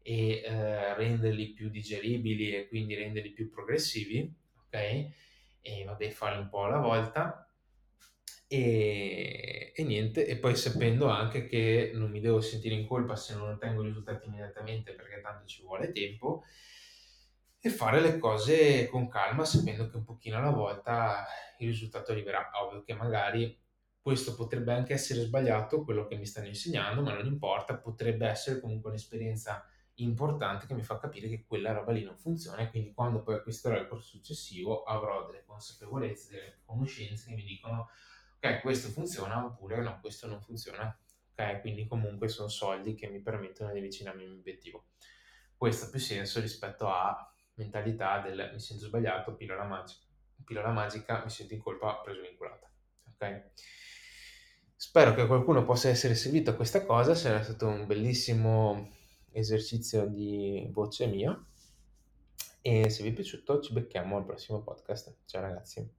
e 0.00 0.40
eh, 0.42 0.94
renderli 0.94 1.48
più 1.48 1.68
digeribili 1.68 2.56
e 2.56 2.68
quindi 2.68 2.94
renderli 2.94 3.32
più 3.32 3.50
progressivi, 3.50 4.34
ok? 4.64 4.74
E 5.60 5.84
vabbè, 5.84 6.08
farli 6.08 6.38
un 6.38 6.48
po' 6.48 6.64
alla 6.64 6.80
volta. 6.80 7.47
E, 8.50 9.72
e, 9.76 9.84
niente, 9.84 10.26
e 10.26 10.38
poi 10.38 10.56
sapendo 10.56 11.08
anche 11.08 11.46
che 11.46 11.92
non 11.94 12.10
mi 12.10 12.20
devo 12.20 12.40
sentire 12.40 12.74
in 12.74 12.86
colpa 12.86 13.14
se 13.14 13.34
non 13.34 13.50
ottengo 13.50 13.82
i 13.82 13.86
risultati 13.86 14.26
immediatamente 14.26 14.94
perché 14.94 15.20
tanto 15.20 15.44
ci 15.44 15.62
vuole 15.62 15.92
tempo 15.92 16.44
e 17.60 17.68
fare 17.68 18.00
le 18.00 18.18
cose 18.18 18.88
con 18.88 19.06
calma 19.08 19.44
sapendo 19.44 19.90
che 19.90 19.96
un 19.96 20.04
pochino 20.04 20.38
alla 20.38 20.50
volta 20.50 21.26
il 21.58 21.68
risultato 21.68 22.12
arriverà. 22.12 22.50
Ovvio 22.62 22.82
che 22.82 22.94
magari 22.94 23.54
questo 24.00 24.34
potrebbe 24.34 24.72
anche 24.72 24.94
essere 24.94 25.20
sbagliato, 25.20 25.84
quello 25.84 26.06
che 26.06 26.16
mi 26.16 26.24
stanno 26.24 26.46
insegnando, 26.46 27.02
ma 27.02 27.12
non 27.12 27.26
importa, 27.26 27.76
potrebbe 27.76 28.26
essere 28.26 28.60
comunque 28.60 28.88
un'esperienza 28.88 29.62
importante 29.96 30.66
che 30.66 30.74
mi 30.74 30.82
fa 30.82 30.96
capire 30.96 31.28
che 31.28 31.44
quella 31.46 31.72
roba 31.72 31.92
lì 31.92 32.04
non 32.04 32.16
funziona 32.16 32.62
e 32.62 32.70
quindi 32.70 32.92
quando 32.94 33.20
poi 33.22 33.34
acquisterò 33.34 33.76
il 33.76 33.88
corso 33.88 34.06
successivo 34.06 34.84
avrò 34.84 35.26
delle 35.26 35.44
consapevolezze, 35.44 36.30
delle 36.30 36.58
conoscenze 36.64 37.28
che 37.28 37.34
mi 37.34 37.42
dicono 37.42 37.88
ok, 38.40 38.60
questo 38.60 38.88
funziona 38.88 39.44
oppure 39.44 39.80
no, 39.82 39.98
questo 40.00 40.26
non 40.26 40.40
funziona. 40.40 40.96
Ok, 41.32 41.60
quindi 41.60 41.86
comunque 41.86 42.28
sono 42.28 42.48
soldi 42.48 42.94
che 42.94 43.08
mi 43.08 43.20
permettono 43.20 43.72
di 43.72 43.78
avvicinarmi 43.78 44.22
al 44.22 44.28
mio 44.30 44.38
obiettivo. 44.38 44.86
Questo 45.56 45.86
ha 45.86 45.90
più 45.90 46.00
senso 46.00 46.40
rispetto 46.40 46.88
a 46.88 47.32
mentalità 47.54 48.20
del 48.20 48.50
mi 48.52 48.60
sento 48.60 48.86
sbagliato, 48.86 49.34
pillola 49.34 49.64
magica, 49.64 50.04
pillola 50.44 50.70
magica 50.70 51.22
mi 51.22 51.30
sento 51.30 51.54
in 51.54 51.60
colpa, 51.60 52.00
preso 52.00 52.20
vincolata. 52.20 52.70
Ok? 53.12 53.50
Spero 54.74 55.12
che 55.14 55.26
qualcuno 55.26 55.64
possa 55.64 55.88
essere 55.88 56.14
servito 56.14 56.50
a 56.50 56.54
questa 56.54 56.84
cosa, 56.84 57.14
sarà 57.14 57.42
stato 57.42 57.66
un 57.66 57.86
bellissimo 57.86 58.96
esercizio 59.32 60.06
di 60.06 60.68
voce 60.70 61.06
mia 61.06 61.36
e 62.60 62.88
se 62.88 63.02
vi 63.02 63.10
è 63.10 63.12
piaciuto 63.12 63.60
ci 63.60 63.72
becchiamo 63.72 64.16
al 64.16 64.24
prossimo 64.24 64.62
podcast. 64.62 65.16
Ciao 65.26 65.42
ragazzi. 65.42 65.98